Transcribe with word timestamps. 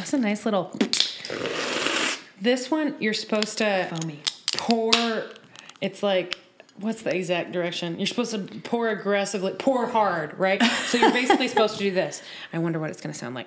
That 0.00 0.06
was 0.06 0.14
a 0.14 0.18
nice 0.18 0.46
little. 0.46 0.74
This 2.40 2.70
one, 2.70 2.94
you're 3.00 3.12
supposed 3.12 3.58
to 3.58 3.86
Foamy. 3.90 4.22
pour. 4.56 4.90
It's 5.82 6.02
like. 6.02 6.38
What's 6.78 7.02
the 7.02 7.14
exact 7.14 7.52
direction? 7.52 7.98
You're 7.98 8.06
supposed 8.06 8.30
to 8.30 8.38
pour 8.60 8.88
aggressively, 8.88 9.52
pour 9.58 9.86
hard, 9.86 10.38
right? 10.38 10.62
So 10.62 10.96
you're 10.96 11.12
basically 11.12 11.48
supposed 11.48 11.76
to 11.76 11.80
do 11.80 11.90
this. 11.90 12.22
I 12.54 12.58
wonder 12.60 12.78
what 12.78 12.88
it's 12.88 13.02
going 13.02 13.12
to 13.12 13.18
sound 13.18 13.34
like. 13.34 13.46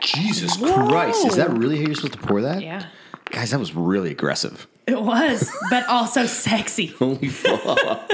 Jesus 0.00 0.56
Christ. 0.56 1.26
Is 1.26 1.36
that 1.36 1.52
really 1.52 1.76
how 1.76 1.82
you're 1.84 1.94
supposed 1.94 2.14
to 2.14 2.18
pour 2.18 2.42
that? 2.42 2.60
Yeah. 2.60 2.86
Guys, 3.30 3.52
that 3.52 3.60
was 3.60 3.76
really 3.76 4.10
aggressive. 4.10 4.66
It 4.88 5.00
was, 5.00 5.48
but 5.70 5.86
also 5.86 6.26
sexy. 6.26 6.86
Holy 6.98 7.28
fuck. 7.28 8.10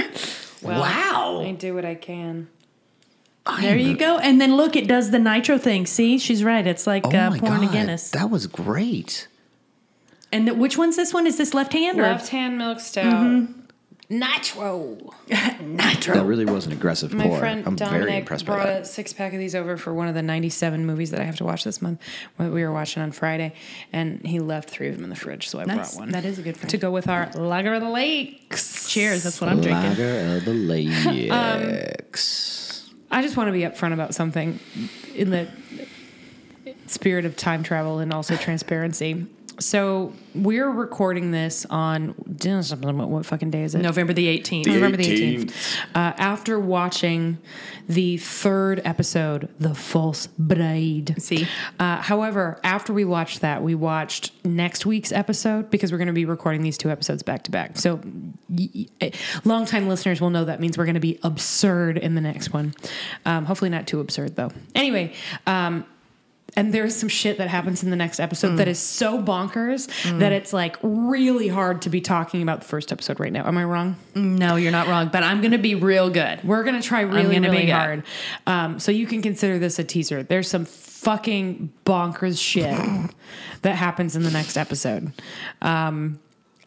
Well, 0.60 0.80
wow. 0.82 1.40
I 1.42 1.52
do 1.52 1.74
what 1.74 1.86
I 1.86 1.94
can. 1.94 2.48
There 3.60 3.76
you 3.76 3.96
go. 3.96 4.18
And 4.18 4.40
then 4.40 4.56
look, 4.56 4.76
it 4.76 4.86
does 4.86 5.10
the 5.10 5.18
nitro 5.18 5.58
thing. 5.58 5.86
See, 5.86 6.18
she's 6.18 6.44
right. 6.44 6.66
It's 6.66 6.86
like 6.86 7.06
Oh 7.06 7.10
uh, 7.10 7.30
pouring 7.38 7.62
God. 7.62 7.70
a 7.70 7.72
Guinness. 7.72 8.10
That 8.10 8.30
was 8.30 8.46
great. 8.46 9.26
and 10.32 10.46
th- 10.46 10.58
which 10.58 10.76
one's 10.76 10.96
this 10.96 11.14
one? 11.14 11.26
Is 11.26 11.38
this 11.38 11.54
left 11.54 11.72
hand 11.72 11.98
Left 11.98 12.28
hand 12.28 12.58
milk 12.58 12.80
stout. 12.80 13.48
Nitro. 14.10 14.96
nitro? 15.60 16.14
That 16.14 16.24
really 16.24 16.46
was 16.46 16.64
an 16.64 16.72
aggressive 16.72 17.12
My 17.12 17.24
pour. 17.24 17.38
friend 17.38 17.62
I'm 17.66 17.76
very 17.76 17.90
Dominic 17.90 18.20
impressed 18.20 18.46
by 18.46 18.54
brought 18.54 18.66
that. 18.66 18.82
a 18.82 18.84
six 18.86 19.12
pack 19.12 19.34
of 19.34 19.38
these 19.38 19.54
over 19.54 19.76
for 19.76 19.92
one 19.92 20.08
of 20.08 20.14
the 20.14 20.22
97 20.22 20.86
movies 20.86 21.10
that 21.10 21.20
I 21.20 21.24
have 21.24 21.36
to 21.36 21.44
watch 21.44 21.62
this 21.62 21.82
month. 21.82 22.00
What 22.36 22.50
we 22.50 22.62
were 22.64 22.72
watching 22.72 23.02
on 23.02 23.12
Friday, 23.12 23.52
and 23.92 24.24
he 24.26 24.40
left 24.40 24.70
three 24.70 24.88
of 24.88 24.94
them 24.94 25.04
in 25.04 25.10
the 25.10 25.16
fridge, 25.16 25.48
so 25.48 25.58
I 25.60 25.64
Nice. 25.66 25.92
brought 25.94 26.00
one. 26.06 26.12
That 26.12 26.24
is 26.24 26.38
a 26.38 26.42
good 26.42 26.56
friend. 26.56 26.70
to 26.70 26.78
go 26.78 26.90
with 26.90 27.06
our 27.06 27.28
Lager 27.34 27.74
of 27.74 27.82
the 27.82 27.90
Lakes. 27.90 28.88
Cheers. 28.90 29.24
That's 29.24 29.42
what 29.42 29.50
I'm 29.50 29.60
drinking. 29.60 29.90
Lager 29.90 30.36
of 30.38 30.44
the 30.46 30.52
Um, 31.30 31.62
Lakes. 31.64 32.54
I 33.10 33.22
just 33.22 33.36
want 33.36 33.48
to 33.48 33.52
be 33.52 33.60
upfront 33.60 33.94
about 33.94 34.14
something 34.14 34.60
in 35.14 35.30
the 35.30 35.48
spirit 36.86 37.24
of 37.24 37.36
time 37.36 37.62
travel 37.62 37.98
and 37.98 38.12
also 38.12 38.36
transparency. 38.36 39.26
So 39.60 40.12
we're 40.34 40.70
recording 40.70 41.32
this 41.32 41.66
on 41.68 42.10
what 42.10 43.26
fucking 43.26 43.50
day 43.50 43.64
is 43.64 43.74
it? 43.74 43.82
November 43.82 44.12
the 44.12 44.26
18th. 44.38 44.66
November 44.66 44.96
the 44.96 45.04
18th. 45.04 45.52
Uh, 45.94 46.12
after 46.16 46.60
watching 46.60 47.38
the 47.88 48.18
third 48.18 48.80
episode, 48.84 49.48
The 49.58 49.74
False 49.74 50.28
Bride. 50.28 51.20
See? 51.20 51.48
Uh, 51.78 51.96
however, 51.96 52.60
after 52.62 52.92
we 52.92 53.04
watched 53.04 53.40
that, 53.40 53.62
we 53.62 53.74
watched 53.74 54.32
next 54.44 54.86
week's 54.86 55.10
episode 55.10 55.70
because 55.70 55.90
we're 55.90 55.98
going 55.98 56.06
to 56.06 56.12
be 56.12 56.24
recording 56.24 56.62
these 56.62 56.78
two 56.78 56.90
episodes 56.90 57.22
back 57.22 57.42
to 57.44 57.50
back. 57.50 57.78
So, 57.78 58.00
y- 58.48 58.86
y- 59.00 59.10
longtime 59.44 59.88
listeners 59.88 60.20
will 60.20 60.30
know 60.30 60.44
that 60.44 60.60
means 60.60 60.78
we're 60.78 60.84
going 60.84 60.94
to 60.94 61.00
be 61.00 61.18
absurd 61.22 61.98
in 61.98 62.14
the 62.14 62.20
next 62.20 62.52
one. 62.52 62.74
Um, 63.24 63.44
hopefully, 63.44 63.70
not 63.70 63.86
too 63.86 64.00
absurd, 64.00 64.36
though. 64.36 64.50
Anyway, 64.74 65.14
um, 65.46 65.84
and 66.56 66.72
there's 66.72 66.96
some 66.96 67.08
shit 67.08 67.38
that 67.38 67.48
happens 67.48 67.82
in 67.82 67.90
the 67.90 67.96
next 67.96 68.20
episode 68.20 68.56
that 68.56 68.68
is 68.68 68.78
so 68.78 69.22
bonkers 69.22 69.88
that 70.18 70.32
it's 70.32 70.52
like 70.52 70.76
really 70.82 71.48
hard 71.48 71.82
to 71.82 71.90
be 71.90 72.00
talking 72.00 72.42
about 72.42 72.60
the 72.60 72.66
first 72.66 72.90
episode 72.90 73.20
right 73.20 73.32
now. 73.32 73.46
Am 73.46 73.56
I 73.56 73.64
wrong? 73.64 73.96
No, 74.14 74.56
you're 74.56 74.72
not 74.72 74.88
wrong, 74.88 75.08
but 75.12 75.22
I'm 75.22 75.40
going 75.40 75.52
to 75.52 75.58
be 75.58 75.74
real 75.74 76.10
good. 76.10 76.42
We're 76.42 76.64
gonna 76.64 76.82
try 76.82 77.02
really, 77.02 77.38
really 77.38 77.70
hard. 77.70 78.04
Um, 78.46 78.78
so 78.80 78.90
you 78.90 79.06
can 79.06 79.22
consider 79.22 79.58
this 79.58 79.78
a 79.78 79.84
teaser. 79.84 80.22
There's 80.22 80.48
some 80.48 80.64
fucking 80.64 81.72
bonkers 81.84 82.42
shit 82.42 82.76
that 83.62 83.76
happens 83.76 84.16
in 84.16 84.22
the 84.22 84.30
next 84.30 84.56
episode. 84.56 85.12
Um, 85.62 86.18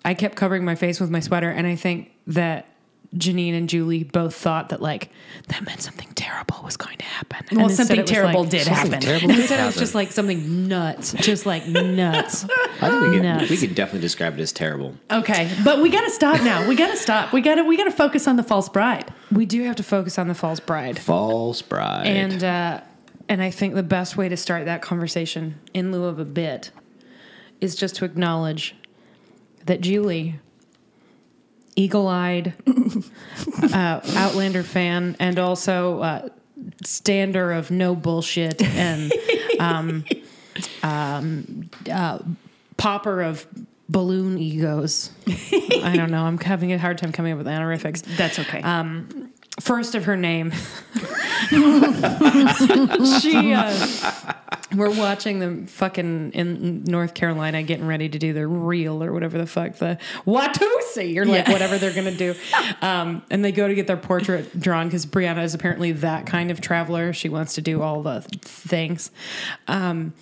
I 0.06 0.14
kept 0.14 0.36
covering 0.36 0.64
my 0.64 0.76
face 0.76 1.00
with 1.00 1.10
my 1.10 1.20
sweater, 1.20 1.50
and 1.50 1.68
I 1.68 1.76
think 1.76 2.12
that 2.28 2.68
Janine 3.16 3.54
and 3.58 3.68
Julie 3.68 4.04
both 4.06 4.34
thought 4.36 4.70
that 4.70 4.82
like 4.82 5.10
that 5.50 5.66
meant 5.66 5.82
something 5.82 6.08
terrible 6.16 6.62
was 6.64 6.78
going 6.78 6.98
to 6.98 7.04
happen. 7.04 7.46
And 7.50 7.58
Well, 7.58 7.68
instead 7.68 7.88
something 7.88 8.06
terrible 8.06 8.42
like- 8.44 8.50
did 8.52 8.62
Something 8.64 8.84
happen. 8.86 9.00
terrible 9.02 9.28
did 9.28 9.40
Instead, 9.40 9.60
it 9.60 9.66
was 9.66 9.76
just 9.76 9.94
like 9.96 10.12
something 10.14 10.68
nuts, 10.70 11.12
just 11.14 11.46
like 11.46 11.68
nuts. 11.68 12.46
I 12.82 12.90
think 12.90 13.02
we 13.12 13.20
Nuts. 13.20 13.50
we 13.50 13.58
could 13.58 13.76
definitely 13.76 14.00
describe 14.02 14.40
it 14.40 14.42
as 14.42 14.54
terrible. 14.54 14.96
Okay, 15.12 15.52
but 15.66 15.82
we 15.82 15.90
got 15.90 16.02
to 16.06 16.10
stop 16.10 16.42
now. 16.42 16.68
We 16.70 16.76
got 16.76 16.88
to 16.92 16.96
stop. 16.98 17.34
We 17.34 17.42
got 17.42 17.56
to 17.56 17.64
we 17.64 17.76
got 17.76 17.84
to 17.84 17.92
focus 17.92 18.28
on 18.30 18.38
the 18.38 18.44
false 18.44 18.70
bride. 18.70 19.14
we 19.32 19.46
do 19.46 19.64
have 19.64 19.76
to 19.76 19.84
focus 19.84 20.18
on 20.18 20.28
the 20.30 20.34
false 20.36 20.62
bride. 20.62 20.98
False 20.98 21.62
bride. 21.62 22.08
And 22.08 22.44
uh, 22.44 22.82
and 23.28 23.42
I 23.42 23.50
think 23.52 23.76
the 23.76 23.84
best 23.84 24.16
way 24.16 24.30
to 24.30 24.38
start 24.38 24.66
that 24.66 24.82
conversation, 24.82 25.60
in 25.74 25.92
lieu 25.92 26.06
of 26.06 26.18
a 26.18 26.26
bit, 26.26 26.72
is 27.60 27.76
just 27.76 27.96
to 27.98 28.06
acknowledge 28.06 28.74
that 29.66 29.82
Julie, 29.82 30.40
eagle-eyed, 31.76 32.54
uh, 33.74 34.02
Outlander 34.16 34.64
fan, 34.64 35.16
and 35.20 35.40
also 35.40 36.02
uh, 36.02 36.30
stander 36.84 37.52
of 37.52 37.72
no 37.72 37.96
bullshit 37.96 38.62
and 38.62 39.12
um, 39.60 40.06
um, 40.84 41.70
uh, 41.92 42.20
popper 42.78 43.22
of 43.22 43.48
balloon 43.90 44.38
egos. 44.38 45.12
I 45.28 45.94
don't 45.96 46.12
know. 46.12 46.24
I'm 46.24 46.38
having 46.38 46.72
a 46.74 46.78
hard 46.78 46.98
time 46.98 47.12
coming 47.12 47.34
up 47.34 47.38
with 47.38 47.48
honorifics. 47.48 48.02
That's 48.02 48.40
okay. 48.40 48.62
First 49.60 49.96
of 49.96 50.06
her 50.06 50.16
name. 50.18 50.52
she 53.20 53.54
uh, 53.54 53.88
we're 54.76 54.90
watching 54.98 55.40
them 55.40 55.68
fucking 55.68 56.32
in 56.32 56.84
North 56.86 57.14
Carolina 57.14 57.62
getting 57.64 57.86
ready 57.86 58.08
to 58.10 58.18
do 58.18 58.32
the 58.34 58.48
reel 58.48 59.04
or 59.04 59.12
whatever 59.12 59.38
the 59.38 59.46
fuck 59.46 59.76
the 59.76 59.98
Watusi 60.26 61.18
or 61.18 61.26
like 61.26 61.46
Yeah. 61.48 61.52
whatever 61.52 61.78
they're 61.78 61.94
gonna 61.94 62.12
do, 62.16 62.34
um, 62.82 63.22
and 63.30 63.44
they 63.44 63.52
go 63.52 63.68
to 63.68 63.76
get 63.76 63.88
their 63.88 63.98
portrait 63.98 64.58
drawn 64.60 64.88
because 64.88 65.06
Brianna 65.06 65.44
is 65.44 65.54
apparently 65.54 65.92
that 65.94 66.26
kind 66.26 66.50
of 66.52 66.62
traveler. 66.62 67.12
She 67.14 67.30
wants 67.30 67.56
to 67.56 67.62
do 67.62 67.82
all 67.82 68.02
the 68.02 68.22
things. 68.42 69.12
Um, 69.68 70.14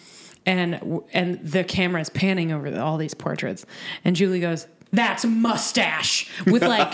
and 0.45 1.01
and 1.13 1.39
the 1.45 1.63
camera 1.63 2.01
is 2.01 2.09
panning 2.09 2.51
over 2.51 2.71
the, 2.71 2.81
all 2.81 2.97
these 2.97 3.13
portraits, 3.13 3.65
and 4.03 4.15
Julie 4.15 4.39
goes, 4.39 4.67
"That's 4.91 5.25
mustache," 5.25 6.29
with 6.45 6.63
like 6.63 6.93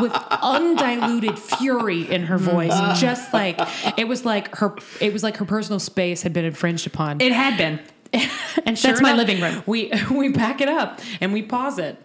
with 0.00 0.12
undiluted 0.30 1.38
fury 1.38 2.10
in 2.10 2.24
her 2.24 2.38
voice, 2.38 2.74
just 3.00 3.32
like 3.32 3.58
it 3.96 4.08
was 4.08 4.24
like 4.24 4.54
her 4.56 4.74
it 5.00 5.12
was 5.12 5.22
like 5.22 5.36
her 5.38 5.44
personal 5.44 5.78
space 5.78 6.22
had 6.22 6.32
been 6.32 6.44
infringed 6.44 6.86
upon. 6.86 7.20
it 7.20 7.32
had 7.32 7.56
been. 7.56 7.80
and 8.64 8.78
sure 8.78 8.92
That's 8.92 9.02
my 9.02 9.12
living 9.12 9.40
room. 9.40 9.62
We 9.66 9.90
we 10.10 10.28
back 10.28 10.60
it 10.60 10.68
up 10.68 11.00
and 11.20 11.32
we 11.32 11.42
pause 11.42 11.78
it, 11.78 12.00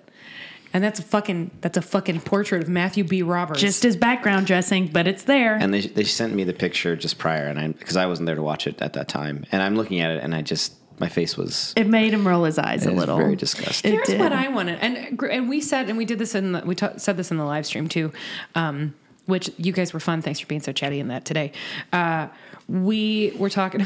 and 0.74 0.84
that's 0.84 1.00
a 1.00 1.03
fucking 1.03 1.52
that's 1.62 1.78
a 1.78 1.81
fucking 1.81 2.22
portrait 2.22 2.63
of 2.63 2.69
Matthew 2.69 3.03
B. 3.03 3.22
Roberts. 3.22 3.59
Just 3.59 3.85
as 3.85 3.96
background 3.96 4.47
dressing, 4.47 4.88
but 4.88 5.06
it's 5.08 5.24
there. 5.24 5.56
And 5.56 5.74
they 5.74 5.81
they 5.81 6.03
sent 6.03 6.34
me 6.34 6.44
the 6.44 6.53
picture 6.53 6.96
just 6.96 7.19
prior, 7.19 7.46
and 7.46 7.59
I 7.59 7.68
because 7.68 7.96
I 7.96 8.08
wasn't 8.08 8.25
there 8.25 8.35
to 8.35 8.41
watch 8.41 8.66
it 8.66 8.81
at 8.81 8.94
that 8.94 9.08
time, 9.08 9.46
and 9.52 9.62
I'm 9.62 9.75
looking 9.75 10.00
at 10.00 10.09
it, 10.12 10.24
and 10.24 10.34
I 10.34 10.41
just 10.41 10.74
my 11.00 11.10
face 11.10 11.38
was, 11.38 11.74
it 11.76 11.88
made 11.88 12.14
him 12.14 12.28
roll 12.28 12.44
his 12.44 12.58
eyes 12.60 12.86
a 12.86 12.92
little. 12.92 13.18
very 13.18 13.36
disgusting. 13.36 13.92
It 13.92 13.96
Here's 13.96 14.08
did. 14.08 14.20
what 14.20 14.34
I 14.34 14.48
wanted, 14.50 14.80
and 14.82 15.22
and 15.24 15.50
we 15.50 15.62
said, 15.62 15.90
and 15.90 15.98
we 15.98 16.06
did 16.06 16.20
this 16.20 16.36
in 16.36 16.52
the, 16.54 16.62
we 16.66 16.76
ta- 16.76 16.98
said 16.98 17.18
this 17.18 17.32
in 17.32 17.38
the 17.38 17.46
live 17.46 17.66
stream 17.66 17.88
too, 17.88 18.12
um, 18.56 18.94
which 19.26 19.50
you 19.58 19.72
guys 19.72 19.94
were 19.94 20.00
fun. 20.00 20.22
Thanks 20.22 20.40
for 20.40 20.48
being 20.48 20.62
so 20.62 20.72
chatty 20.72 21.00
in 21.00 21.08
that 21.09 21.26
today. 21.26 21.52
Uh, 21.94 22.28
we 22.68 23.34
were 23.38 23.50
talking, 23.50 23.86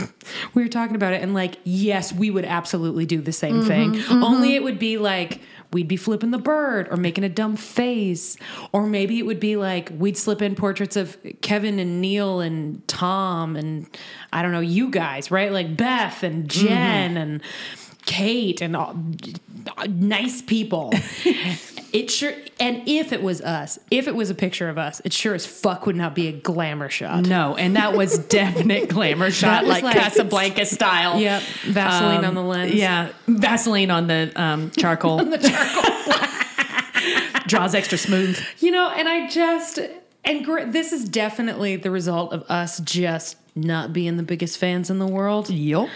we 0.54 0.62
were 0.62 0.68
talking 0.68 0.96
about 0.96 1.12
it, 1.12 1.22
and 1.22 1.34
like, 1.34 1.58
yes, 1.64 2.12
we 2.12 2.30
would 2.30 2.44
absolutely 2.44 3.04
do 3.06 3.20
the 3.20 3.32
same 3.32 3.62
thing. 3.62 4.00
Only 4.10 4.54
it 4.54 4.62
would 4.62 4.78
be 4.78 4.96
like 4.98 5.40
we'd 5.72 5.88
be 5.88 5.96
flipping 5.96 6.30
the 6.30 6.38
bird 6.38 6.88
or 6.90 6.96
making 6.96 7.24
a 7.24 7.28
dumb 7.28 7.56
face, 7.56 8.36
or 8.72 8.86
maybe 8.86 9.18
it 9.18 9.26
would 9.26 9.40
be 9.40 9.56
like 9.56 9.92
we'd 9.96 10.16
slip 10.16 10.42
in 10.42 10.54
portraits 10.54 10.96
of 10.96 11.16
Kevin 11.40 11.78
and 11.78 12.00
Neil 12.00 12.40
and 12.40 12.86
Tom 12.88 13.56
and 13.56 13.86
I 14.32 14.42
don't 14.42 14.52
know 14.52 14.60
you 14.60 14.90
guys, 14.90 15.30
right? 15.30 15.52
Like 15.52 15.76
Beth 15.76 16.22
and 16.22 16.48
mm-hmm. 16.48 16.66
Jen 16.66 17.16
and. 17.16 17.42
Kate 18.04 18.60
and 18.60 18.74
all, 18.74 18.96
nice 19.88 20.42
people. 20.42 20.92
it 21.92 22.10
sure, 22.10 22.32
and 22.58 22.82
if 22.88 23.12
it 23.12 23.22
was 23.22 23.40
us, 23.42 23.78
if 23.90 24.08
it 24.08 24.14
was 24.14 24.30
a 24.30 24.34
picture 24.34 24.68
of 24.68 24.78
us, 24.78 25.00
it 25.04 25.12
sure 25.12 25.34
as 25.34 25.44
fuck 25.46 25.84
would 25.86 25.96
not 25.96 26.14
be 26.14 26.28
a 26.28 26.32
glamour 26.32 26.88
shot. 26.88 27.26
No, 27.26 27.54
and 27.56 27.76
that 27.76 27.94
was 27.94 28.18
definite 28.28 28.88
glamour 28.88 29.30
shot, 29.30 29.66
like, 29.66 29.82
like- 29.82 29.96
Casablanca 29.96 30.64
style. 30.66 31.20
Yep, 31.20 31.42
Vaseline 31.66 32.18
Um, 32.20 32.24
on 32.24 32.34
the 32.34 32.42
lens. 32.42 32.74
Yeah, 32.74 33.10
Vaseline 33.26 33.90
on 33.90 34.06
the 34.06 34.32
um, 34.36 34.70
charcoal. 34.70 35.20
On 35.20 35.30
the 35.30 35.38
charcoal. 35.38 36.28
Draws 37.46 37.74
extra 37.74 37.98
smooth. 37.98 38.40
you 38.60 38.70
know, 38.70 38.88
and 38.90 39.08
I 39.08 39.28
just 39.28 39.78
and 40.24 40.44
gr- 40.44 40.64
this 40.66 40.92
is 40.92 41.06
definitely 41.08 41.76
the 41.76 41.90
result 41.90 42.32
of 42.32 42.42
us 42.48 42.78
just 42.80 43.36
not 43.54 43.92
being 43.92 44.16
the 44.16 44.22
biggest 44.22 44.56
fans 44.58 44.88
in 44.88 44.98
the 44.98 45.06
world. 45.06 45.50
Yup. 45.50 45.88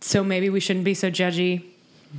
So 0.00 0.22
maybe 0.24 0.50
we 0.50 0.60
shouldn't 0.60 0.84
be 0.84 0.94
so 0.94 1.10
judgy. 1.10 1.64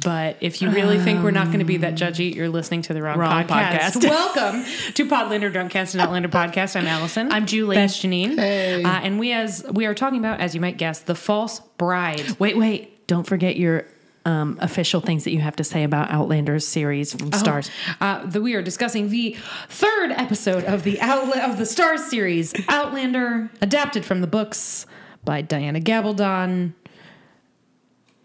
But 0.04 0.38
if 0.40 0.62
you 0.62 0.70
really 0.70 1.00
think 1.00 1.24
we're 1.24 1.32
not 1.32 1.48
going 1.48 1.60
to 1.60 1.66
be 1.66 1.78
that 1.78 1.96
judgy, 1.96 2.34
you're 2.36 2.50
listening 2.50 2.84
to 2.84 2.94
the 2.94 3.02
wrong, 3.02 3.18
Wrong 3.18 3.44
podcast. 3.46 3.96
podcast. 3.96 4.04
Welcome 4.10 4.64
to 4.94 5.06
Podlander 5.06 5.52
Drunkcast 5.52 5.94
and 5.94 6.02
Outlander 6.02 6.30
Podcast. 6.30 6.76
I'm 6.76 6.86
Allison. 6.86 7.32
I'm 7.32 7.46
Julie. 7.48 7.76
That's 7.76 7.98
Janine. 8.00 8.36
Hey. 8.38 8.84
Uh, 8.84 8.88
and 8.90 9.20
we 9.20 9.32
as 9.32 9.66
we 9.72 9.86
are 9.88 9.96
talking 9.96 10.20
about, 10.20 10.40
as 10.42 10.54
you 10.54 10.62
might 10.62 10.78
guess, 10.78 11.00
the 11.00 11.16
false 11.16 11.60
bride. 11.78 12.40
Wait, 12.40 12.56
wait. 12.58 13.08
Don't 13.08 13.26
forget 13.26 13.56
your 13.58 13.86
um, 14.26 14.60
official 14.62 15.02
things 15.02 15.24
that 15.24 15.32
you 15.32 15.40
have 15.40 15.56
to 15.56 15.64
say 15.64 15.84
about 15.84 16.12
Outlander's 16.12 16.68
series 16.68 17.14
from 17.14 17.32
Starz. 17.32 17.72
Uh, 18.00 18.24
the, 18.28 18.42
we 18.42 18.54
are 18.54 18.62
discussing 18.62 19.10
the 19.10 19.36
third 19.70 20.12
episode 20.12 20.66
of 20.66 20.84
the 20.84 20.98
Outla- 20.98 21.50
of 21.50 21.58
the 21.58 21.64
Starz 21.64 22.00
series, 22.10 22.54
Outlander, 22.68 23.50
adapted 23.62 24.06
from 24.06 24.22
the 24.22 24.28
books 24.28 24.86
by 25.26 25.42
Diana 25.42 25.80
Gabaldon. 25.82 26.74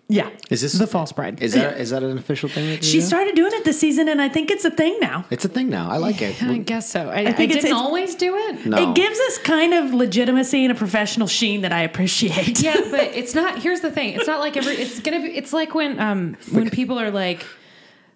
Yeah. 0.07 0.29
Is 0.51 0.61
this 0.61 0.75
The 0.75 0.87
False 0.87 1.13
Bride. 1.13 1.43
Is 1.43 1.55
that 1.55 1.79
is 1.81 1.91
that 1.91 2.03
an 2.03 2.19
official 2.19 2.49
thing? 2.49 2.67
That 2.69 2.77
you 2.77 2.83
She 2.83 2.99
do? 3.01 3.07
started 3.07 3.35
doing 3.35 3.53
it 3.55 3.65
this 3.65 3.81
season, 3.81 4.09
and 4.09 4.21
I 4.21 4.29
think 4.29 4.51
it's 4.51 4.65
a 4.65 4.71
thing 4.71 4.99
now. 5.01 5.25
It's 5.31 5.45
a 5.47 5.49
thing 5.49 5.71
now. 5.71 5.91
I 5.91 5.97
like 5.97 6.21
it. 6.21 6.43
I 6.43 6.59
guess 6.59 6.91
so. 6.91 7.09
I, 7.09 7.21
I, 7.21 7.33
think 7.33 7.51
it's- 7.53 7.65
didn't 7.65 7.67
it's- 7.67 7.81
always 7.81 8.15
do 8.15 8.37
it. 8.37 8.67
No. 8.67 8.91
It 8.91 8.95
gives 8.95 9.19
us 9.19 9.39
kind 9.39 9.73
of 9.73 9.95
legitimacy 9.95 10.63
and 10.65 10.73
a 10.73 10.75
professional 10.75 11.27
sheen 11.27 11.63
that 11.63 11.73
I 11.73 11.81
appreciate. 11.83 12.61
Yeah, 12.63 12.75
but 12.91 13.01
it's 13.15 13.35
not. 13.35 13.61
Here's 13.63 13.81
the 13.81 13.91
thing. 13.91 14.15
It's 14.15 14.27
not 14.27 14.41
like 14.41 14.57
every. 14.59 14.75
It's 14.75 15.01
gonna 15.01 15.21
be. 15.23 15.29
It's 15.37 15.53
like 15.55 15.75
when 15.75 15.99
um 15.99 16.37
when 16.53 16.69
people 16.71 16.99
are 17.01 17.11
like. 17.11 17.45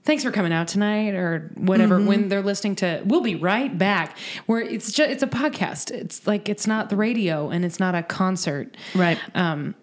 Thanks 0.05 0.25
for 0.25 0.31
coming 0.31 0.53
out 0.55 0.69
tonight, 0.69 1.13
or 1.15 1.51
whatever. 1.57 2.01
When 2.01 2.29
they're 2.31 2.41
listening 2.43 2.77
to, 2.77 3.03
we'll 3.05 3.21
be 3.21 3.35
right 3.35 3.77
back. 3.77 4.17
Where 4.47 4.61
it's 4.61 4.91
just 4.91 5.11
it's 5.11 5.23
a 5.23 5.27
podcast. 5.27 5.91
It's 5.91 6.27
like 6.27 6.49
it's 6.49 6.67
not 6.67 6.89
the 6.89 6.97
radio, 6.97 7.51
and 7.51 7.63
it's 7.63 7.79
not 7.79 7.95
a 7.95 8.03
concert. 8.03 8.75
Right. 8.95 9.19
Um, 9.35 9.75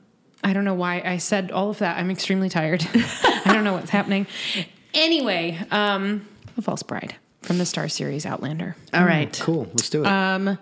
I 0.46 0.54
don't 0.54 0.64
know 0.64 0.76
why 0.76 1.02
I 1.04 1.18
said 1.18 1.52
all 1.52 1.72
of 1.72 1.80
that. 1.80 1.98
I'm 1.98 2.10
extremely 2.12 2.50
tired. 2.50 2.86
I 2.94 3.52
don't 3.54 3.64
know 3.64 3.74
what's 3.74 3.90
happening. 3.90 4.28
Anyway, 4.94 5.60
um, 5.72 6.28
The 6.56 6.62
False 6.62 6.84
Bride 6.84 7.16
from 7.42 7.58
the 7.58 7.66
Star 7.66 7.90
series 7.90 8.26
Outlander. 8.26 8.76
All 8.94 9.04
right. 9.06 9.38
Cool. 9.42 9.66
Let's 9.66 9.90
do 9.90 10.02
it. 10.04 10.08
Um, 10.08 10.58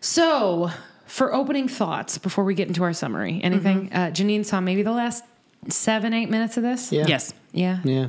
so 0.00 0.70
for 1.06 1.34
opening 1.34 1.66
thoughts 1.66 2.18
before 2.18 2.44
we 2.44 2.54
get 2.54 2.68
into 2.68 2.82
our 2.84 2.92
summary, 2.92 3.40
anything? 3.42 3.90
Uh, 3.92 4.10
Janine 4.10 4.44
saw 4.44 4.60
maybe 4.60 4.82
the 4.82 4.92
last 4.92 5.24
seven, 5.68 6.12
eight 6.14 6.30
minutes 6.30 6.56
of 6.56 6.62
this. 6.62 6.92
yeah. 6.92 7.06
Yes. 7.06 7.34
Yeah. 7.52 7.80
Yeah. 7.84 8.08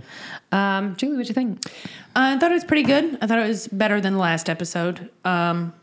Um, 0.51 0.95
Julie, 0.97 1.13
what'd 1.15 1.29
you 1.29 1.33
think? 1.33 1.63
I 2.15 2.37
thought 2.37 2.51
it 2.51 2.55
was 2.55 2.63
pretty 2.65 2.83
good. 2.83 3.17
I 3.21 3.27
thought 3.27 3.39
it 3.39 3.47
was 3.47 3.67
better 3.69 3.99
than 4.01 4.13
the 4.13 4.19
last 4.19 4.49
episode. 4.49 5.09
Um, 5.25 5.73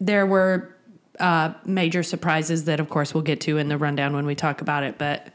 there 0.00 0.26
were 0.26 0.73
uh, 1.20 1.52
major 1.64 2.02
surprises 2.02 2.64
that, 2.64 2.80
of 2.80 2.88
course, 2.88 3.14
we'll 3.14 3.22
get 3.22 3.40
to 3.42 3.58
in 3.58 3.68
the 3.68 3.78
rundown 3.78 4.14
when 4.14 4.26
we 4.26 4.34
talk 4.34 4.60
about 4.60 4.82
it. 4.82 4.98
But 4.98 5.28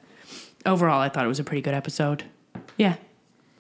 overall, 0.66 1.00
I 1.02 1.10
thought 1.10 1.26
it 1.26 1.30
was 1.30 1.40
a 1.40 1.44
pretty 1.44 1.62
good 1.62 1.74
episode. 1.74 2.24
Yeah. 2.78 2.96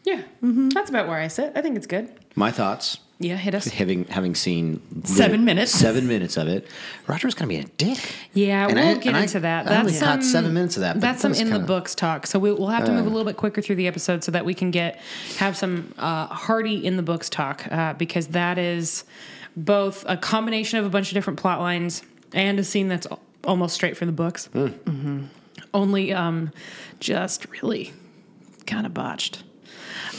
Yeah, 0.06 0.21
that's 0.42 0.89
about 0.89 1.07
where 1.07 1.19
I 1.19 1.27
sit. 1.27 1.51
I 1.56 1.62
think 1.62 1.75
it's 1.75 1.86
good. 1.86 2.10
My 2.36 2.51
thoughts. 2.51 3.00
Yeah, 3.19 3.36
hit 3.36 3.54
us. 3.54 3.66
Having 3.68 4.06
having 4.06 4.33
seen 4.33 4.81
Seven 5.04 5.44
minutes. 5.44 5.71
seven 5.74 6.07
minutes 6.07 6.38
of 6.38 6.48
it, 6.48 6.66
Roger's 7.06 7.36
gonna 7.36 7.50
be 7.50 7.57
a 7.57 7.66
dick. 7.66 8.00
Yeah, 8.33 8.66
And 8.68 8.75
we'll 8.75 8.88
I- 8.88 8.94
get 8.94 9.07
and 9.07 9.18
I- 9.18 9.21
into 9.24 9.42
that. 9.42 9.69
I 9.69 9.80
only 9.80 9.92
That's 9.92 10.01
caught 10.01 10.24
some 10.24 10.31
seven 10.31 10.54
minutes 10.54 10.77
of 10.77 10.81
that, 10.81 10.94
but 10.95 11.01
That's 11.01 11.18
that 11.18 11.21
some 11.21 11.31
was 11.31 11.42
in 11.42 11.48
the 11.50 11.56
kinda- 11.56 11.68
books 11.68 11.94
talk. 11.95 12.27
So 12.27 12.39
we, 12.39 12.50
we'll 12.54 12.69
have 12.69 12.86
to 12.86 12.94
move 12.94 13.06
a 13.06 13.10
little 13.10 13.25
bit 13.25 13.36
quicker 13.36 13.62
through 13.62 13.75
the 13.75 13.88
episode 13.88 14.24
so 14.24 14.31
that 14.31 14.45
we 14.45 14.54
can 14.54 14.71
get 14.71 15.01
have 15.38 15.57
some 15.57 15.94
uh, 15.98 16.27
hearty 16.27 16.83
in 16.83 16.95
the 16.95 17.04
books 17.04 17.30
talk 17.30 17.68
uh, 17.69 17.92
because 17.95 18.27
that 18.27 18.57
is 18.57 19.04
both 19.56 20.06
a 20.07 20.18
combination 20.18 20.80
of 20.80 20.86
a 20.86 20.90
bunch 20.90 21.10
of 21.10 21.13
different 21.13 21.40
plot 21.40 21.60
lines 21.60 22.04
and 22.34 22.60
a 22.60 22.63
scene 22.63 22.88
that's 22.88 23.07
almost 23.44 23.75
straight 23.75 23.98
from 23.98 24.07
the 24.07 24.13
books. 24.13 24.46
Hmm. 24.48 24.68
Mm-hmm. 24.68 25.24
Only 25.74 26.13
um, 26.13 26.51
just 27.00 27.46
really 27.62 27.94
kind 28.66 28.86
of 28.86 28.94
botched. 28.94 29.44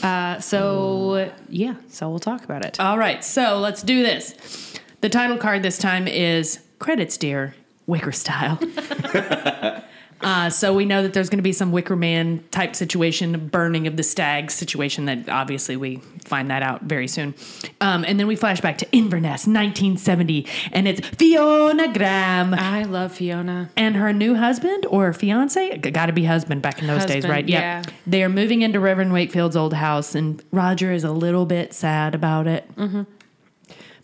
Uh, 0.02 0.40
so 0.40 1.32
yeah, 1.48 1.74
so 1.88 2.08
we'll 2.08 2.18
talk 2.18 2.44
about 2.44 2.64
it. 2.64 2.80
All 2.80 2.98
right. 2.98 3.24
So 3.24 3.58
let's 3.58 3.82
do 3.82 4.02
this. 4.02 4.78
The 5.00 5.08
title 5.08 5.38
card 5.38 5.62
this 5.62 5.78
time 5.78 6.06
is 6.06 6.60
Credits, 6.78 7.16
Deer 7.16 7.54
Wicker 7.86 8.12
Style. 8.12 8.58
Uh, 10.22 10.50
so 10.50 10.74
we 10.74 10.84
know 10.84 11.02
that 11.02 11.12
there's 11.12 11.30
going 11.30 11.38
to 11.38 11.42
be 11.42 11.52
some 11.52 11.72
Wicker 11.72 11.96
Man 11.96 12.44
type 12.50 12.76
situation, 12.76 13.48
burning 13.48 13.86
of 13.86 13.96
the 13.96 14.02
stag 14.02 14.50
situation. 14.50 15.06
That 15.06 15.28
obviously 15.28 15.76
we 15.76 15.96
find 16.24 16.50
that 16.50 16.62
out 16.62 16.82
very 16.82 17.08
soon. 17.08 17.34
Um, 17.80 18.04
and 18.06 18.20
then 18.20 18.26
we 18.26 18.36
flash 18.36 18.60
back 18.60 18.78
to 18.78 18.92
Inverness, 18.92 19.46
1970, 19.46 20.46
and 20.72 20.86
it's 20.86 21.00
Fiona 21.08 21.92
Graham 21.92 22.54
I 22.54 22.84
love 22.84 23.12
Fiona. 23.12 23.70
and 23.76 23.96
her 23.96 24.12
new 24.12 24.34
husband 24.34 24.86
or 24.86 25.12
fiance. 25.12 25.78
Got 25.78 26.06
to 26.06 26.12
be 26.12 26.24
husband 26.24 26.62
back 26.62 26.80
in 26.80 26.86
those 26.86 27.04
days, 27.06 27.24
Husband, 27.24 27.30
right? 27.32 27.48
yeah. 27.48 27.82
They 28.06 28.22
are 28.22 28.28
moving 28.28 28.62
into 28.62 28.78
Reverend 28.80 29.12
Wakefield's 29.12 29.56
old 29.56 29.74
house, 29.74 30.14
and 30.14 30.42
Roger 30.52 30.92
is 30.92 31.04
a 31.04 31.12
little 31.12 31.46
bit 31.46 31.72
sad 31.72 32.14
about 32.14 32.46
it. 32.46 32.64
Mm-hmm. 32.76 33.02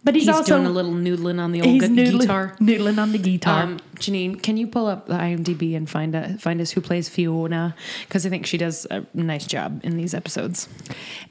But 0.07 0.15
he's, 0.15 0.27
He's, 0.27 0.37
also 0.37 0.55
doing 0.55 0.67
a 0.67 0.71
little 0.71 0.93
noodling 0.93 1.41
on 1.41 1.51
the 1.51 1.63
old 1.63 1.81
gu- 1.81 1.89
noodling, 1.89 2.21
guitar. 2.21 2.57
noodling 2.61 3.03
on 3.03 3.11
the 3.11 3.19
guitar. 3.19 3.65
Um, 3.65 3.81
Janine, 3.97 4.41
can 4.41 4.57
you 4.57 4.69
pull 4.69 4.87
up 4.87 5.09
the 5.09 5.15
IMDb 5.15 5.77
and 5.77 5.91
find 5.91 6.15
a, 6.15 6.39
find 6.39 6.61
us 6.61 6.71
who 6.71 6.81
plays 6.81 7.09
Fiona? 7.09 7.75
Because 8.03 8.25
I 8.25 8.29
think 8.29 8.47
she 8.47 8.57
does 8.57 8.87
a 8.89 9.05
nice 9.15 9.49
job 9.49 9.81
in 9.83 9.97
these 9.97 10.15
episodes. 10.15 10.69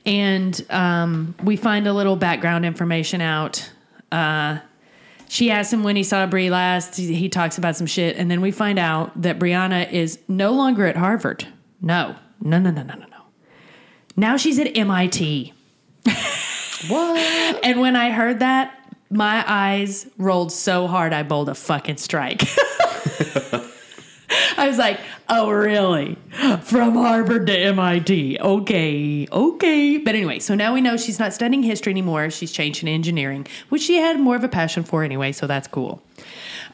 and 0.06 0.62
um, 0.72 1.36
we 1.42 1.56
find 1.56 1.88
a 1.88 1.94
little 1.94 2.18
background 2.18 2.66
information 2.66 3.22
out. 3.22 3.72
Uh, 4.12 4.60
she 5.30 5.52
asks 5.52 5.72
him 5.72 5.84
when 5.84 5.96
he 5.96 6.04
saw 6.04 6.26
Brie 6.26 6.50
last. 6.50 6.98
He, 6.98 7.14
he 7.14 7.30
talks 7.30 7.58
about 7.58 7.78
some 7.78 7.88
shit, 7.88 8.18
and 8.18 8.30
then 8.30 8.42
we 8.42 8.52
find 8.52 8.78
out 8.78 9.22
that 9.22 9.40
Brianna 9.40 9.90
is 9.90 10.20
no 10.28 10.52
longer 10.52 10.86
at 10.86 10.98
Harvard. 10.98 11.48
No, 11.80 12.18
no, 12.42 12.60
no, 12.60 12.72
no, 12.72 12.84
no, 12.84 12.96
no, 12.96 13.06
no. 13.06 13.24
Now 14.18 14.36
she's 14.36 14.60
at 14.60 14.76
MIT. 14.76 15.54
What? 16.88 17.64
And 17.64 17.80
when 17.80 17.96
I 17.96 18.12
heard 18.12 18.40
that, 18.40 18.78
my 19.10 19.44
eyes 19.48 20.08
rolled 20.18 20.52
so 20.52 20.88
hard 20.88 21.14
I 21.14 21.24
bowled 21.24 21.50
a 21.50 21.56
fucking 21.56 21.98
strike. 21.98 22.44
I 24.58 24.68
was 24.68 24.78
like, 24.78 25.00
oh, 25.30 25.50
really? 25.52 26.18
From 26.62 26.96
Harvard 26.96 27.48
to 27.48 27.58
MIT. 27.58 28.40
Okay, 28.40 29.28
okay. 29.32 29.98
But 29.98 30.16
anyway, 30.16 30.40
so 30.40 30.56
now 30.56 30.74
we 30.74 30.82
know 30.82 30.98
she's 30.98 31.20
not 31.20 31.34
studying 31.34 31.64
history 31.64 31.92
anymore. 31.92 32.30
She's 32.30 32.52
changed 32.52 32.82
to 32.82 32.90
engineering, 32.90 33.48
which 33.70 33.84
she 33.84 33.98
had 33.98 34.20
more 34.20 34.36
of 34.36 34.44
a 34.44 34.50
passion 34.50 34.84
for 34.84 35.04
anyway, 35.04 35.32
so 35.32 35.48
that's 35.48 35.68
cool. 35.68 36.02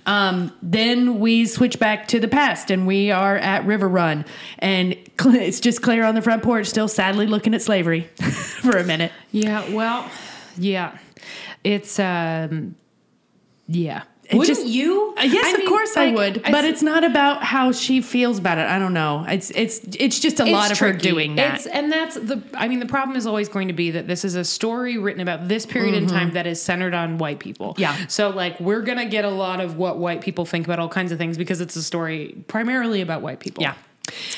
Um, 0.06 0.51
then 0.62 1.19
we 1.19 1.45
switch 1.45 1.80
back 1.80 2.07
to 2.09 2.19
the 2.19 2.27
past 2.27 2.71
and 2.71 2.88
we 2.88 3.12
are 3.12 3.38
at 3.38 3.65
River 3.65 3.88
Run. 3.88 4.25
And 4.59 4.95
it's 5.19 5.59
just 5.59 5.81
Claire 5.81 6.06
on 6.06 6.15
the 6.15 6.21
front 6.21 6.44
porch, 6.44 6.68
still 6.68 6.88
sadly 6.88 7.27
looking 7.27 7.53
at 7.53 7.62
slavery 7.62 8.01
for 8.62 8.77
a 8.77 8.83
minute. 8.83 9.12
Yeah. 9.31 9.69
Well. 9.74 10.09
Yeah. 10.57 10.98
It's 11.63 12.00
um. 12.00 12.75
Yeah. 13.68 14.03
Wouldn't 14.37 14.47
just- 14.57 14.67
you? 14.67 15.13
Uh, 15.17 15.23
yes, 15.23 15.45
I 15.45 15.49
of 15.51 15.57
mean, 15.59 15.67
course 15.67 15.95
I 15.97 16.11
would, 16.11 16.41
but 16.43 16.63
s- 16.63 16.65
it's 16.65 16.81
not 16.81 17.03
about 17.03 17.43
how 17.43 17.71
she 17.71 18.01
feels 18.01 18.39
about 18.39 18.57
it. 18.57 18.65
I 18.67 18.79
don't 18.79 18.93
know. 18.93 19.25
It's 19.27 19.49
it's 19.51 19.81
it's 19.99 20.19
just 20.19 20.39
a 20.39 20.45
lot 20.45 20.65
of 20.67 20.71
It's 20.71 20.79
her 20.79 20.93
doing 20.93 21.35
that. 21.35 21.55
It's, 21.55 21.65
and 21.67 21.91
that's 21.91 22.15
the. 22.15 22.41
I 22.53 22.67
mean, 22.67 22.79
the 22.79 22.85
problem 22.85 23.17
is 23.17 23.27
always 23.27 23.49
going 23.49 23.67
to 23.67 23.73
be 23.73 23.91
that 23.91 24.07
this 24.07 24.23
is 24.25 24.35
a 24.35 24.43
story 24.45 24.97
written 24.97 25.21
about 25.21 25.47
this 25.47 25.65
period 25.65 25.95
in 25.95 26.07
time 26.07 26.31
that 26.31 26.47
is 26.47 26.61
centered 26.61 26.93
on 26.93 27.17
white 27.17 27.39
people. 27.39 27.73
Mm-hmm. 27.73 27.81
Yeah. 27.81 28.07
So 28.07 28.29
like 28.29 28.59
we're 28.59 28.81
gonna 28.81 29.05
get 29.05 29.25
a 29.25 29.29
lot 29.29 29.59
of 29.61 29.77
what 29.77 29.97
white 29.97 30.21
people 30.21 30.45
think 30.45 30.65
about 30.65 30.79
all 30.79 30.89
kinds 30.89 31.11
of 31.11 31.17
things 31.17 31.38
because 31.38 31.61
it's 31.61 31.75
a 31.75 31.83
story 31.83 32.35
primarily 32.47 33.01
about 33.01 33.21
white 33.21 33.39
people. 33.39 33.61
yeah. 33.63 33.73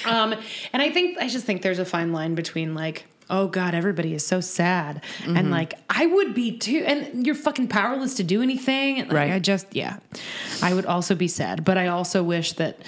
Um, 0.06 0.34
and 0.74 0.82
I 0.82 0.92
think 0.92 1.18
I 1.20 1.28
just 1.28 1.46
think 1.46 1.62
there's 1.62 1.80
a 1.80 1.86
fine 1.86 2.12
line 2.12 2.36
between 2.36 2.76
like, 2.76 3.06
oh 3.30 3.48
God, 3.48 3.74
everybody 3.74 4.14
is 4.14 4.26
so 4.26 4.42
sad, 4.42 5.02
Mm-hmm. 5.20 5.38
and 5.38 5.52
like 5.52 5.74
I 5.90 6.06
would 6.06 6.34
be 6.34 6.58
too, 6.58 6.84
and 6.86 7.26
you're 7.26 7.36
fucking 7.36 7.68
powerless 7.68 8.16
to 8.16 8.24
do 8.24 8.42
anything. 8.42 8.98
Like, 8.98 9.12
Right. 9.12 9.32
I 9.32 9.40
just 9.40 9.68
yeah, 9.76 9.98
I 10.62 10.74
would 10.74 10.86
also 10.86 11.16
be 11.16 11.28
sad, 11.28 11.64
but 11.64 11.78
I 11.78 11.88
also 11.88 12.24
wish 12.24 12.54
that 12.54 12.80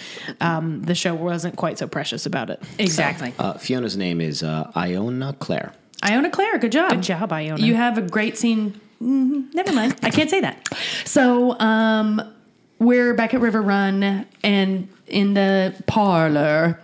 um, 0.42 0.82
the 0.84 0.96
show 0.96 1.13
wasn't 1.15 1.56
quite 1.56 1.77
so 1.77 1.88
precious 1.88 2.25
about 2.25 2.50
it. 2.50 2.62
Exactly. 2.80 3.34
Uh, 3.39 3.54
Fiona's 3.54 3.98
name 3.98 4.22
is 4.22 4.44
uh, 4.44 4.72
Iona 4.75 5.34
Claire. 5.39 5.72
Iona 6.04 6.30
Claire, 6.30 6.58
good 6.60 6.72
job. 6.72 6.92
Good 6.92 7.04
job, 7.04 7.32
Iona. 7.32 7.62
You 7.62 7.75
have 7.75 7.98
a 7.98 8.01
great 8.01 8.38
scene. 8.38 8.80
Mhm, 9.01 9.54
never 9.54 9.74
mind. 9.74 9.96
I 10.04 10.10
can't 10.10 10.30
say 10.30 10.42
that. 10.42 10.68
So, 11.06 11.60
um, 11.60 12.22
we're 12.80 13.13
back 13.13 13.34
at 13.34 13.42
River 13.42 13.62
Run, 13.62 14.25
and 14.44 14.88
in 15.08 15.34
the 15.34 15.74
parlor, 15.88 16.80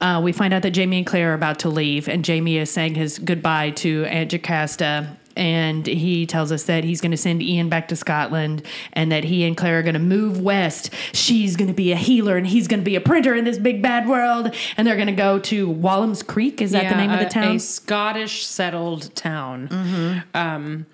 uh, 0.00 0.20
we 0.22 0.32
find 0.32 0.54
out 0.54 0.62
that 0.62 0.70
Jamie 0.70 0.98
and 0.98 1.06
Claire 1.06 1.32
are 1.32 1.34
about 1.34 1.58
to 1.60 1.68
leave, 1.68 2.08
and 2.08 2.24
Jamie 2.24 2.56
is 2.56 2.70
saying 2.70 2.94
his 2.94 3.18
goodbye 3.18 3.70
to 3.70 4.04
Aunt 4.06 4.30
Jocasta. 4.32 5.16
And 5.36 5.86
he 5.86 6.26
tells 6.26 6.50
us 6.50 6.64
that 6.64 6.82
he's 6.82 7.00
going 7.00 7.12
to 7.12 7.16
send 7.16 7.40
Ian 7.40 7.68
back 7.68 7.88
to 7.88 7.96
Scotland 7.96 8.62
and 8.92 9.12
that 9.12 9.22
he 9.24 9.44
and 9.44 9.56
Claire 9.56 9.78
are 9.78 9.82
going 9.82 9.94
to 9.94 10.00
move 10.00 10.40
west. 10.40 10.92
She's 11.12 11.56
going 11.56 11.68
to 11.68 11.74
be 11.74 11.92
a 11.92 11.96
healer 11.96 12.36
and 12.36 12.46
he's 12.46 12.66
going 12.66 12.80
to 12.80 12.84
be 12.84 12.96
a 12.96 13.00
printer 13.00 13.34
in 13.36 13.44
this 13.44 13.56
big 13.56 13.80
bad 13.80 14.08
world. 14.08 14.54
And 14.76 14.86
they're 14.86 14.96
going 14.96 15.06
to 15.06 15.12
go 15.12 15.38
to 15.38 15.70
Wallham's 15.70 16.24
Creek. 16.24 16.60
Is 16.60 16.72
that 16.72 16.82
the 16.82 16.90
Yeah, 16.90 16.96
name 16.96 17.10
of 17.12 17.20
the 17.20 17.26
town? 17.26 17.56
A 17.56 17.60
Scottish 17.60 18.44
settled 18.44 19.14
town. 19.14 19.68
Mm-hmm. 19.68 20.36
Um, 20.36 20.86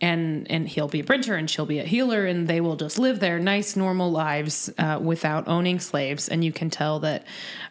and 0.00 0.50
and 0.50 0.68
he'll 0.68 0.88
be 0.88 1.00
a 1.00 1.04
printer 1.04 1.34
and 1.34 1.50
she'll 1.50 1.66
be 1.66 1.80
a 1.80 1.84
healer 1.84 2.24
and 2.24 2.48
they 2.48 2.60
will 2.60 2.76
just 2.76 2.98
live 2.98 3.20
their 3.20 3.38
nice 3.40 3.76
normal 3.76 4.10
lives 4.10 4.70
uh, 4.78 4.98
without 5.02 5.48
owning 5.48 5.80
slaves. 5.80 6.28
And 6.28 6.44
you 6.44 6.52
can 6.52 6.70
tell 6.70 7.00
that 7.00 7.26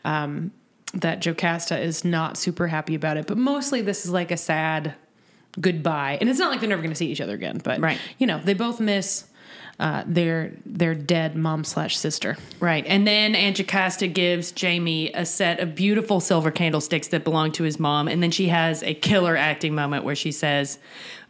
um, 0.05 0.51
that 0.93 1.21
Jocasta 1.21 1.79
is 1.79 2.03
not 2.03 2.37
super 2.37 2.67
happy 2.67 2.95
about 2.95 3.17
it. 3.17 3.27
But 3.27 3.37
mostly 3.37 3.81
this 3.81 4.05
is 4.05 4.11
like 4.11 4.31
a 4.31 4.37
sad 4.37 4.93
goodbye. 5.59 6.17
And 6.19 6.29
it's 6.29 6.39
not 6.39 6.51
like 6.51 6.59
they're 6.59 6.69
never 6.69 6.81
going 6.81 6.91
to 6.91 6.95
see 6.97 7.11
each 7.11 7.21
other 7.21 7.33
again. 7.33 7.61
But 7.63 7.79
Right. 7.79 7.97
you 8.17 8.27
know 8.27 8.39
they 8.43 8.53
both 8.53 8.79
miss 8.79 9.25
uh, 9.81 10.03
their 10.05 10.53
their 10.63 10.93
dead 10.93 11.35
mom 11.35 11.63
slash 11.63 11.97
sister. 11.97 12.37
Right. 12.59 12.85
And 12.85 13.07
then 13.07 13.33
Aunt 13.33 13.57
Jocasta 13.57 14.07
gives 14.07 14.51
Jamie 14.51 15.11
a 15.11 15.25
set 15.25 15.59
of 15.59 15.73
beautiful 15.73 16.19
silver 16.19 16.51
candlesticks 16.51 17.07
that 17.07 17.23
belong 17.23 17.51
to 17.53 17.63
his 17.63 17.79
mom. 17.79 18.07
And 18.07 18.21
then 18.21 18.29
she 18.29 18.49
has 18.49 18.83
a 18.83 18.93
killer 18.93 19.35
acting 19.35 19.73
moment 19.73 20.03
where 20.03 20.13
she 20.15 20.31
says, 20.31 20.77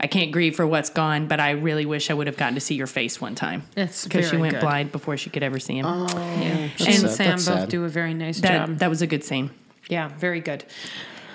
I 0.01 0.07
can't 0.07 0.33
grieve 0.33 0.57
for 0.57 0.67
what's 0.67 0.89
gone, 0.89 1.27
but 1.27 1.39
I 1.39 1.51
really 1.51 1.85
wish 1.85 2.11
I 2.11 2.13
would 2.13 2.27
have 2.27 2.35
gotten 2.35 2.55
to 2.55 2.61
see 2.61 2.75
your 2.75 2.87
face 2.87 3.21
one 3.21 3.35
time. 3.35 3.63
It's 3.77 4.03
because 4.03 4.29
she 4.29 4.35
went 4.35 4.55
good. 4.55 4.61
blind 4.61 4.91
before 4.91 5.15
she 5.15 5.29
could 5.29 5.43
ever 5.43 5.57
see 5.57 5.77
him. 5.77 5.85
Yeah. 5.85 6.69
She 6.75 6.85
and 6.87 6.95
sad. 6.99 7.09
Sam 7.11 7.27
That's 7.29 7.45
both 7.45 7.59
sad. 7.59 7.69
do 7.69 7.85
a 7.85 7.89
very 7.89 8.13
nice 8.13 8.41
that, 8.41 8.67
job. 8.67 8.77
that 8.79 8.89
was 8.89 9.01
a 9.01 9.07
good 9.07 9.23
scene. 9.23 9.49
yeah, 9.87 10.09
very 10.09 10.41
good. 10.41 10.65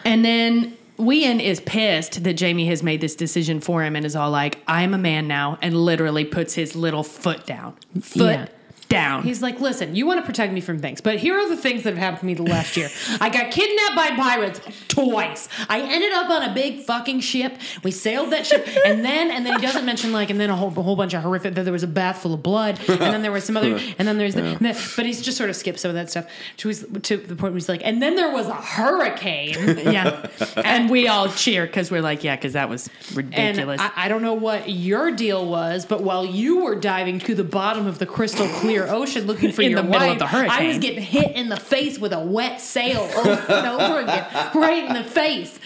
And 0.04 0.22
then 0.22 0.76
Wien 0.98 1.40
is 1.40 1.60
pissed 1.60 2.24
that 2.24 2.34
Jamie 2.34 2.66
has 2.66 2.82
made 2.82 3.00
this 3.00 3.14
decision 3.14 3.60
for 3.60 3.82
him 3.82 3.96
and 3.96 4.04
is 4.04 4.16
all 4.16 4.30
like, 4.30 4.62
I'm 4.66 4.94
a 4.94 4.98
man 4.98 5.28
now, 5.28 5.58
and 5.62 5.76
literally 5.76 6.24
puts 6.24 6.54
his 6.54 6.74
little 6.74 7.02
foot 7.02 7.46
down. 7.46 7.74
Foot 8.00 8.16
Yeah. 8.16 8.46
Down. 8.88 9.22
He's 9.22 9.42
like, 9.42 9.60
listen, 9.60 9.94
you 9.96 10.06
want 10.06 10.20
to 10.20 10.26
protect 10.26 10.52
me 10.52 10.60
from 10.60 10.78
things, 10.78 11.00
but 11.00 11.18
here 11.18 11.36
are 11.38 11.48
the 11.48 11.56
things 11.56 11.82
that 11.82 11.90
have 11.94 11.98
happened 11.98 12.20
to 12.20 12.26
me 12.26 12.34
the 12.34 12.42
last 12.44 12.76
year. 12.76 12.88
I 13.20 13.28
got 13.28 13.50
kidnapped 13.50 13.96
by 13.96 14.10
pirates 14.16 14.60
twice. 14.88 15.48
I 15.68 15.80
ended 15.80 16.12
up 16.12 16.30
on 16.30 16.42
a 16.42 16.54
big 16.54 16.80
fucking 16.80 17.20
ship. 17.20 17.58
We 17.82 17.90
sailed 17.90 18.30
that 18.32 18.46
ship, 18.46 18.66
and 18.84 19.04
then 19.04 19.30
and 19.30 19.44
then 19.44 19.58
he 19.58 19.66
doesn't 19.66 19.84
mention 19.84 20.12
like, 20.12 20.30
and 20.30 20.38
then 20.38 20.50
a 20.50 20.56
whole 20.56 20.68
a 20.68 20.82
whole 20.82 20.96
bunch 20.96 21.14
of 21.14 21.22
horrific. 21.22 21.54
That 21.54 21.64
there 21.64 21.72
was 21.72 21.82
a 21.82 21.86
bath 21.88 22.22
full 22.22 22.34
of 22.34 22.42
blood, 22.42 22.78
and 22.88 23.00
then 23.00 23.22
there 23.22 23.32
was 23.32 23.44
some 23.44 23.56
other, 23.56 23.78
and 23.98 24.06
then 24.08 24.18
there's 24.18 24.34
the, 24.34 24.44
and 24.44 24.58
then- 24.60 24.76
but 24.96 25.06
he's 25.06 25.22
just 25.22 25.36
sort 25.38 25.50
of 25.50 25.56
skipped 25.56 25.80
some 25.80 25.88
of 25.88 25.94
that 25.94 26.10
stuff 26.10 26.26
to 26.58 26.68
his, 26.68 26.86
to 27.02 27.16
the 27.16 27.34
point 27.36 27.52
where 27.52 27.54
he's 27.54 27.68
like, 27.68 27.82
and 27.84 28.02
then 28.02 28.14
there 28.16 28.32
was 28.32 28.46
a 28.46 28.54
hurricane. 28.54 29.54
yeah. 29.78 30.26
and 30.56 30.90
we 30.90 31.08
all 31.08 31.28
cheer 31.28 31.66
because 31.66 31.90
we're 31.90 32.02
like, 32.02 32.22
yeah, 32.24 32.36
because 32.36 32.52
that 32.54 32.68
was 32.68 32.88
And 33.08 33.16
ridiculous. 33.16 33.80
I, 33.80 33.90
I 33.96 34.08
don't 34.08 34.22
know 34.22 34.34
what 34.34 34.68
your 34.70 35.10
deal 35.10 35.46
was, 35.46 35.84
but 35.86 36.02
while 36.02 36.24
you 36.24 36.62
were 36.64 36.74
diving 36.74 37.18
to 37.20 37.34
the 37.34 37.44
bottom 37.44 37.86
of 37.86 37.98
the 37.98 38.06
crystal 38.06 38.48
clear 38.48 38.75
ocean 38.84 39.26
looking 39.26 39.52
for 39.52 39.62
In 39.62 39.70
your 39.70 39.82
the 39.82 39.88
middle 39.88 40.02
of 40.02 40.08
wife, 40.08 40.18
the 40.18 40.26
hurricane. 40.26 40.58
I 40.58 40.68
was 40.68 40.78
getting 40.78 41.02
hit 41.02 41.32
in 41.32 41.48
the 41.48 41.56
face 41.56 41.98
with 41.98 42.12
a 42.12 42.20
wet 42.20 42.60
sail 42.60 43.00
over 43.16 43.30
and 43.30 43.66
over 43.66 44.00
again, 44.00 44.26
right 44.54 44.84
in 44.84 44.92
the 44.94 45.04
face. 45.04 45.58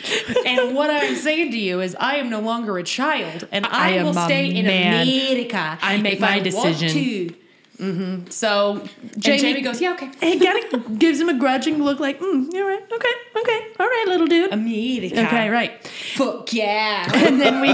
And 0.47 0.75
what 0.75 0.90
I'm 0.90 1.17
saying 1.17 1.50
to 1.52 1.59
you 1.59 1.81
is, 1.81 1.97
I 1.99 2.17
am 2.17 2.31
no 2.31 2.40
longer 2.40 2.79
a 2.79 2.83
child, 2.83 3.49
and 3.50 3.67
I, 3.67 3.99
I 3.99 4.02
will 4.02 4.14
stay 4.14 4.50
in. 4.55 4.67
America. 4.67 5.79
I 5.83 5.97
make 5.99 6.21
my 6.21 6.35
I 6.35 6.40
decision. 6.40 7.35
To. 7.81 8.31
so 8.31 8.83
And 9.15 9.23
Jamie 9.23 9.61
goes, 9.61 9.81
"Yeah, 9.81 9.93
okay." 9.95 10.11
He 10.21 10.39
kind 10.39 10.75
of 10.75 10.99
gives 10.99 11.21
him 11.21 11.29
a 11.29 11.35
grudging 11.35 11.83
look, 11.83 11.99
like, 12.01 12.21
mm, 12.21 12.55
"All 12.55 12.65
right, 12.65 12.83
okay, 12.93 13.15
okay, 13.37 13.67
all 13.81 13.87
right, 13.87 14.05
little 14.09 14.27
dude." 14.27 14.53
America. 14.53 15.27
Okay, 15.27 15.49
right. 15.51 15.87
Fuck 16.17 16.53
yeah. 16.53 17.11
And 17.31 17.41
then 17.41 17.61
we 17.61 17.73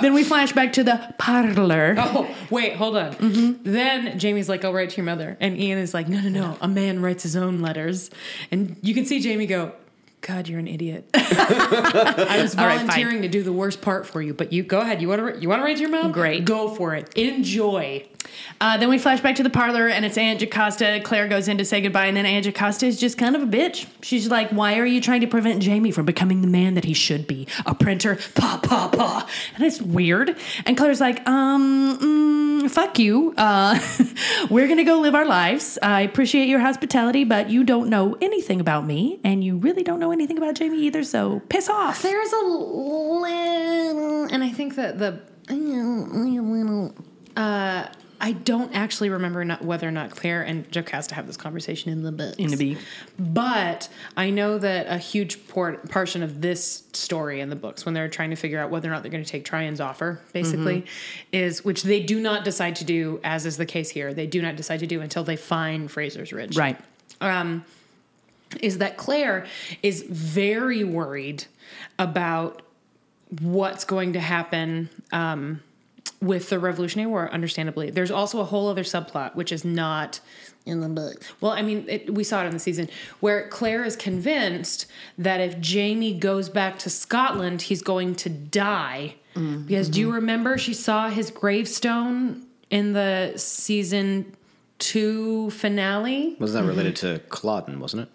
then 0.00 0.14
we 0.14 0.24
flash 0.24 0.52
back 0.52 0.72
to 0.74 0.84
the 0.84 1.14
parlor. 1.18 1.94
Oh, 1.98 2.34
wait, 2.50 2.74
hold 2.74 2.96
on. 2.96 3.14
Mm-hmm. 3.14 3.70
Then 3.70 4.18
Jamie's 4.18 4.48
like, 4.48 4.64
I'll 4.64 4.72
write 4.72 4.90
to 4.90 4.96
your 4.96 5.04
mother. 5.06 5.36
And 5.40 5.56
Ian 5.58 5.78
is 5.78 5.94
like, 5.94 6.08
no, 6.08 6.20
no, 6.20 6.28
no. 6.28 6.58
A 6.60 6.68
man 6.68 7.00
writes 7.00 7.22
his 7.22 7.36
own 7.36 7.60
letters. 7.60 8.10
And 8.50 8.76
you 8.82 8.94
can 8.94 9.04
see 9.04 9.20
Jamie 9.20 9.46
go, 9.46 9.72
God, 10.20 10.48
you're 10.48 10.58
an 10.58 10.66
idiot. 10.66 11.08
I 11.14 12.38
was 12.42 12.56
All 12.56 12.66
right, 12.66 12.80
volunteering 12.80 13.22
to 13.22 13.28
do 13.28 13.42
the 13.42 13.52
worst 13.52 13.80
part 13.80 14.06
for 14.06 14.20
you, 14.20 14.34
but 14.34 14.52
you 14.52 14.62
go 14.62 14.80
ahead. 14.80 15.00
You 15.00 15.08
want 15.08 15.34
to 15.34 15.40
you 15.40 15.48
want 15.48 15.60
to 15.60 15.64
write 15.64 15.76
to 15.76 15.82
your 15.82 15.90
mom? 15.90 16.10
Great. 16.10 16.44
Go 16.44 16.74
for 16.74 16.94
it. 16.94 17.14
Enjoy. 17.16 18.04
Uh, 18.60 18.76
then 18.76 18.88
we 18.88 18.98
flash 18.98 19.20
back 19.20 19.36
to 19.36 19.42
the 19.42 19.50
parlor, 19.50 19.88
and 19.88 20.04
it's 20.04 20.16
Aunt 20.16 20.40
Jocasta. 20.40 21.00
Claire 21.04 21.28
goes 21.28 21.48
in 21.48 21.58
to 21.58 21.64
say 21.64 21.80
goodbye, 21.80 22.06
and 22.06 22.16
then 22.16 22.26
Aunt 22.26 22.44
Jocasta 22.44 22.86
is 22.86 22.98
just 22.98 23.18
kind 23.18 23.36
of 23.36 23.42
a 23.42 23.46
bitch. 23.46 23.86
She's 24.02 24.30
like, 24.30 24.50
"Why 24.50 24.78
are 24.78 24.86
you 24.86 25.00
trying 25.00 25.20
to 25.20 25.26
prevent 25.26 25.62
Jamie 25.62 25.90
from 25.90 26.06
becoming 26.06 26.40
the 26.40 26.48
man 26.48 26.74
that 26.74 26.84
he 26.84 26.94
should 26.94 27.26
be? 27.26 27.46
A 27.66 27.74
printer, 27.74 28.18
pa 28.34 28.60
pa 28.62 28.88
pa." 28.88 29.28
And 29.54 29.64
it's 29.64 29.80
weird. 29.82 30.36
And 30.64 30.76
Claire's 30.76 31.00
like, 31.00 31.26
"Um, 31.28 31.98
mm, 32.62 32.70
fuck 32.70 32.98
you. 32.98 33.34
Uh, 33.36 33.78
we're 34.50 34.68
gonna 34.68 34.84
go 34.84 35.00
live 35.00 35.14
our 35.14 35.26
lives. 35.26 35.78
I 35.82 36.02
appreciate 36.02 36.48
your 36.48 36.60
hospitality, 36.60 37.24
but 37.24 37.50
you 37.50 37.64
don't 37.64 37.88
know 37.88 38.16
anything 38.20 38.60
about 38.60 38.86
me, 38.86 39.20
and 39.24 39.44
you 39.44 39.56
really 39.56 39.82
don't 39.82 40.00
know 40.00 40.12
anything 40.12 40.38
about 40.38 40.54
Jamie 40.54 40.78
either. 40.80 41.04
So 41.04 41.40
piss 41.48 41.68
off." 41.68 42.02
There's 42.02 42.32
a 42.32 42.38
little, 42.38 43.24
and 43.24 44.42
I 44.42 44.50
think 44.50 44.76
that 44.76 44.98
the, 44.98 45.20
uh, 47.36 47.86
I 48.20 48.32
don't 48.32 48.74
actually 48.74 49.10
remember 49.10 49.44
not 49.44 49.62
whether 49.62 49.86
or 49.86 49.90
not 49.90 50.10
Claire 50.10 50.42
and 50.42 50.70
Jocasta 50.70 51.14
have 51.14 51.26
this 51.26 51.36
conversation 51.36 51.92
in 51.92 52.02
the 52.02 52.12
books. 52.12 52.36
In 52.38 52.50
the 52.50 52.56
B. 52.56 52.76
But 53.18 53.88
I 54.16 54.30
know 54.30 54.58
that 54.58 54.86
a 54.88 54.98
huge 54.98 55.46
port, 55.48 55.88
portion 55.90 56.22
of 56.22 56.40
this 56.40 56.84
story 56.92 57.40
in 57.40 57.50
the 57.50 57.56
books, 57.56 57.84
when 57.84 57.94
they're 57.94 58.08
trying 58.08 58.30
to 58.30 58.36
figure 58.36 58.58
out 58.58 58.70
whether 58.70 58.88
or 58.88 58.92
not 58.92 59.02
they're 59.02 59.12
going 59.12 59.24
to 59.24 59.30
take 59.30 59.44
Tryon's 59.44 59.80
offer, 59.80 60.20
basically, 60.32 60.82
Mm-hmm. 60.82 60.86
is 61.32 61.64
which 61.64 61.82
they 61.82 62.02
do 62.02 62.18
not 62.20 62.44
decide 62.44 62.76
to 62.76 62.84
do, 62.84 63.20
as 63.22 63.44
is 63.46 63.56
the 63.58 63.66
case 63.66 63.90
here. 63.90 64.14
They 64.14 64.26
do 64.26 64.40
not 64.40 64.56
decide 64.56 64.80
to 64.80 64.86
do 64.86 65.00
until 65.00 65.22
they 65.24 65.36
find 65.36 65.90
Fraser's 65.90 66.32
Ridge 66.32 66.56
Right. 66.56 66.78
um, 67.20 67.64
is 68.60 68.78
that 68.78 68.96
Claire 68.96 69.46
is 69.82 70.02
very 70.02 70.84
worried 70.84 71.44
about 71.98 72.62
what's 73.40 73.84
going 73.84 74.12
to 74.12 74.20
happen 74.20 74.88
um, 75.12 75.60
with 76.20 76.48
the 76.48 76.58
Revolutionary 76.58 77.10
War, 77.10 77.30
understandably. 77.30 77.90
There's 77.90 78.10
also 78.10 78.40
a 78.40 78.44
whole 78.44 78.68
other 78.68 78.82
subplot, 78.82 79.34
which 79.34 79.52
is 79.52 79.64
not 79.64 80.20
in 80.64 80.80
the 80.80 80.88
book. 80.88 81.22
Well, 81.40 81.52
I 81.52 81.62
mean, 81.62 81.84
it, 81.88 82.12
we 82.12 82.24
saw 82.24 82.42
it 82.42 82.46
in 82.46 82.52
the 82.52 82.58
season, 82.58 82.88
where 83.20 83.48
Claire 83.48 83.84
is 83.84 83.96
convinced 83.96 84.86
that 85.18 85.40
if 85.40 85.60
Jamie 85.60 86.14
goes 86.14 86.48
back 86.48 86.78
to 86.80 86.90
Scotland, 86.90 87.62
he's 87.62 87.82
going 87.82 88.14
to 88.16 88.28
die. 88.28 89.16
Because 89.34 89.90
do 89.90 90.00
you 90.00 90.06
mm-hmm. 90.06 90.14
remember 90.14 90.56
she 90.56 90.72
saw 90.72 91.10
his 91.10 91.30
gravestone 91.30 92.46
in 92.70 92.94
the 92.94 93.34
season 93.36 94.34
two 94.78 95.50
finale? 95.50 96.36
Was 96.38 96.54
that 96.54 96.60
mm-hmm. 96.60 96.68
related 96.68 96.96
to 96.96 97.20
Culloden, 97.28 97.78
wasn't 97.78 98.04
it? 98.04 98.08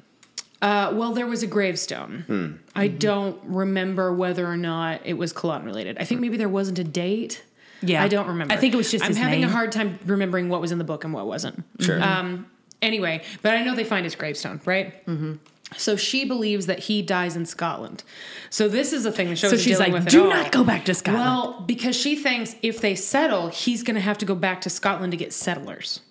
Uh, 0.63 0.91
well, 0.93 1.11
there 1.11 1.27
was 1.27 1.41
a 1.41 1.47
gravestone. 1.47 2.23
Hmm. 2.27 2.51
I 2.75 2.87
don't 2.87 3.39
remember 3.43 4.13
whether 4.13 4.45
or 4.45 4.57
not 4.57 5.01
it 5.05 5.13
was 5.13 5.33
Culloden 5.33 5.65
related. 5.65 5.97
I 5.99 6.05
think 6.05 6.19
hmm. 6.19 6.23
maybe 6.23 6.37
there 6.37 6.49
wasn't 6.49 6.79
a 6.79 6.83
date. 6.83 7.43
Yeah. 7.81 8.03
I 8.03 8.07
don't 8.07 8.27
remember. 8.27 8.53
I 8.53 8.57
think 8.57 8.73
it 8.73 8.77
was 8.77 8.91
just 8.91 9.03
I'm 9.03 9.09
his 9.09 9.17
having 9.17 9.41
name. 9.41 9.49
a 9.49 9.51
hard 9.51 9.71
time 9.71 9.99
remembering 10.05 10.49
what 10.49 10.61
was 10.61 10.71
in 10.71 10.77
the 10.77 10.83
book 10.83 11.03
and 11.03 11.13
what 11.13 11.25
wasn't. 11.27 11.63
Sure. 11.79 12.01
Um. 12.01 12.45
Anyway, 12.81 13.23
but 13.43 13.53
I 13.53 13.63
know 13.63 13.75
they 13.75 13.83
find 13.83 14.03
his 14.05 14.15
gravestone, 14.15 14.59
right? 14.65 15.05
Mm-hmm. 15.05 15.33
So 15.77 15.95
she 15.95 16.25
believes 16.25 16.65
that 16.65 16.79
he 16.79 17.01
dies 17.01 17.35
in 17.35 17.45
Scotland. 17.45 18.03
So 18.49 18.67
this 18.67 18.91
is 18.91 19.03
the 19.03 19.11
thing 19.11 19.29
the 19.29 19.35
show 19.35 19.47
So 19.49 19.55
is 19.55 19.61
she's 19.63 19.77
dealing 19.77 19.93
like, 19.93 19.99
with. 20.05 20.07
at 20.07 20.11
"Do 20.11 20.23
all. 20.25 20.29
not 20.29 20.51
go 20.51 20.63
back 20.63 20.85
to 20.85 20.93
Scotland." 20.93 21.23
Well, 21.25 21.61
because 21.61 21.95
she 21.95 22.15
thinks 22.15 22.55
if 22.61 22.81
they 22.81 22.95
settle, 22.95 23.47
he's 23.49 23.81
going 23.83 23.95
to 23.95 24.01
have 24.01 24.17
to 24.17 24.25
go 24.25 24.35
back 24.35 24.61
to 24.61 24.69
Scotland 24.69 25.11
to 25.11 25.17
get 25.17 25.31
settlers. 25.31 26.01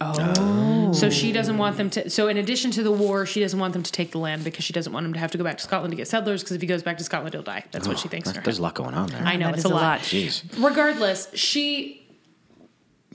Oh. 0.00 0.92
So 0.92 1.08
she 1.10 1.32
doesn't 1.32 1.56
want 1.58 1.76
them 1.78 1.88
to. 1.90 2.10
So 2.10 2.28
in 2.28 2.36
addition 2.36 2.70
to 2.72 2.82
the 2.82 2.92
war, 2.92 3.24
she 3.26 3.40
doesn't 3.40 3.58
want 3.58 3.72
them 3.72 3.82
to 3.82 3.90
take 3.92 4.12
the 4.12 4.18
land 4.18 4.44
because 4.44 4.64
she 4.64 4.72
doesn't 4.72 4.92
want 4.92 5.06
him 5.06 5.12
to 5.14 5.18
have 5.18 5.30
to 5.32 5.38
go 5.38 5.44
back 5.44 5.56
to 5.58 5.64
Scotland 5.64 5.92
to 5.92 5.96
get 5.96 6.06
settlers. 6.08 6.42
Because 6.42 6.54
if 6.56 6.60
he 6.60 6.66
goes 6.66 6.82
back 6.82 6.98
to 6.98 7.04
Scotland, 7.04 7.34
he'll 7.34 7.42
die. 7.42 7.64
That's 7.72 7.88
what 7.88 7.98
she 7.98 8.08
thinks. 8.08 8.28
in 8.28 8.34
her 8.34 8.40
Oh, 8.40 8.44
There's 8.44 8.58
a 8.58 8.62
lot 8.62 8.74
going 8.74 8.94
on 8.94 9.08
there. 9.08 9.22
I 9.24 9.36
know 9.36 9.46
That 9.46 9.56
it's 9.56 9.64
a 9.64 9.68
a 9.68 9.70
lot. 9.70 9.82
lot. 9.82 10.00
Jeez. 10.00 10.42
Regardless, 10.62 11.28
she 11.34 12.02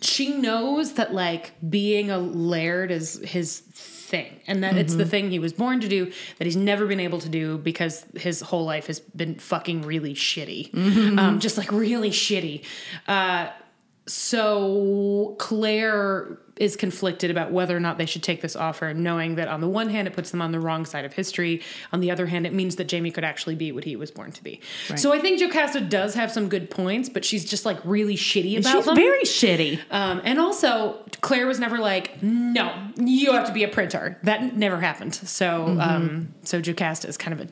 she 0.01 0.29
knows 0.35 0.93
that 0.93 1.13
like 1.13 1.53
being 1.69 2.09
a 2.09 2.17
laird 2.17 2.89
is 2.89 3.21
his 3.23 3.59
thing, 3.59 4.39
and 4.47 4.63
that 4.63 4.75
it's 4.75 4.95
the 4.95 5.05
thing 5.05 5.29
he 5.29 5.37
was 5.39 5.53
born 5.53 5.79
to 5.81 5.87
do. 5.87 6.11
That 6.39 6.45
he's 6.45 6.55
never 6.57 6.87
been 6.87 6.99
able 6.99 7.19
to 7.19 7.29
do 7.29 7.57
because 7.59 8.03
his 8.15 8.41
whole 8.41 8.65
life 8.65 8.87
has 8.87 8.99
been 8.99 9.35
fucking 9.35 9.83
really 9.83 10.15
shitty, 10.15 11.17
um, 11.19 11.39
just 11.39 11.57
like 11.57 11.71
really 11.71 12.09
shitty. 12.09 12.65
Uh, 13.07 13.49
so 14.07 15.35
Claire 15.39 16.37
is 16.57 16.75
conflicted 16.75 17.31
about 17.31 17.51
whether 17.51 17.75
or 17.75 17.79
not 17.79 17.97
they 17.97 18.05
should 18.05 18.21
take 18.21 18.41
this 18.41 18.55
offer, 18.55 18.93
knowing 18.93 19.35
that 19.35 19.47
on 19.47 19.61
the 19.61 19.67
one 19.67 19.89
hand 19.89 20.07
it 20.07 20.13
puts 20.13 20.29
them 20.31 20.41
on 20.41 20.51
the 20.51 20.59
wrong 20.59 20.85
side 20.85 21.05
of 21.05 21.13
history, 21.13 21.61
on 21.91 22.01
the 22.01 22.11
other 22.11 22.25
hand 22.27 22.45
it 22.45 22.53
means 22.53 22.75
that 22.75 22.85
Jamie 22.85 23.09
could 23.11 23.23
actually 23.23 23.55
be 23.55 23.71
what 23.71 23.83
he 23.83 23.95
was 23.95 24.11
born 24.11 24.31
to 24.31 24.43
be. 24.43 24.59
So 24.95 25.11
I 25.13 25.19
think 25.19 25.39
Jocasta 25.39 25.81
does 25.81 26.13
have 26.15 26.31
some 26.31 26.49
good 26.49 26.69
points, 26.69 27.09
but 27.09 27.25
she's 27.25 27.45
just 27.45 27.65
like 27.65 27.79
really 27.83 28.15
shitty 28.15 28.59
about 28.59 28.73
She's 28.75 28.85
them. 28.85 28.95
very 28.95 29.23
shitty. 29.23 29.79
um, 29.91 30.21
and 30.23 30.39
also 30.39 30.99
Claire 31.21 31.47
was 31.47 31.59
never 31.59 31.79
like, 31.79 32.21
no, 32.21 32.73
you 32.97 33.31
have 33.33 33.47
to 33.47 33.53
be 33.53 33.63
a 33.63 33.67
printer. 33.69 34.19
That 34.23 34.55
never 34.55 34.79
happened. 34.79 35.15
So 35.15 35.77
um, 35.79 36.33
so 36.43 36.59
Jocasta 36.61 37.07
is 37.07 37.17
kind 37.17 37.39
of 37.39 37.47
a 37.47 37.51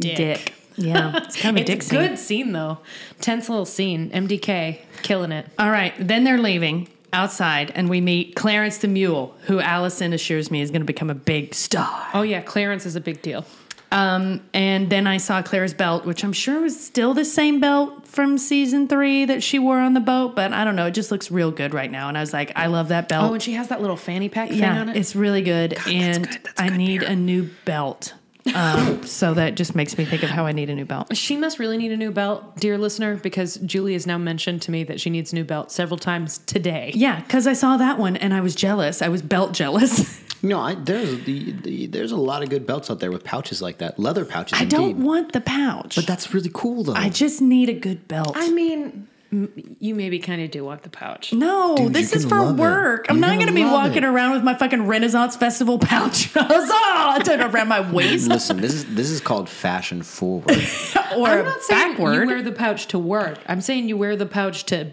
dick. 0.00 0.16
Dick. 0.16 0.54
Yeah. 0.80 1.16
It's 1.24 1.36
kind 1.36 1.56
of 1.58 1.60
a 1.60 1.70
It's 1.70 1.70
dick 1.70 1.80
a 1.80 1.84
scene. 1.84 1.98
good 2.08 2.18
scene 2.18 2.52
though. 2.52 2.78
Tense 3.20 3.48
little 3.48 3.66
scene. 3.66 4.10
MDK 4.10 4.78
killing 5.02 5.32
it. 5.32 5.46
All 5.58 5.70
right. 5.70 5.94
Then 5.98 6.24
they're 6.24 6.38
leaving 6.38 6.88
outside, 7.12 7.72
and 7.74 7.88
we 7.90 8.00
meet 8.00 8.36
Clarence 8.36 8.78
the 8.78 8.88
Mule, 8.88 9.34
who 9.46 9.58
Allison 9.60 10.12
assures 10.12 10.50
me 10.50 10.60
is 10.60 10.70
going 10.70 10.82
to 10.82 10.86
become 10.86 11.10
a 11.10 11.14
big 11.14 11.54
star. 11.54 12.08
Oh 12.14 12.22
yeah, 12.22 12.40
Clarence 12.40 12.86
is 12.86 12.96
a 12.96 13.00
big 13.00 13.20
deal. 13.22 13.44
Um, 13.92 14.40
and 14.54 14.88
then 14.88 15.08
I 15.08 15.16
saw 15.16 15.42
Claire's 15.42 15.74
belt, 15.74 16.04
which 16.04 16.22
I'm 16.22 16.32
sure 16.32 16.60
was 16.60 16.78
still 16.78 17.12
the 17.12 17.24
same 17.24 17.58
belt 17.58 18.06
from 18.06 18.38
season 18.38 18.86
three 18.86 19.24
that 19.24 19.42
she 19.42 19.58
wore 19.58 19.80
on 19.80 19.94
the 19.94 20.00
boat, 20.00 20.36
but 20.36 20.52
I 20.52 20.62
don't 20.64 20.76
know. 20.76 20.86
It 20.86 20.92
just 20.92 21.10
looks 21.10 21.28
real 21.32 21.50
good 21.50 21.74
right 21.74 21.90
now. 21.90 22.08
And 22.08 22.16
I 22.16 22.20
was 22.20 22.32
like, 22.32 22.52
I 22.54 22.66
love 22.66 22.88
that 22.90 23.08
belt. 23.08 23.28
Oh, 23.28 23.34
and 23.34 23.42
she 23.42 23.54
has 23.54 23.66
that 23.68 23.80
little 23.80 23.96
fanny 23.96 24.28
pack 24.28 24.50
thing 24.50 24.58
yeah, 24.60 24.80
on 24.80 24.90
it. 24.90 24.96
it's 24.96 25.16
really 25.16 25.42
good. 25.42 25.72
and 25.88 26.24
good. 26.28 26.40
That's 26.44 26.60
I 26.60 26.68
good 26.68 26.78
need 26.78 27.00
beer. 27.00 27.08
a 27.08 27.16
new 27.16 27.50
belt 27.64 28.14
Um, 28.54 29.04
so 29.04 29.34
that 29.34 29.54
just 29.54 29.74
makes 29.74 29.96
me 29.98 30.04
think 30.04 30.22
of 30.22 30.30
how 30.30 30.46
I 30.46 30.52
need 30.52 30.70
a 30.70 30.74
new 30.74 30.84
belt. 30.84 31.14
She 31.16 31.36
must 31.36 31.58
really 31.58 31.76
need 31.76 31.92
a 31.92 31.96
new 31.96 32.10
belt, 32.10 32.56
dear 32.56 32.78
listener, 32.78 33.16
because 33.16 33.56
Julie 33.56 33.92
has 33.92 34.06
now 34.06 34.18
mentioned 34.18 34.62
to 34.62 34.70
me 34.70 34.84
that 34.84 35.00
she 35.00 35.10
needs 35.10 35.32
a 35.32 35.36
new 35.36 35.44
belt 35.44 35.70
several 35.70 35.98
times 35.98 36.38
today. 36.38 36.92
Yeah, 36.94 37.20
because 37.20 37.46
I 37.46 37.52
saw 37.52 37.76
that 37.76 37.98
one 37.98 38.16
and 38.16 38.32
I 38.32 38.40
was 38.40 38.54
jealous. 38.54 39.02
I 39.02 39.08
was 39.08 39.22
belt 39.22 39.52
jealous. 39.52 40.20
No, 40.42 40.58
I, 40.58 40.74
there's 40.74 41.22
the, 41.24 41.52
the 41.52 41.86
there's 41.88 42.12
a 42.12 42.16
lot 42.16 42.42
of 42.42 42.48
good 42.48 42.66
belts 42.66 42.90
out 42.90 42.98
there 42.98 43.12
with 43.12 43.24
pouches 43.24 43.60
like 43.60 43.76
that, 43.78 43.98
leather 43.98 44.24
pouches. 44.24 44.58
I 44.58 44.64
don't 44.64 45.02
want 45.02 45.32
the 45.32 45.40
pouch. 45.42 45.96
But 45.96 46.06
that's 46.06 46.32
really 46.32 46.50
cool 46.54 46.82
though. 46.82 46.94
I 46.94 47.10
just 47.10 47.42
need 47.42 47.68
a 47.68 47.74
good 47.74 48.08
belt. 48.08 48.32
I 48.34 48.50
mean, 48.50 48.82
m- 48.84 49.08
you 49.32 49.94
maybe 49.94 50.18
kind 50.18 50.42
of 50.42 50.50
do 50.50 50.64
want 50.64 50.82
the 50.82 50.90
pouch. 50.90 51.32
no, 51.32 51.76
Dude, 51.76 51.92
this 51.92 52.12
is 52.12 52.24
for 52.24 52.40
love 52.40 52.58
it. 52.58 52.60
work. 52.60 53.06
I'm 53.08 53.16
You're 53.18 53.28
not 53.28 53.38
gonna 53.38 53.52
be 53.52 53.64
walking 53.64 53.98
it. 53.98 54.04
around 54.04 54.32
with 54.32 54.42
my 54.42 54.54
fucking 54.54 54.86
Renaissance 54.86 55.36
Festival 55.36 55.78
pouch. 55.80 56.32
Huzzah! 56.34 57.24
Turn 57.24 57.40
around 57.40 57.68
my 57.68 57.80
waist 57.92 58.28
Listen, 58.28 58.60
this 58.60 58.74
is 58.74 58.94
this 58.94 59.10
is 59.10 59.20
called 59.20 59.48
fashion 59.48 60.02
forward. 60.02 60.50
or 61.16 61.28
I'm 61.28 61.44
not 61.44 61.62
saying 61.62 61.92
backward. 61.92 62.14
you 62.14 62.26
wear 62.26 62.42
the 62.42 62.52
pouch 62.52 62.86
to 62.88 62.98
work. 62.98 63.38
I'm 63.46 63.60
saying 63.60 63.88
you 63.88 63.96
wear 63.96 64.16
the 64.16 64.26
pouch 64.26 64.64
to 64.66 64.92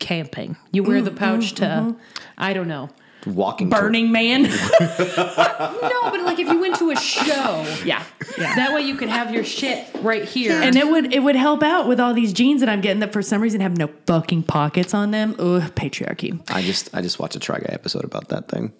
camping. 0.00 0.56
You 0.72 0.82
wear 0.82 1.00
the 1.02 1.10
mm, 1.10 1.16
pouch 1.16 1.52
mm, 1.52 1.56
to, 1.56 1.64
mm-hmm. 1.64 1.98
I 2.38 2.52
don't 2.52 2.68
know. 2.68 2.90
Walking 3.26 3.70
to- 3.70 3.76
Burning 3.76 4.12
Man. 4.12 4.48
No, 5.60 6.10
but 6.10 6.22
like 6.22 6.38
if 6.38 6.48
you 6.48 6.60
went 6.60 6.76
to 6.76 6.90
a 6.90 6.96
show, 6.96 7.64
yeah, 7.84 8.02
yeah. 8.38 8.54
that 8.56 8.72
way 8.74 8.82
you 8.82 8.96
could 8.96 9.08
have 9.08 9.32
your 9.32 9.44
shit 9.44 9.86
right 10.00 10.24
here. 10.24 10.52
And 10.52 10.76
it 10.76 10.88
would 10.88 11.12
it 11.12 11.20
would 11.20 11.36
help 11.36 11.62
out 11.62 11.86
with 11.88 12.00
all 12.00 12.14
these 12.14 12.32
jeans 12.32 12.60
that 12.60 12.68
I'm 12.68 12.80
getting 12.80 13.00
that 13.00 13.12
for 13.12 13.22
some 13.22 13.40
reason 13.42 13.60
have 13.60 13.76
no 13.76 13.88
fucking 14.06 14.44
pockets 14.44 14.94
on 14.94 15.10
them. 15.10 15.34
Ugh, 15.38 15.62
patriarchy. 15.74 16.40
I 16.50 16.62
just 16.62 16.94
I 16.94 17.02
just 17.02 17.18
watched 17.18 17.36
a 17.36 17.40
Try 17.40 17.58
Guy 17.58 17.70
episode 17.72 18.04
about 18.04 18.28
that 18.28 18.48
thing. 18.48 18.72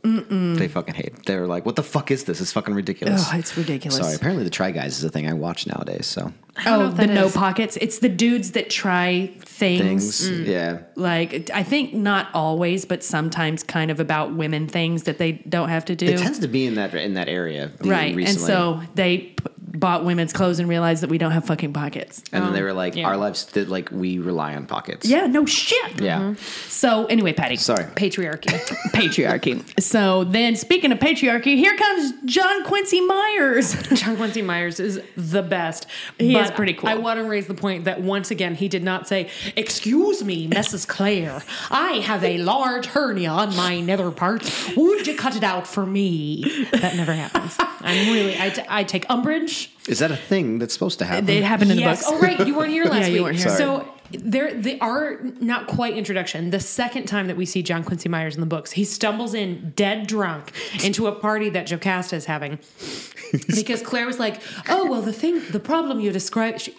They 0.56 0.68
fucking 0.68 0.94
hate. 0.94 1.26
They 1.26 1.36
were 1.36 1.46
like, 1.46 1.66
"What 1.66 1.76
the 1.76 1.82
fuck 1.82 2.10
is 2.10 2.24
this? 2.24 2.40
It's 2.40 2.52
fucking 2.52 2.74
ridiculous." 2.74 3.28
Ugh, 3.28 3.38
it's 3.38 3.56
ridiculous. 3.56 3.98
Sorry. 3.98 4.14
Apparently, 4.14 4.44
the 4.44 4.50
Try 4.50 4.70
Guys 4.70 4.98
is 4.98 5.04
a 5.04 5.10
thing 5.10 5.28
I 5.28 5.34
watch 5.34 5.66
nowadays. 5.66 6.06
So 6.06 6.32
Oh, 6.66 6.88
the 6.88 7.06
that 7.06 7.10
no 7.10 7.30
pockets. 7.30 7.78
It's 7.80 8.00
the 8.00 8.08
dudes 8.08 8.52
that 8.52 8.70
try 8.70 9.32
things. 9.40 10.26
things, 10.26 10.30
mm. 10.30 10.46
yeah. 10.46 10.80
Like 10.96 11.50
I 11.52 11.62
think 11.62 11.94
not 11.94 12.28
always, 12.34 12.84
but 12.84 13.02
sometimes 13.04 13.62
kind 13.62 13.90
of 13.90 14.00
about 14.00 14.29
women 14.32 14.66
things 14.66 15.04
that 15.04 15.18
they 15.18 15.32
don't 15.32 15.68
have 15.68 15.84
to 15.86 15.96
do. 15.96 16.06
It 16.06 16.18
tends 16.18 16.38
to 16.40 16.48
be 16.48 16.66
in 16.66 16.74
that 16.74 16.94
in 16.94 17.14
that 17.14 17.28
area, 17.28 17.72
right. 17.80 18.14
Recently. 18.14 18.24
And 18.24 18.38
so 18.38 18.82
they 18.94 19.34
bought 19.72 20.04
women's 20.04 20.32
clothes 20.32 20.58
and 20.58 20.68
realized 20.68 21.02
that 21.02 21.10
we 21.10 21.18
don't 21.18 21.30
have 21.30 21.44
fucking 21.44 21.72
pockets. 21.72 22.22
and 22.32 22.44
then 22.44 22.52
they 22.52 22.58
um, 22.60 22.64
were 22.64 22.72
like, 22.72 22.96
yeah. 22.96 23.06
"Our 23.06 23.16
lives 23.16 23.44
did 23.44 23.68
like 23.68 23.90
we 23.90 24.18
rely 24.18 24.54
on 24.54 24.66
pockets." 24.66 25.06
Yeah, 25.06 25.26
no 25.26 25.46
shit. 25.46 26.00
yeah. 26.00 26.20
Mm-hmm. 26.20 26.42
So 26.68 27.06
anyway, 27.06 27.32
Patty. 27.32 27.56
Sorry. 27.56 27.84
patriarchy. 27.84 28.50
Patriarchy. 28.92 29.80
So 29.80 30.24
then 30.24 30.56
speaking 30.56 30.92
of 30.92 30.98
patriarchy, 30.98 31.56
here 31.56 31.76
comes 31.76 32.12
John 32.24 32.64
Quincy 32.64 33.00
Myers. 33.00 33.74
John 33.94 34.16
Quincy 34.16 34.42
Myers 34.42 34.80
is 34.80 35.00
the 35.16 35.42
best. 35.42 35.86
He 36.18 36.32
but 36.34 36.44
is 36.46 36.50
pretty 36.50 36.74
cool. 36.74 36.88
I 36.88 36.94
want 36.94 37.18
to 37.18 37.24
raise 37.28 37.46
the 37.46 37.54
point 37.54 37.84
that 37.84 38.00
once 38.00 38.30
again 38.30 38.54
he 38.54 38.68
did 38.68 38.82
not 38.82 39.06
say, 39.08 39.28
"Excuse 39.56 40.24
me, 40.24 40.48
Mrs. 40.48 40.86
Claire, 40.86 41.42
I 41.70 41.94
have 42.04 42.24
a 42.24 42.38
large 42.38 42.86
hernia 42.86 43.30
on 43.30 43.54
my 43.56 43.80
nether 43.80 44.10
parts. 44.10 44.74
Would 44.76 45.06
you 45.06 45.16
cut 45.16 45.36
it 45.36 45.44
out 45.44 45.66
for 45.66 45.86
me?" 45.86 46.66
That 46.72 46.96
never 46.96 47.12
happens. 47.12 47.56
I'm 47.82 48.12
really, 48.12 48.38
I, 48.38 48.50
t- 48.50 48.62
I 48.68 48.84
take 48.84 49.06
umbrage. 49.08 49.59
Is 49.88 49.98
that 49.98 50.10
a 50.10 50.16
thing 50.16 50.58
that's 50.58 50.72
supposed 50.72 50.98
to 51.00 51.04
happen? 51.04 51.26
They 51.26 51.42
happened 51.42 51.70
in 51.70 51.76
the 51.76 51.82
yes. 51.82 52.04
books. 52.04 52.12
Oh, 52.12 52.20
right. 52.20 52.46
You 52.46 52.56
weren't 52.56 52.70
here 52.70 52.84
last 52.86 53.00
Yeah, 53.00 53.06
you 53.06 53.22
weren't 53.22 53.36
here. 53.36 53.48
Sorry. 53.48 53.58
So 53.58 53.88
there, 54.12 54.52
they 54.52 54.78
are 54.80 55.20
not 55.40 55.66
quite 55.66 55.96
introduction. 55.96 56.50
The 56.50 56.60
second 56.60 57.06
time 57.06 57.28
that 57.28 57.36
we 57.36 57.46
see 57.46 57.62
John 57.62 57.84
Quincy 57.84 58.08
Myers 58.08 58.34
in 58.34 58.40
the 58.40 58.46
books, 58.46 58.72
he 58.72 58.84
stumbles 58.84 59.34
in 59.34 59.72
dead 59.76 60.06
drunk 60.06 60.52
into 60.84 61.06
a 61.06 61.12
party 61.12 61.48
that 61.50 61.66
Jocasta 61.66 62.16
is 62.16 62.24
having 62.24 62.58
because 63.46 63.82
Claire 63.82 64.06
was 64.06 64.18
like, 64.18 64.40
"Oh, 64.68 64.90
well, 64.90 65.02
the 65.02 65.12
thing, 65.12 65.40
the 65.50 65.60
problem 65.60 66.00
you 66.00 66.10
described." 66.10 66.62
She, 66.62 66.76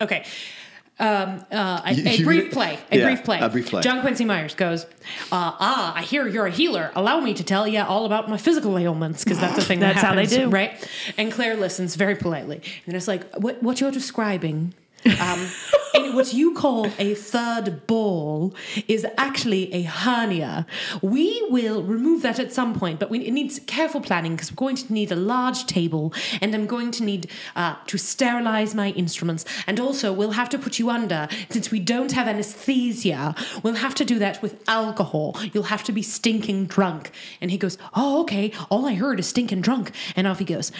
okay. 0.00 0.24
Um, 1.00 1.44
uh, 1.50 1.80
a, 1.86 2.08
a 2.08 2.22
brief 2.22 2.52
play. 2.52 2.78
A 2.92 2.98
Yeah, 2.98 3.06
brief 3.06 3.24
play. 3.24 3.38
a 3.40 3.48
brief 3.48 3.68
play. 3.70 3.80
John 3.80 4.02
Quincy 4.02 4.26
Myers 4.26 4.54
goes, 4.54 4.84
uh, 4.84 4.86
"Ah, 5.58 5.94
I 5.96 6.02
hear 6.02 6.28
you're 6.28 6.46
a 6.46 6.50
healer. 6.50 6.92
Allow 6.94 7.20
me 7.20 7.32
to 7.34 7.42
tell 7.42 7.66
you 7.66 7.80
all 7.80 8.04
about 8.04 8.28
my 8.28 8.36
physical 8.36 8.76
ailments 8.76 9.24
because 9.24 9.40
that's 9.40 9.56
the 9.56 9.62
thing. 9.64 9.80
that 9.84 9.94
That's 9.94 10.06
how 10.06 10.14
they 10.14 10.26
do. 10.26 10.50
right?" 10.50 10.72
And 11.16 11.32
Claire 11.32 11.56
listens 11.56 11.96
very 11.96 12.16
politely, 12.16 12.60
and 12.86 12.94
it's 12.94 13.08
like, 13.08 13.34
"What? 13.36 13.62
What 13.62 13.80
you're 13.80 13.90
describing?" 13.90 14.74
Um, 15.20 15.48
what 16.14 16.32
you 16.32 16.54
call 16.54 16.86
a 16.98 17.14
third 17.14 17.86
ball 17.86 18.54
is 18.88 19.06
actually 19.16 19.72
a 19.72 19.82
hernia. 19.82 20.66
We 21.02 21.46
will 21.50 21.82
remove 21.82 22.22
that 22.22 22.38
at 22.38 22.52
some 22.52 22.74
point, 22.74 22.98
but 23.00 23.10
we, 23.10 23.20
it 23.20 23.32
needs 23.32 23.60
careful 23.66 24.00
planning 24.00 24.32
because 24.34 24.50
we're 24.50 24.56
going 24.56 24.76
to 24.76 24.92
need 24.92 25.12
a 25.12 25.16
large 25.16 25.66
table, 25.66 26.12
and 26.40 26.54
I'm 26.54 26.66
going 26.66 26.90
to 26.92 27.04
need 27.04 27.30
uh, 27.56 27.76
to 27.86 27.98
sterilize 27.98 28.74
my 28.74 28.90
instruments, 28.90 29.44
and 29.66 29.80
also 29.80 30.12
we'll 30.12 30.32
have 30.32 30.48
to 30.50 30.58
put 30.58 30.78
you 30.78 30.90
under 30.90 31.28
since 31.50 31.70
we 31.70 31.80
don't 31.80 32.12
have 32.12 32.28
anesthesia. 32.28 33.34
We'll 33.62 33.74
have 33.74 33.94
to 33.96 34.04
do 34.04 34.18
that 34.18 34.42
with 34.42 34.62
alcohol. 34.68 35.36
You'll 35.52 35.64
have 35.64 35.84
to 35.84 35.92
be 35.92 36.02
stinking 36.02 36.66
drunk. 36.66 37.10
And 37.40 37.50
he 37.50 37.58
goes, 37.58 37.78
"Oh, 37.94 38.20
okay. 38.22 38.52
All 38.68 38.86
I 38.86 38.94
heard 38.94 39.18
is 39.18 39.28
stinking 39.28 39.60
drunk," 39.62 39.92
and 40.16 40.26
off 40.26 40.38
he 40.38 40.44
goes. 40.44 40.72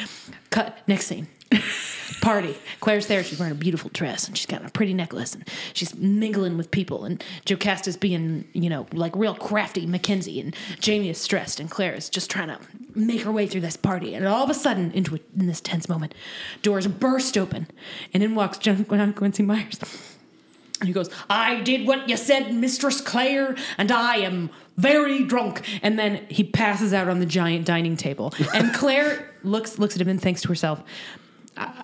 Cut. 0.50 0.78
Next 0.86 1.06
scene 1.06 1.28
party. 2.20 2.56
Claire's 2.80 3.06
there. 3.06 3.24
She's 3.24 3.38
wearing 3.38 3.52
a 3.52 3.58
beautiful 3.58 3.90
dress 3.92 4.28
and 4.28 4.36
she's 4.36 4.46
got 4.46 4.64
a 4.64 4.70
pretty 4.70 4.94
necklace 4.94 5.34
and 5.34 5.48
she's 5.72 5.94
mingling 5.94 6.56
with 6.56 6.70
people. 6.70 7.04
And 7.04 7.22
Jocasta's 7.44 7.96
being, 7.96 8.46
you 8.52 8.68
know, 8.68 8.86
like 8.92 9.14
real 9.16 9.34
crafty 9.34 9.86
Mackenzie. 9.86 10.40
And 10.40 10.54
Jamie 10.80 11.08
is 11.08 11.18
stressed 11.18 11.60
and 11.60 11.70
Claire 11.70 11.94
is 11.94 12.08
just 12.08 12.30
trying 12.30 12.48
to 12.48 12.58
make 12.94 13.22
her 13.22 13.32
way 13.32 13.46
through 13.46 13.62
this 13.62 13.76
party. 13.76 14.14
And 14.14 14.26
all 14.26 14.44
of 14.44 14.50
a 14.50 14.54
sudden, 14.54 14.92
into 14.92 15.16
a, 15.16 15.18
in 15.38 15.46
this 15.46 15.60
tense 15.60 15.88
moment, 15.88 16.14
doors 16.62 16.86
burst 16.86 17.36
open 17.36 17.66
and 18.12 18.22
in 18.22 18.34
walks 18.34 18.58
John, 18.58 18.84
Quincy 18.84 19.42
Myers. 19.42 19.78
And 20.80 20.88
he 20.88 20.94
goes, 20.94 21.10
I 21.28 21.60
did 21.60 21.86
what 21.86 22.08
you 22.08 22.16
said, 22.16 22.54
Mistress 22.54 23.02
Claire, 23.02 23.54
and 23.76 23.92
I 23.92 24.16
am 24.16 24.48
very 24.78 25.24
drunk. 25.24 25.62
And 25.82 25.98
then 25.98 26.24
he 26.30 26.42
passes 26.42 26.94
out 26.94 27.08
on 27.08 27.20
the 27.20 27.26
giant 27.26 27.66
dining 27.66 27.98
table. 27.98 28.32
And 28.54 28.72
Claire 28.74 29.30
looks 29.42 29.78
looks 29.78 29.94
at 29.94 30.00
him 30.00 30.08
and 30.08 30.20
thinks 30.20 30.40
to 30.42 30.48
herself, 30.48 30.80
"Uh, 30.80 30.84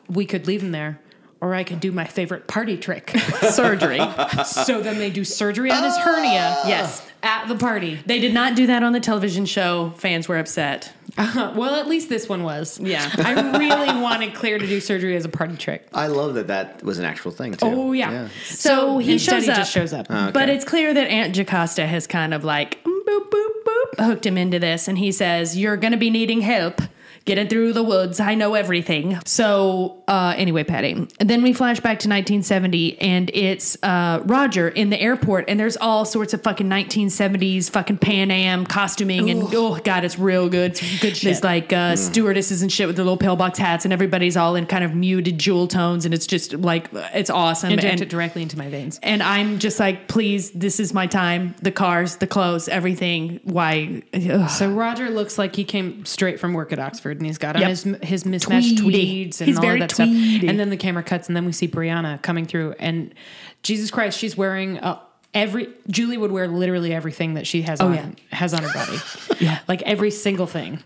we 0.08 0.26
could 0.26 0.46
leave 0.46 0.62
him 0.62 0.72
there. 0.72 1.00
Or 1.38 1.54
I 1.54 1.64
could 1.64 1.80
do 1.80 1.92
my 1.92 2.06
favorite 2.06 2.46
party 2.46 2.78
trick, 2.78 3.10
surgery. 3.50 4.00
so 4.44 4.80
then 4.80 4.98
they 4.98 5.10
do 5.10 5.22
surgery 5.22 5.70
on 5.70 5.84
his 5.84 5.96
hernia. 5.98 6.62
Yes. 6.66 7.06
At 7.22 7.46
the 7.48 7.56
party. 7.56 7.98
They 8.06 8.20
did 8.20 8.32
not 8.32 8.56
do 8.56 8.66
that 8.68 8.82
on 8.82 8.92
the 8.92 9.00
television 9.00 9.44
show. 9.44 9.92
Fans 9.96 10.28
were 10.28 10.38
upset. 10.38 10.92
Uh, 11.18 11.52
well, 11.56 11.74
at 11.74 11.88
least 11.88 12.08
this 12.08 12.26
one 12.28 12.42
was. 12.42 12.80
Yeah. 12.80 13.10
I 13.18 13.58
really 13.58 14.00
wanted 14.00 14.34
Claire 14.34 14.58
to 14.58 14.66
do 14.66 14.80
surgery 14.80 15.14
as 15.14 15.26
a 15.26 15.28
party 15.28 15.56
trick. 15.56 15.86
I 15.92 16.06
love 16.06 16.34
that 16.34 16.46
that 16.46 16.82
was 16.82 16.98
an 16.98 17.04
actual 17.04 17.32
thing 17.32 17.52
too. 17.52 17.66
Oh, 17.66 17.92
yeah. 17.92 18.28
So 18.46 18.96
he 18.98 19.18
shows 19.18 19.46
up. 19.48 19.56
just 19.56 19.72
shows 19.72 19.92
up. 19.92 20.08
But 20.08 20.48
it's 20.48 20.64
clear 20.64 20.94
that 20.94 21.08
Aunt 21.08 21.34
Jocasta 21.34 21.86
has 21.86 22.06
kind 22.06 22.32
of 22.32 22.44
like 22.44 22.82
boop, 22.82 23.04
boop, 23.30 23.30
boop, 23.66 24.04
hooked 24.06 24.24
him 24.24 24.38
into 24.38 24.58
this. 24.58 24.88
And 24.88 24.96
he 24.96 25.12
says, 25.12 25.56
You're 25.56 25.76
going 25.76 25.92
to 25.92 25.98
be 25.98 26.10
needing 26.10 26.40
help 26.40 26.80
getting 27.26 27.48
through 27.48 27.72
the 27.72 27.82
woods. 27.82 28.20
I 28.20 28.34
know 28.34 28.54
everything. 28.54 29.18
So, 29.26 30.02
uh, 30.08 30.34
anyway, 30.36 30.64
Patty. 30.64 30.92
And 30.92 31.28
then 31.28 31.42
we 31.42 31.52
flash 31.52 31.80
back 31.80 31.98
to 32.00 32.08
1970 32.08 33.00
and 33.00 33.30
it's 33.34 33.76
uh, 33.82 34.22
Roger 34.24 34.68
in 34.68 34.90
the 34.90 35.00
airport. 35.00 35.46
And 35.48 35.58
there's 35.60 35.76
all 35.76 36.04
sorts 36.04 36.32
of 36.32 36.42
fucking 36.42 36.68
1970s 36.68 37.68
fucking 37.68 37.98
Pan 37.98 38.30
Am 38.30 38.64
costuming. 38.64 39.28
And 39.28 39.42
oh, 39.52 39.78
God, 39.82 40.04
it's 40.04 40.18
real 40.18 40.48
good. 40.48 40.80
good 41.00 41.16
shit. 41.16 41.22
There's 41.22 41.44
like 41.44 41.72
uh, 41.72 41.96
stewardesses 41.96 42.62
and 42.62 42.72
shit 42.72 42.86
with 42.86 42.96
their 42.96 43.04
little 43.04 43.18
pillbox 43.18 43.58
hats. 43.58 43.84
And 43.84 43.92
everybody's 43.92 44.36
all 44.36 44.54
in 44.54 44.66
kind 44.66 44.84
of 44.84 44.94
muted 44.94 45.38
jewel 45.38 45.66
tones. 45.66 46.04
And 46.04 46.14
it's 46.14 46.26
just 46.26 46.54
like, 46.54 46.88
it's 46.92 47.28
awesome. 47.28 47.72
Inject 47.72 48.02
and, 48.02 48.10
directly 48.10 48.42
into 48.42 48.56
my 48.56 48.68
veins. 48.68 49.00
and 49.02 49.22
I'm 49.22 49.58
just 49.58 49.80
like, 49.80 50.06
please, 50.06 50.52
this 50.52 50.78
is 50.78 50.94
my 50.94 51.08
time. 51.08 51.56
The 51.60 51.72
cars, 51.72 52.16
the 52.16 52.28
clothes, 52.28 52.68
everything. 52.68 53.40
Why? 53.42 54.02
ugh. 54.14 54.48
So 54.48 54.70
Roger 54.70 55.10
looks 55.10 55.38
like 55.38 55.56
he 55.56 55.64
came 55.64 56.04
straight 56.04 56.38
from 56.38 56.52
work 56.52 56.72
at 56.72 56.78
Oxford, 56.78 57.15
and 57.18 57.26
he's 57.26 57.38
got 57.38 57.56
on 57.56 57.62
Yep. 57.62 57.70
his 57.70 57.82
his 58.02 58.24
mismatched 58.26 58.78
Tweedy. 58.78 59.06
tweeds 59.24 59.40
and 59.40 59.48
He's 59.48 59.58
all 59.58 59.68
of 59.70 59.78
that 59.80 59.90
stuff. 59.92 60.08
And 60.08 60.58
then 60.60 60.70
the 60.70 60.76
camera 60.76 61.02
cuts, 61.02 61.28
and 61.28 61.36
then 61.36 61.44
we 61.46 61.52
see 61.52 61.68
Brianna 61.68 62.20
coming 62.22 62.46
through, 62.46 62.74
and 62.78 63.14
Jesus 63.62 63.90
Christ, 63.90 64.18
she's 64.18 64.36
wearing 64.36 64.78
uh, 64.78 64.98
every. 65.34 65.68
Julie 65.88 66.16
would 66.18 66.30
wear 66.32 66.48
literally 66.48 66.92
everything 66.94 67.34
that 67.34 67.46
she 67.46 67.62
has 67.62 67.80
on 67.80 67.92
Oh, 67.92 67.94
yeah. 67.94 68.06
has 68.30 68.54
on 68.54 68.62
her 68.62 68.72
body, 68.72 68.98
Yeah. 69.40 69.58
like 69.68 69.82
every 69.82 70.10
single 70.10 70.46
thing. 70.46 70.82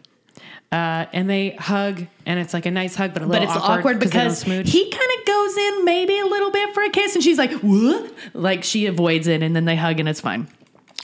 Uh, 0.73 1.07
and 1.13 1.29
they 1.29 1.51
hug, 1.59 2.07
and 2.27 2.39
it's 2.39 2.55
like 2.55 2.65
a 2.65 2.71
nice 2.71 2.95
hug, 2.95 3.13
but 3.13 3.23
a 3.23 3.27
little 3.27 3.45
But 3.45 3.57
it's 3.57 3.61
awkward, 3.65 3.99
don't 3.99 4.09
because 4.09 4.43
he 4.45 4.89
kind 4.89 5.11
of 5.19 5.27
goes 5.27 5.57
in 5.57 5.85
maybe 5.85 6.17
a 6.21 6.25
little 6.27 6.53
bit 6.53 6.73
for 6.75 6.85
a 6.85 6.91
kiss, 6.91 7.17
and 7.17 7.25
she's 7.25 7.39
like, 7.39 7.51
"What?" 7.55 8.13
Like 8.35 8.63
she 8.63 8.87
avoids 8.87 9.27
it, 9.27 9.43
and 9.43 9.57
then 9.57 9.65
they 9.65 9.75
hug, 9.75 9.99
and 9.99 10.09
it's 10.09 10.21
fine. 10.21 10.47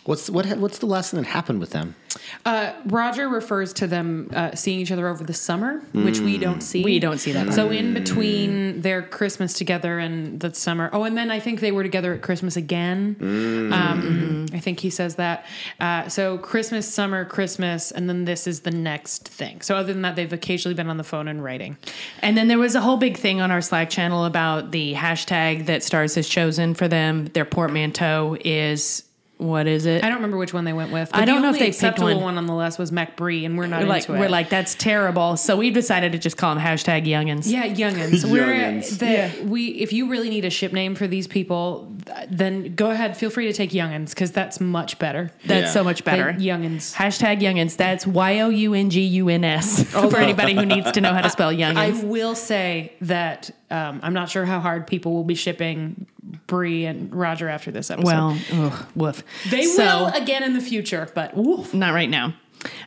What's 0.06 0.30
what? 0.30 0.46
What's 0.58 0.78
the 0.78 0.86
lesson 0.86 1.20
that 1.20 1.28
happened 1.28 1.60
with 1.60 1.70
them? 1.70 1.96
Uh, 2.44 2.72
Roger 2.86 3.28
refers 3.28 3.72
to 3.74 3.86
them 3.86 4.30
uh, 4.32 4.54
seeing 4.54 4.80
each 4.80 4.92
other 4.92 5.08
over 5.08 5.24
the 5.24 5.34
summer, 5.34 5.80
which 5.92 6.20
we 6.20 6.38
don't 6.38 6.60
see. 6.60 6.82
We 6.82 6.98
don't 6.98 7.18
see 7.18 7.32
that. 7.32 7.52
So 7.52 7.70
in 7.70 7.92
between 7.92 8.80
their 8.82 9.02
Christmas 9.02 9.52
together 9.54 9.98
and 9.98 10.40
the 10.40 10.54
summer. 10.54 10.90
Oh, 10.92 11.04
and 11.04 11.16
then 11.16 11.30
I 11.30 11.40
think 11.40 11.60
they 11.60 11.72
were 11.72 11.82
together 11.82 12.14
at 12.14 12.22
Christmas 12.22 12.56
again. 12.56 13.16
Um, 13.20 14.46
I 14.52 14.60
think 14.60 14.80
he 14.80 14.90
says 14.90 15.16
that. 15.16 15.44
Uh, 15.80 16.08
so 16.08 16.38
Christmas, 16.38 16.92
summer, 16.92 17.24
Christmas, 17.24 17.90
and 17.90 18.08
then 18.08 18.24
this 18.24 18.46
is 18.46 18.60
the 18.60 18.70
next 18.70 19.28
thing. 19.28 19.60
So 19.60 19.76
other 19.76 19.92
than 19.92 20.02
that, 20.02 20.16
they've 20.16 20.32
occasionally 20.32 20.74
been 20.74 20.88
on 20.88 20.96
the 20.96 21.04
phone 21.04 21.28
and 21.28 21.42
writing. 21.42 21.76
And 22.22 22.36
then 22.36 22.48
there 22.48 22.58
was 22.58 22.74
a 22.74 22.80
whole 22.80 22.96
big 22.96 23.16
thing 23.16 23.40
on 23.40 23.50
our 23.50 23.60
Slack 23.60 23.90
channel 23.90 24.24
about 24.24 24.70
the 24.70 24.94
hashtag 24.94 25.66
that 25.66 25.82
Starz 25.82 26.14
has 26.14 26.28
chosen 26.28 26.74
for 26.74 26.88
them. 26.88 27.26
Their 27.26 27.44
portmanteau 27.44 28.36
is 28.44 29.02
what 29.38 29.66
is 29.66 29.84
it? 29.84 30.02
I 30.02 30.08
don't 30.08 30.16
remember 30.16 30.38
which 30.38 30.54
one 30.54 30.64
they 30.64 30.72
went 30.72 30.92
with. 30.92 31.10
I 31.12 31.24
don't 31.26 31.42
know 31.42 31.48
if 31.50 31.54
only 31.56 31.58
they 31.58 31.64
picked 31.66 31.76
acceptable 31.76 32.14
one. 32.14 32.22
one 32.22 32.38
on 32.38 32.46
the 32.46 32.54
list 32.54 32.78
was 32.78 32.90
MacBree, 32.90 33.44
and 33.44 33.58
we're 33.58 33.66
not 33.66 33.82
We're 33.82 33.86
like 33.88 34.02
into 34.04 34.14
it. 34.14 34.20
we're 34.20 34.28
like 34.30 34.48
that's 34.48 34.74
terrible. 34.74 35.36
So 35.36 35.56
we 35.56 35.70
decided 35.70 36.12
to 36.12 36.18
just 36.18 36.36
call 36.38 36.54
them 36.54 36.64
hashtag 36.64 37.06
youngins. 37.06 37.50
Yeah, 37.50 37.66
youngins. 37.66 38.24
We're 38.30 38.46
Youngins. 38.46 38.98
the 38.98 39.44
we. 39.44 39.66
If 39.68 39.92
you 39.92 40.08
really 40.08 40.30
need 40.30 40.44
a 40.46 40.50
ship 40.50 40.72
name 40.72 40.94
for 40.94 41.06
these 41.06 41.26
people, 41.26 41.92
then 42.30 42.74
go 42.74 42.90
ahead. 42.90 43.16
Feel 43.16 43.28
free 43.30 43.46
to 43.46 43.52
take 43.52 43.70
youngins 43.70 44.10
because 44.10 44.32
that's 44.32 44.58
much 44.60 44.98
better. 44.98 45.30
That's 45.44 45.66
Yeah. 45.66 45.70
so 45.72 45.84
much 45.84 46.02
better. 46.04 46.32
Than 46.32 46.40
youngins. 46.40 46.94
Hashtag 46.94 47.40
youngins. 47.40 47.76
That's 47.76 48.06
Y 48.06 48.40
O 48.40 48.48
U 48.48 48.72
N 48.74 48.88
G 48.90 49.00
U 49.02 49.28
N 49.28 49.44
S 49.44 49.82
for 49.92 50.16
anybody 50.16 50.54
who 50.54 50.64
needs 50.64 50.90
to 50.92 51.00
know 51.00 51.12
how 51.12 51.20
to 51.20 51.28
spell 51.30 51.52
Youngins. 51.52 51.76
I 51.76 51.90
youngins. 51.90 52.04
will 52.04 52.34
say 52.34 52.94
that 53.02 53.50
um, 53.70 54.00
I'm 54.02 54.14
not 54.14 54.30
sure 54.30 54.44
how 54.46 54.60
hard 54.60 54.86
people 54.86 55.12
will 55.12 55.24
be 55.24 55.34
shipping 55.34 56.06
Bree 56.46 56.84
and 56.86 57.14
Roger 57.14 57.48
after 57.48 57.70
this 57.70 57.90
episode. 57.90 58.06
well, 58.06 58.38
ugh, 58.52 58.86
woof. 58.94 59.22
they 59.50 59.62
So- 59.62 59.84
will 59.84 60.06
again 60.08 60.42
in 60.42 60.54
the 60.54 60.60
future, 60.60 61.08
but 61.14 61.36
woof. 61.36 61.72
Not 61.74 61.94
right 61.94 62.10
now. 62.10 62.34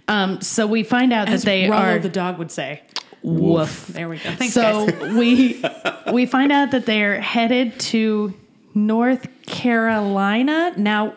Um, 0.08 0.42
so 0.42 0.66
we 0.68 0.84
find 0.84 1.14
out 1.14 1.30
As 1.30 1.44
that 1.44 1.46
they 1.50 1.70
Rollo 1.70 1.82
are 1.84 2.00
the 2.00 2.10
dog 2.10 2.38
would 2.40 2.52
say. 2.52 2.82
woof. 3.22 3.88
There 3.88 4.10
we 4.10 4.18
go. 4.18 4.32
Thanks, 4.32 4.54
so 4.54 4.88
guys. 4.88 5.14
we 5.16 5.64
we 6.12 6.26
find 6.26 6.52
out 6.52 6.72
that 6.72 6.86
they're 6.86 7.20
headed 7.22 7.80
to 7.82 8.34
North 8.74 9.28
Carolina. 9.46 10.74
Now, 10.78 11.14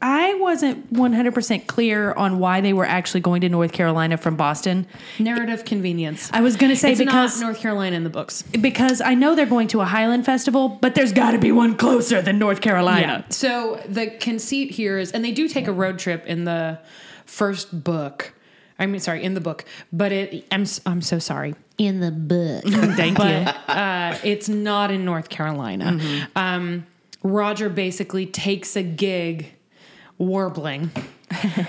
I 0.00 0.34
wasn't 0.34 0.92
100% 0.92 1.66
clear 1.66 2.12
on 2.12 2.38
why 2.38 2.60
they 2.60 2.72
were 2.72 2.84
actually 2.84 3.20
going 3.20 3.40
to 3.40 3.48
North 3.48 3.72
Carolina 3.72 4.16
from 4.16 4.36
Boston. 4.36 4.86
Narrative 5.18 5.64
convenience. 5.64 6.30
I 6.32 6.40
was 6.40 6.56
going 6.56 6.70
to 6.70 6.76
say 6.76 6.92
it's 6.92 7.00
because 7.00 7.40
not 7.40 7.46
North 7.46 7.58
Carolina 7.58 7.96
in 7.96 8.04
the 8.04 8.10
books. 8.10 8.42
because 8.42 9.00
I 9.00 9.14
know 9.14 9.34
they're 9.34 9.44
going 9.46 9.66
to 9.68 9.80
a 9.80 9.84
Highland 9.84 10.24
festival, 10.24 10.68
but 10.68 10.94
there's 10.94 11.12
got 11.12 11.32
to 11.32 11.38
be 11.38 11.50
one 11.50 11.76
closer 11.76 12.22
than 12.22 12.38
North 12.38 12.60
Carolina. 12.60 13.24
So 13.30 13.82
the 13.88 14.06
conceit 14.08 14.70
here 14.70 14.98
is, 14.98 15.10
and 15.10 15.24
they 15.24 15.32
do 15.32 15.48
take 15.48 15.66
a 15.66 15.72
road 15.72 15.98
trip 15.98 16.24
in 16.26 16.44
the 16.44 16.78
first 17.26 17.82
book. 17.84 18.34
I 18.78 18.86
mean, 18.86 19.00
sorry, 19.00 19.24
in 19.24 19.34
the 19.34 19.40
book, 19.40 19.64
but 19.92 20.12
it. 20.12 20.46
I'm 20.52 20.62
s- 20.62 20.80
I'm 20.86 21.02
so 21.02 21.18
sorry. 21.18 21.56
In 21.78 21.98
the 21.98 22.12
book, 22.12 22.62
Thank 22.96 23.16
but 23.16 23.30
you. 23.68 23.74
uh, 23.74 24.16
it's 24.22 24.48
not 24.48 24.92
in 24.92 25.04
North 25.04 25.28
Carolina. 25.28 25.86
Mm-hmm. 25.86 26.38
Um, 26.38 26.86
Roger 27.24 27.68
basically 27.68 28.26
takes 28.26 28.76
a 28.76 28.84
gig 28.84 29.46
warbling. 30.18 30.90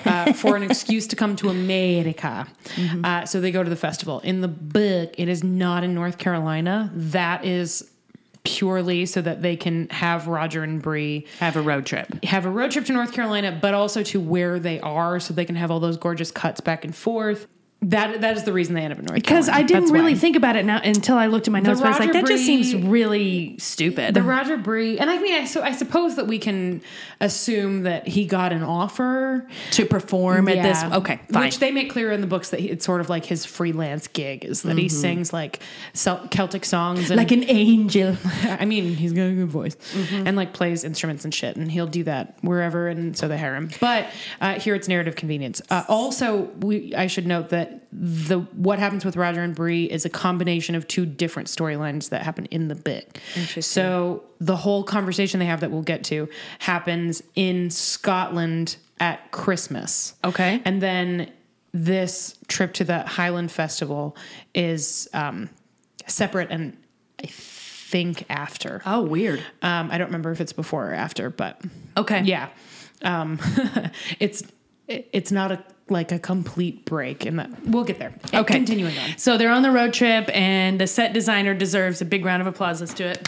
uh, 0.06 0.32
for 0.34 0.56
an 0.56 0.64
excuse 0.64 1.06
to 1.08 1.16
come 1.18 1.36
to 1.36 1.50
America. 1.50 2.48
Mm-hmm. 2.76 3.04
Uh, 3.04 3.26
so 3.26 3.42
they 3.42 3.52
go 3.52 3.62
to 3.62 3.70
the 3.70 3.76
festival. 3.76 4.22
In 4.22 4.40
the 4.42 4.48
book, 4.48 5.14
it 5.18 5.28
is 5.28 5.44
not 5.44 5.84
in 5.84 5.94
North 5.94 6.18
Carolina. 6.18 6.90
That 6.94 7.44
is 7.44 7.92
purely 8.46 9.06
so 9.06 9.22
that 9.22 9.42
they 9.42 9.58
can 9.58 9.90
have 9.90 10.28
Roger 10.28 10.64
and 10.64 10.82
Bree 10.82 11.28
Have 11.40 11.58
a 11.58 11.62
road 11.62 11.86
trip. 11.86 12.24
have 12.24 12.46
a 12.46 12.50
road 12.50 12.72
trip 12.72 12.86
to 12.86 12.94
North 12.94 13.12
Carolina, 13.12 13.58
but 13.62 13.74
also 13.74 14.02
to 14.04 14.20
where 14.22 14.60
they 14.60 14.80
are, 14.80 15.20
so 15.20 15.34
they 15.34 15.46
can 15.46 15.56
have 15.56 15.72
all 15.72 15.82
those 15.82 15.98
gorgeous 15.98 16.32
cuts 16.32 16.62
back 16.62 16.86
and 16.86 16.96
forth. 16.96 17.46
That 17.82 18.20
that 18.20 18.36
is 18.36 18.44
the 18.44 18.52
reason 18.52 18.76
they 18.76 18.82
end 18.82 18.92
up 18.92 19.00
in 19.00 19.06
North 19.06 19.16
Because 19.16 19.46
Carolina. 19.46 19.58
I 19.64 19.64
didn't 19.66 19.82
That's 19.84 19.92
really 19.94 20.14
why. 20.14 20.20
think 20.20 20.36
about 20.36 20.58
it 20.58 20.66
now 20.66 20.82
until 20.84 21.16
I 21.16 21.28
looked 21.28 21.48
at 21.48 21.54
my 21.54 21.62
notes. 21.62 21.80
but 21.80 21.86
I 21.88 21.90
was 21.92 22.00
like, 22.00 22.12
that 22.12 22.26
just 22.28 22.46
Bree- 22.46 22.64
seems 22.64 22.76
really 22.76 23.58
stupid. 23.58 24.14
the 24.16 24.22
Roger 24.22 24.58
Bree, 24.58 25.00
and 25.00 25.10
I 25.10 25.18
mean, 25.18 25.34
I, 25.34 25.46
so 25.46 25.62
I 25.62 25.72
suppose 25.72 26.18
that 26.18 26.28
we 26.28 26.40
can 26.40 26.82
assume 27.22 27.84
that 27.84 28.06
he 28.06 28.26
got 28.26 28.52
an 28.52 28.64
offer 28.64 29.48
to 29.72 29.86
perform 29.86 30.50
at 30.50 30.56
this. 30.62 30.82
Yeah. 30.84 30.98
Okay, 30.98 31.22
fine. 31.32 31.46
Which 31.46 31.60
they 31.60 31.72
make 31.72 31.90
clear 31.90 32.12
in 32.12 32.20
the 32.20 32.28
books 32.28 32.50
that 32.50 32.60
he, 32.60 32.70
it's 32.70 32.84
sort 32.86 33.00
of 33.00 33.10
like 33.10 33.24
his 33.24 33.46
freelance 33.46 34.08
gig 34.10 34.44
is 34.44 34.62
that 34.64 34.78
he 34.78 34.90
sings 34.90 35.32
like 35.32 35.62
Cel- 35.94 36.28
Celtic 36.30 36.66
songs 36.66 37.10
and 37.10 37.18
like 37.18 37.32
an 37.32 37.46
angel. 37.50 38.18
I 38.44 38.66
mean, 38.66 38.94
he's 38.96 39.14
got 39.14 39.24
a 39.28 39.34
good 39.34 39.48
voice 39.50 39.76
Mm-hmm. 39.76 40.28
and 40.28 40.36
like 40.36 40.52
plays 40.54 40.84
instruments 40.84 41.24
and 41.24 41.34
shit, 41.34 41.56
and 41.56 41.72
he'll 41.72 41.88
do 41.88 42.04
that 42.04 42.36
wherever, 42.42 42.90
and 42.90 43.18
so 43.18 43.30
they 43.30 43.38
hire 43.38 43.56
him. 43.56 43.70
But 43.80 44.08
uh, 44.42 44.60
here 44.60 44.76
it's 44.76 44.90
narrative 44.90 45.16
convenience. 45.16 45.62
Uh, 45.70 45.84
also, 45.88 46.50
we 46.60 46.94
I 46.94 47.08
should 47.08 47.26
note 47.26 47.50
that 47.50 47.69
the 47.92 48.40
what 48.40 48.80
happens 48.80 49.04
with 49.06 49.16
Roger 49.18 49.42
and 49.42 49.56
Bree 49.56 49.86
is 49.86 50.06
a 50.06 50.10
combination 50.10 50.76
of 50.76 50.88
two 50.88 51.06
different 51.06 51.48
storylines 51.50 52.10
that 52.10 52.24
happen 52.24 52.46
in 52.46 52.68
the 52.68 52.76
book. 52.76 53.20
So 53.62 54.24
the 54.40 54.56
whole 54.56 54.84
conversation 54.84 55.40
they 55.40 55.46
have 55.48 55.60
that 55.62 55.72
we'll 55.72 55.82
get 55.82 56.04
to 56.06 56.30
happens 56.60 57.22
in 57.36 57.70
Scotland 57.70 58.78
at 59.00 59.32
Christmas. 59.32 60.14
Okay. 60.24 60.62
and 60.66 60.82
then 60.82 61.32
this 61.72 62.38
trip 62.48 62.74
to 62.74 62.84
the 62.84 63.00
Highland 63.04 63.52
Festival 63.52 64.16
is 64.56 65.08
um, 65.14 65.50
separate 66.08 66.50
and 66.52 66.76
I 67.24 67.28
think 67.28 68.26
after. 68.30 68.82
Oh, 68.86 69.02
weird. 69.02 69.44
Um, 69.62 69.90
I 69.92 69.98
don't 69.98 70.08
remember 70.08 70.32
if 70.32 70.42
it's 70.42 70.54
before 70.54 70.92
or 70.92 70.94
after, 70.94 71.30
but 71.30 71.62
Okay. 71.98 72.22
yeah, 72.22 72.50
um, 73.04 73.40
it's 74.20 74.44
it- 74.88 75.08
it's 75.14 75.32
not 75.32 75.52
a 75.52 75.64
like 75.92 76.12
a 76.12 76.20
complete 76.20 76.86
break, 76.86 77.26
and 77.26 77.40
that 77.40 77.50
we'll 77.66 77.84
get 77.84 78.00
there. 78.00 78.14
Okay. 78.34 78.54
continuing 78.54 78.98
on. 78.98 79.18
So 79.18 79.38
they're 79.38 79.52
on 79.52 79.62
the 79.62 79.72
road 79.72 79.94
trip, 79.94 80.30
and 80.34 80.80
the 80.80 80.88
set 80.88 81.14
designer 81.14 81.54
deserves 81.54 82.02
a 82.02 82.06
big 82.06 82.26
round 82.26 82.42
of 82.42 82.48
applause. 82.48 82.80
Let's 82.80 82.94
do 82.94 83.06
it. 83.06 83.28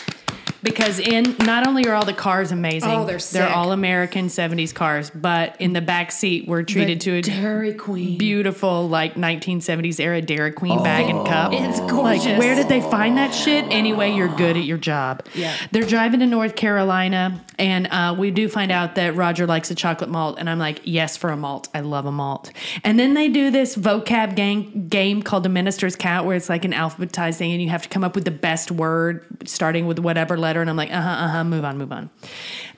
Because 0.64 1.00
in 1.00 1.36
not 1.40 1.66
only 1.68 1.86
are 1.88 1.96
all 1.96 2.06
the 2.06 2.14
cars 2.14 2.52
amazing, 2.52 2.90
Oh, 2.92 3.06
they're 3.06 3.20
sick. 3.20 3.40
they're 3.42 3.50
all 3.50 3.72
American 3.72 4.28
'70s 4.28 4.74
cars, 4.74 5.10
but 5.10 5.56
in 5.60 5.74
the 5.74 5.82
back 5.82 6.12
seat 6.12 6.48
we're 6.48 6.64
treated 6.64 7.02
to 7.02 7.16
a 7.16 7.22
Dairy 7.22 7.74
Queen. 7.74 8.18
beautiful 8.18 8.88
like 8.88 9.16
1970s 9.16 10.00
era 10.00 10.22
Dairy 10.22 10.52
Queen 10.52 10.82
bag 10.84 11.10
and 11.10 11.26
cup. 11.28 11.52
It's 11.54 11.80
Like, 11.80 11.90
gorgeous. 11.90 12.38
where 12.40 12.56
did 12.56 12.68
they 12.70 12.82
find 12.82 13.18
that 13.18 13.34
shit? 13.34 13.66
Anyway, 13.72 14.14
you're 14.14 14.28
good 14.36 14.56
at 14.58 14.64
your 14.66 14.78
job. 14.78 15.26
Yeah. 15.34 15.56
They're 15.72 15.84
driving 15.84 16.20
to 16.20 16.26
North 16.28 16.56
Carolina, 16.56 17.42
and 17.58 17.88
uh, 17.88 18.16
we 18.18 18.30
do 18.32 18.48
find 18.48 18.72
out 18.72 18.96
that 18.96 19.16
Roger 19.16 19.48
likes 19.48 19.72
a 19.72 19.76
chocolate 19.76 20.10
malt, 20.10 20.38
and 20.40 20.50
I'm 20.50 20.60
like, 20.60 20.82
yes, 20.84 21.18
for 21.18 21.30
a 21.32 21.38
malt. 21.38 21.70
I 21.74 21.80
love 21.80 22.06
a 22.06 22.12
malt. 22.12 22.52
And 22.84 23.00
then 23.00 23.14
they 23.16 23.30
do 23.30 23.50
this 23.52 23.76
vocab 23.76 24.36
gang, 24.36 24.88
game 24.90 25.24
called 25.24 25.44
the 25.44 25.50
Minister's 25.50 25.96
Cat, 25.96 26.26
where 26.26 26.36
it's 26.36 26.50
like 26.50 26.66
an 26.66 26.74
alphabetized 26.74 27.36
thing, 27.38 27.52
and 27.52 27.62
you 27.62 27.70
have 27.70 27.82
to 27.84 27.90
come 27.90 28.04
up 28.04 28.14
with 28.16 28.26
the 28.26 28.32
best 28.32 28.70
word 28.72 29.26
starting 29.46 29.88
with 29.88 29.98
whatever 30.00 30.38
letter. 30.38 30.51
And 30.60 30.70
I'm 30.70 30.76
like, 30.76 30.92
uh 30.92 31.00
huh, 31.02 31.10
uh 31.10 31.28
huh, 31.30 31.44
move 31.46 31.64
on, 31.64 31.78
move 31.78 31.94
on. 31.94 32.10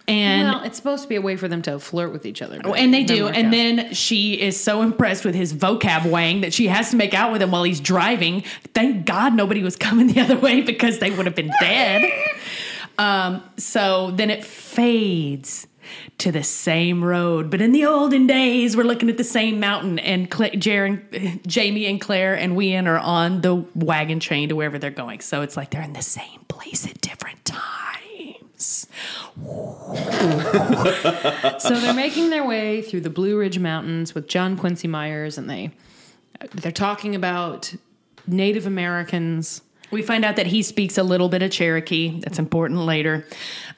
And 0.08 0.50
well, 0.50 0.64
it's 0.64 0.76
supposed 0.78 1.04
to 1.04 1.10
be 1.10 1.16
a 1.16 1.22
way 1.22 1.38
for 1.38 1.48
them 1.48 1.62
to 1.64 1.80
flirt 1.80 2.12
with 2.12 2.26
each 2.26 2.42
other, 2.42 2.62
Oh, 2.66 2.74
and 2.74 2.94
they 2.94 3.06
do. 3.06 3.30
And 3.30 3.48
out. 3.48 3.52
then 3.52 3.94
she 3.94 4.34
is 4.40 4.62
so 4.62 4.82
impressed 4.82 5.24
with 5.24 5.34
his 5.34 5.54
vocab 5.54 6.06
wang 6.12 6.42
that 6.42 6.54
she 6.54 6.68
has 6.68 6.90
to 6.92 6.98
make 6.98 7.14
out 7.14 7.32
with 7.32 7.42
him 7.42 7.52
while 7.52 7.64
he's 7.64 7.80
driving. 7.80 8.44
Thank 8.74 9.06
God 9.06 9.34
nobody 9.34 9.64
was 9.64 9.78
coming 9.78 10.08
the 10.14 10.20
other 10.20 10.38
way 10.38 10.60
because 10.62 11.00
they 11.00 11.10
would 11.10 11.26
have 11.26 11.36
been 11.36 11.52
dead. 11.60 12.04
Um, 13.00 13.42
so 13.58 14.12
then 14.12 14.30
it 14.30 14.44
fades 14.44 15.66
to 16.20 16.32
the 16.32 16.44
same 16.44 17.04
road. 17.04 17.50
But 17.52 17.62
in 17.62 17.72
the 17.72 17.86
olden 17.86 18.28
days, 18.28 18.76
we're 18.78 18.84
looking 18.84 19.10
at 19.10 19.18
the 19.18 19.24
same 19.24 19.60
mountain, 19.60 20.00
and 20.00 20.30
Cla- 20.30 20.52
Jaren, 20.52 21.42
Jamie 21.48 21.86
and 21.86 22.00
Claire 22.02 22.34
and 22.36 22.56
Wien 22.56 22.88
are 22.88 23.00
on 23.00 23.42
the 23.42 23.56
wagon 23.76 24.20
train 24.20 24.50
to 24.50 24.56
wherever 24.56 24.78
they're 24.80 24.90
going. 24.92 25.20
So 25.22 25.42
it's 25.42 25.58
like 25.58 25.72
they're 25.72 25.82
in 25.82 25.94
the 25.94 26.02
same 26.02 26.42
place 26.48 26.86
at 26.88 27.00
different 27.02 27.44
times. 27.46 28.88
so 31.60 31.80
they're 31.80 31.94
making 31.94 32.30
their 32.30 32.46
way 32.46 32.82
through 32.82 33.02
the 33.02 33.10
Blue 33.10 33.38
Ridge 33.38 33.60
Mountains 33.60 34.16
with 34.16 34.28
John 34.28 34.58
Quincy 34.58 34.88
Myers, 34.88 35.38
and 35.38 35.50
they 35.50 35.72
they're 36.56 36.72
talking 36.72 37.16
about 37.16 37.74
Native 38.28 38.66
Americans. 38.66 39.62
We 39.92 40.02
find 40.02 40.26
out 40.26 40.38
that 40.38 40.48
he 40.48 40.64
speaks 40.64 40.98
a 40.98 41.04
little 41.04 41.30
bit 41.30 41.44
of 41.44 41.52
Cherokee. 41.52 42.20
That's 42.22 42.40
important 42.40 42.80
later. 42.80 43.26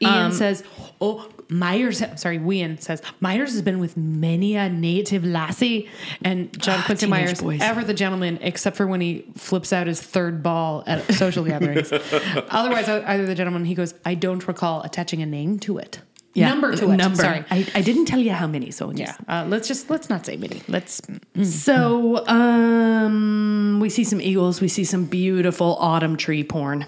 Ian 0.01 0.13
Um, 0.27 0.31
says, 0.31 0.63
"Oh, 1.01 1.27
Myers." 1.49 2.01
Sorry, 2.15 2.37
Wien 2.37 2.77
says 2.79 3.01
Myers 3.19 3.51
has 3.53 3.61
been 3.61 3.79
with 3.79 3.95
many 3.97 4.55
a 4.55 4.69
native 4.69 5.23
lassie, 5.25 5.89
and 6.23 6.51
John 6.59 6.81
Quincy 6.83 7.05
teenage 7.05 7.25
Myers, 7.25 7.41
boys. 7.41 7.59
ever 7.61 7.83
the 7.83 7.93
gentleman, 7.93 8.39
except 8.41 8.75
for 8.77 8.87
when 8.87 9.01
he 9.01 9.25
flips 9.35 9.71
out 9.73 9.87
his 9.87 10.01
third 10.01 10.41
ball 10.43 10.83
at 10.87 11.03
social 11.13 11.43
gatherings. 11.51 11.91
Otherwise, 11.91 12.87
either 12.89 13.25
the 13.25 13.35
gentleman, 13.35 13.65
he 13.65 13.75
goes, 13.75 13.93
"I 14.05 14.15
don't 14.15 14.45
recall 14.47 14.81
attaching 14.83 15.21
a 15.21 15.25
name 15.25 15.59
to 15.59 15.77
it, 15.77 15.99
number 16.35 16.75
to 16.75 16.91
it." 16.91 16.97
Number. 16.97 17.15
Sorry. 17.21 17.43
I, 17.49 17.67
I 17.75 17.81
didn't 17.81 18.05
tell 18.05 18.19
you 18.19 18.31
how 18.31 18.47
many, 18.47 18.71
so 18.71 18.91
Yeah, 18.91 19.15
uh, 19.27 19.45
let's 19.47 19.67
just 19.67 19.89
let's 19.89 20.09
not 20.09 20.25
say 20.25 20.37
many. 20.37 20.61
Let's 20.67 21.01
So 21.43 22.25
um, 22.27 23.79
we 23.81 23.89
see 23.89 24.03
some 24.03 24.21
eagles. 24.21 24.61
We 24.61 24.67
see 24.67 24.83
some 24.83 25.05
beautiful 25.05 25.75
autumn 25.79 26.17
tree 26.17 26.43
porn. 26.43 26.85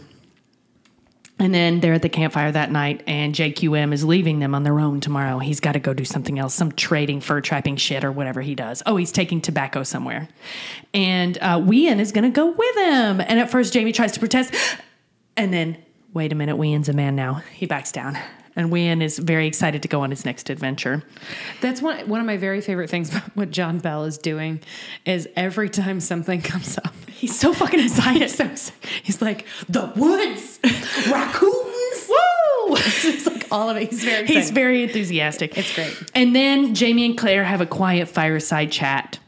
And 1.39 1.53
then 1.53 1.81
they're 1.81 1.93
at 1.93 2.01
the 2.01 2.09
campfire 2.09 2.51
that 2.51 2.71
night, 2.71 3.03
and 3.05 3.35
JQM 3.35 3.93
is 3.93 4.03
leaving 4.03 4.39
them 4.39 4.55
on 4.55 4.63
their 4.63 4.79
own 4.79 4.99
tomorrow. 5.01 5.37
He's 5.37 5.59
got 5.59 5.73
to 5.73 5.79
go 5.79 5.93
do 5.93 6.03
something 6.03 6.39
else, 6.39 6.55
some 6.55 6.71
trading, 6.71 7.21
fur 7.21 7.41
trapping 7.41 7.75
shit, 7.75 8.03
or 8.03 8.11
whatever 8.11 8.41
he 8.41 8.55
does. 8.55 8.81
Oh, 8.87 8.95
he's 8.97 9.11
taking 9.11 9.39
tobacco 9.39 9.83
somewhere. 9.83 10.27
And 10.95 11.37
uh, 11.37 11.61
Wien 11.63 11.99
is 11.99 12.11
going 12.11 12.23
to 12.23 12.35
go 12.35 12.47
with 12.47 12.75
him. 12.77 13.21
And 13.21 13.39
at 13.39 13.51
first, 13.51 13.71
Jamie 13.71 13.91
tries 13.91 14.13
to 14.13 14.19
protest. 14.19 14.51
And 15.35 15.53
then, 15.53 15.77
wait 16.11 16.31
a 16.31 16.35
minute, 16.35 16.55
Wien's 16.55 16.89
a 16.89 16.93
man 16.93 17.15
now. 17.15 17.43
He 17.53 17.67
backs 17.67 17.91
down. 17.91 18.17
And 18.57 18.71
Wien 18.71 19.01
is 19.01 19.19
very 19.19 19.47
excited 19.47 19.81
to 19.83 19.87
go 19.87 20.01
on 20.01 20.09
his 20.09 20.25
next 20.25 20.49
adventure. 20.49 21.03
That's 21.61 21.81
one 21.81 22.09
one 22.09 22.19
of 22.19 22.25
my 22.25 22.35
very 22.35 22.59
favorite 22.59 22.89
things 22.89 23.09
about 23.15 23.33
what 23.37 23.51
John 23.51 23.77
Bell 23.79 24.03
is 24.03 24.17
doing 24.17 24.59
is 25.05 25.29
every 25.37 25.69
time 25.69 26.01
something 26.01 26.41
comes 26.41 26.77
up, 26.79 26.93
He's 27.17 27.37
so 27.37 27.51
fucking 27.51 27.79
excited. 27.79 28.21
he's, 28.23 28.35
so, 28.35 28.73
he's 29.03 29.21
like 29.21 29.45
the 29.69 29.91
woods, 29.95 30.59
raccoons, 31.09 32.09
Woo! 32.09 32.75
it's 32.77 33.25
like 33.25 33.47
all 33.51 33.69
of 33.69 33.77
it. 33.77 33.89
He's 33.89 34.03
very 34.03 34.27
He's 34.27 34.51
very 34.51 34.83
enthusiastic. 34.83 35.57
It's 35.57 35.73
great. 35.73 35.95
And 36.13 36.35
then 36.35 36.75
Jamie 36.75 37.05
and 37.05 37.17
Claire 37.17 37.43
have 37.43 37.61
a 37.61 37.65
quiet 37.65 38.07
fireside 38.07 38.71
chat. 38.71 39.19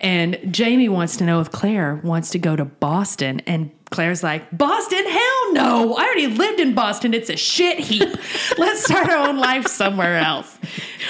And 0.00 0.38
Jamie 0.50 0.88
wants 0.88 1.16
to 1.18 1.24
know 1.24 1.40
if 1.40 1.50
Claire 1.50 2.00
wants 2.02 2.30
to 2.30 2.38
go 2.38 2.56
to 2.56 2.64
Boston. 2.64 3.40
And 3.46 3.70
Claire's 3.90 4.22
like, 4.22 4.44
Boston? 4.56 5.04
Hell 5.06 5.52
no. 5.52 5.94
I 5.96 6.04
already 6.04 6.26
lived 6.26 6.58
in 6.58 6.74
Boston. 6.74 7.14
It's 7.14 7.30
a 7.30 7.36
shit 7.36 7.78
heap. 7.78 8.08
Let's 8.58 8.84
start 8.84 9.08
our 9.08 9.28
own 9.28 9.38
life 9.38 9.68
somewhere 9.68 10.16
else. 10.16 10.58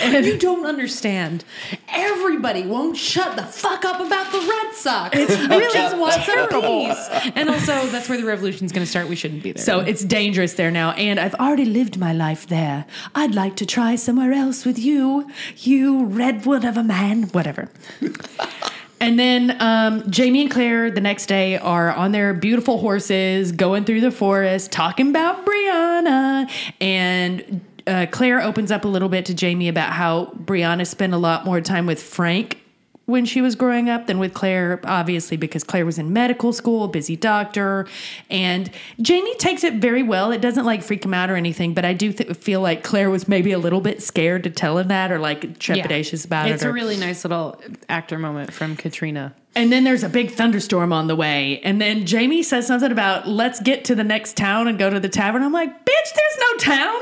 And 0.02 0.26
you 0.26 0.36
don't 0.38 0.66
understand. 0.66 1.44
Everybody 1.88 2.66
won't 2.66 2.98
shut 2.98 3.34
the 3.36 3.44
fuck 3.44 3.86
up 3.86 3.98
about 4.00 4.30
the 4.30 4.40
Red 4.40 4.74
Sox. 4.74 5.16
It's 5.16 5.38
really 5.48 5.72
just 5.72 5.96
want 5.96 6.14
terrible. 6.16 6.60
peace. 6.60 7.08
And 7.34 7.48
also, 7.48 7.86
that's 7.86 8.10
where 8.10 8.18
the 8.18 8.26
revolution's 8.26 8.72
going 8.72 8.84
to 8.84 8.90
start. 8.90 9.08
We 9.08 9.16
shouldn't 9.16 9.42
be 9.42 9.52
there. 9.52 9.64
So 9.64 9.80
it's 9.80 10.04
dangerous 10.04 10.52
there 10.54 10.70
now, 10.70 10.90
and 10.92 11.18
I've 11.18 11.34
already 11.36 11.64
lived 11.64 11.98
my 11.98 12.12
life 12.12 12.46
there. 12.46 12.84
I'd 13.14 13.34
like 13.34 13.56
to 13.56 13.66
try 13.66 13.96
somewhere 13.96 14.32
else 14.32 14.66
with 14.66 14.78
you, 14.78 15.30
you 15.56 16.04
redwood 16.04 16.64
of 16.64 16.76
a 16.76 16.82
man, 16.82 17.24
whatever. 17.28 17.70
and 19.00 19.18
then 19.18 19.60
um, 19.60 20.10
Jamie 20.10 20.42
and 20.42 20.50
Claire 20.50 20.90
the 20.90 21.00
next 21.00 21.26
day 21.26 21.58
are 21.58 21.92
on 21.92 22.12
their 22.12 22.32
beautiful 22.34 22.78
horses 22.78 23.52
going 23.52 23.84
through 23.84 24.00
the 24.00 24.10
forest, 24.10 24.72
talking 24.72 25.10
about 25.10 25.44
Brianna. 25.44 26.50
And 26.80 27.64
uh, 27.86 28.06
Claire 28.10 28.40
opens 28.40 28.70
up 28.70 28.84
a 28.84 28.88
little 28.88 29.08
bit 29.08 29.26
to 29.26 29.34
Jamie 29.34 29.68
about 29.68 29.92
how 29.92 30.26
Brianna 30.44 30.86
spent 30.86 31.12
a 31.12 31.18
lot 31.18 31.44
more 31.44 31.60
time 31.60 31.86
with 31.86 32.02
Frank 32.02 32.60
when 33.06 33.24
she 33.24 33.40
was 33.40 33.54
growing 33.54 33.88
up 33.88 34.06
than 34.06 34.18
with 34.18 34.34
Claire, 34.34 34.80
obviously, 34.84 35.36
because 35.36 35.64
Claire 35.64 35.86
was 35.86 35.98
in 35.98 36.12
medical 36.12 36.52
school, 36.52 36.88
busy 36.88 37.16
doctor. 37.16 37.86
And 38.28 38.70
Jamie 39.00 39.34
takes 39.36 39.64
it 39.64 39.74
very 39.74 40.02
well. 40.02 40.32
It 40.32 40.40
doesn't 40.40 40.64
like 40.64 40.82
freak 40.82 41.04
him 41.04 41.14
out 41.14 41.30
or 41.30 41.36
anything, 41.36 41.72
but 41.72 41.84
I 41.84 41.94
do 41.94 42.12
th- 42.12 42.36
feel 42.36 42.60
like 42.60 42.82
Claire 42.82 43.08
was 43.08 43.28
maybe 43.28 43.52
a 43.52 43.58
little 43.58 43.80
bit 43.80 44.02
scared 44.02 44.42
to 44.44 44.50
tell 44.50 44.76
him 44.78 44.88
that 44.88 45.10
or 45.12 45.18
like 45.18 45.58
trepidatious 45.58 46.24
about 46.26 46.46
it's 46.46 46.50
it. 46.50 46.54
It's 46.56 46.64
a 46.64 46.72
really 46.72 46.96
nice 46.96 47.24
little 47.24 47.60
actor 47.88 48.18
moment 48.18 48.52
from 48.52 48.76
Caitriona. 48.76 49.34
and 49.54 49.72
then 49.72 49.84
there's 49.84 50.02
a 50.02 50.08
big 50.08 50.32
thunderstorm 50.32 50.92
on 50.92 51.06
the 51.06 51.16
way. 51.16 51.60
And 51.62 51.80
then 51.80 52.04
Jamie 52.06 52.42
says 52.42 52.66
something 52.66 52.90
about, 52.92 53.26
let's 53.28 53.60
get 53.60 53.84
to 53.86 53.94
the 53.94 54.04
next 54.04 54.36
town 54.36 54.68
and 54.68 54.78
go 54.78 54.90
to 54.90 55.00
the 55.00 55.08
tavern. 55.08 55.42
I'm 55.42 55.52
like, 55.52 55.70
bitch, 55.70 56.14
there's 56.14 56.38
no 56.40 56.56
town. 56.58 57.00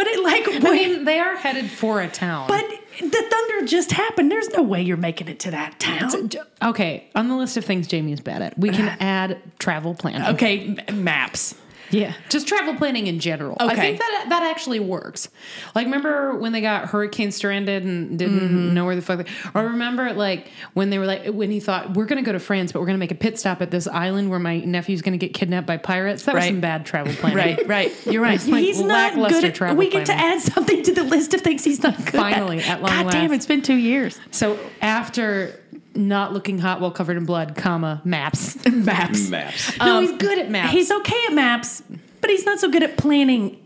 What 0.00 0.06
it 0.06 0.22
like? 0.22 0.64
I 0.64 0.70
mean, 0.72 1.04
they 1.04 1.18
are 1.18 1.36
headed 1.36 1.70
for 1.70 2.00
a 2.00 2.08
town. 2.08 2.48
but 2.48 2.64
the 3.00 3.08
thunder 3.30 3.66
just 3.66 3.92
happened. 3.92 4.30
There's 4.30 4.48
no 4.48 4.62
way 4.62 4.80
you're 4.80 4.96
making 4.96 5.28
it 5.28 5.38
to 5.40 5.50
that 5.50 5.78
town. 5.78 6.30
okay, 6.62 7.06
on 7.14 7.28
the 7.28 7.36
list 7.36 7.58
of 7.58 7.66
things 7.66 7.86
Jamie 7.86 8.12
is 8.14 8.20
bad 8.20 8.40
at, 8.40 8.58
we 8.58 8.70
can 8.70 8.88
add 9.00 9.42
travel 9.58 9.94
planning. 9.94 10.22
Okay, 10.34 10.74
m- 10.88 11.04
maps. 11.04 11.54
Yeah, 11.90 12.14
just 12.28 12.46
travel 12.48 12.74
planning 12.74 13.06
in 13.06 13.18
general. 13.20 13.56
I 13.60 13.74
think 13.74 13.98
that 13.98 14.26
that 14.28 14.42
actually 14.42 14.80
works. 14.80 15.28
Like, 15.74 15.86
remember 15.86 16.36
when 16.36 16.52
they 16.52 16.60
got 16.60 16.88
hurricane 16.90 17.30
stranded 17.32 17.84
and 17.84 18.18
didn't 18.18 18.40
Mm-hmm. 18.40 18.74
know 18.74 18.84
where 18.84 18.96
the 18.96 19.02
fuck? 19.02 19.18
They, 19.24 19.30
or 19.54 19.64
remember 19.66 20.12
like 20.12 20.48
when 20.74 20.90
they 20.90 20.98
were 20.98 21.06
like 21.06 21.26
when 21.26 21.50
he 21.50 21.60
thought 21.60 21.94
we're 21.94 22.06
going 22.06 22.22
to 22.22 22.26
go 22.26 22.32
to 22.32 22.38
France, 22.38 22.72
but 22.72 22.80
we're 22.80 22.86
going 22.86 22.94
to 22.96 23.00
make 23.00 23.10
a 23.10 23.14
pit 23.16 23.38
stop 23.38 23.60
at 23.60 23.70
this 23.70 23.86
island 23.86 24.30
where 24.30 24.38
my 24.38 24.60
nephew's 24.60 25.02
going 25.02 25.18
to 25.18 25.24
get 25.26 25.34
kidnapped 25.34 25.66
by 25.66 25.76
pirates. 25.76 26.24
That 26.24 26.34
was 26.34 26.44
some 26.46 26.60
bad 26.60 26.86
travel 26.86 27.12
planning. 27.14 27.36
Right, 27.36 27.68
right. 27.68 28.06
You're 28.06 28.22
right. 28.22 28.40
Like 28.50 28.62
he's 28.64 28.80
not 28.80 29.14
good. 29.14 29.44
At, 29.44 29.54
travel 29.54 29.76
we 29.76 29.88
get 29.90 30.06
to 30.06 30.12
add 30.14 30.40
something 30.40 30.82
to 30.84 30.94
the 30.94 31.04
list 31.04 31.34
of 31.34 31.40
things 31.42 31.64
he's 31.64 31.82
not 31.82 31.96
good 31.96 32.14
Finally, 32.14 32.58
at. 32.60 32.68
at 32.68 32.82
long 32.82 33.04
God 33.04 33.12
damn, 33.12 33.32
it's 33.32 33.46
been 33.46 33.62
two 33.62 33.76
years. 33.76 34.18
So 34.30 34.58
after 34.80 35.60
not 35.94 36.32
looking 36.32 36.58
hot 36.58 36.80
while 36.80 36.90
covered 36.90 37.16
in 37.16 37.24
blood, 37.24 37.56
comma 37.56 38.00
maps. 38.04 38.56
Maps. 38.70 39.28
Maps. 39.28 39.78
no, 39.78 40.00
he's 40.00 40.12
good 40.12 40.38
at 40.38 40.50
maps. 40.50 40.72
He's 40.72 40.90
okay 40.90 41.18
at 41.28 41.34
maps, 41.34 41.82
but 42.20 42.30
he's 42.30 42.44
not 42.46 42.58
so 42.60 42.70
good 42.70 42.82
at 42.82 42.96
planning 42.96 43.60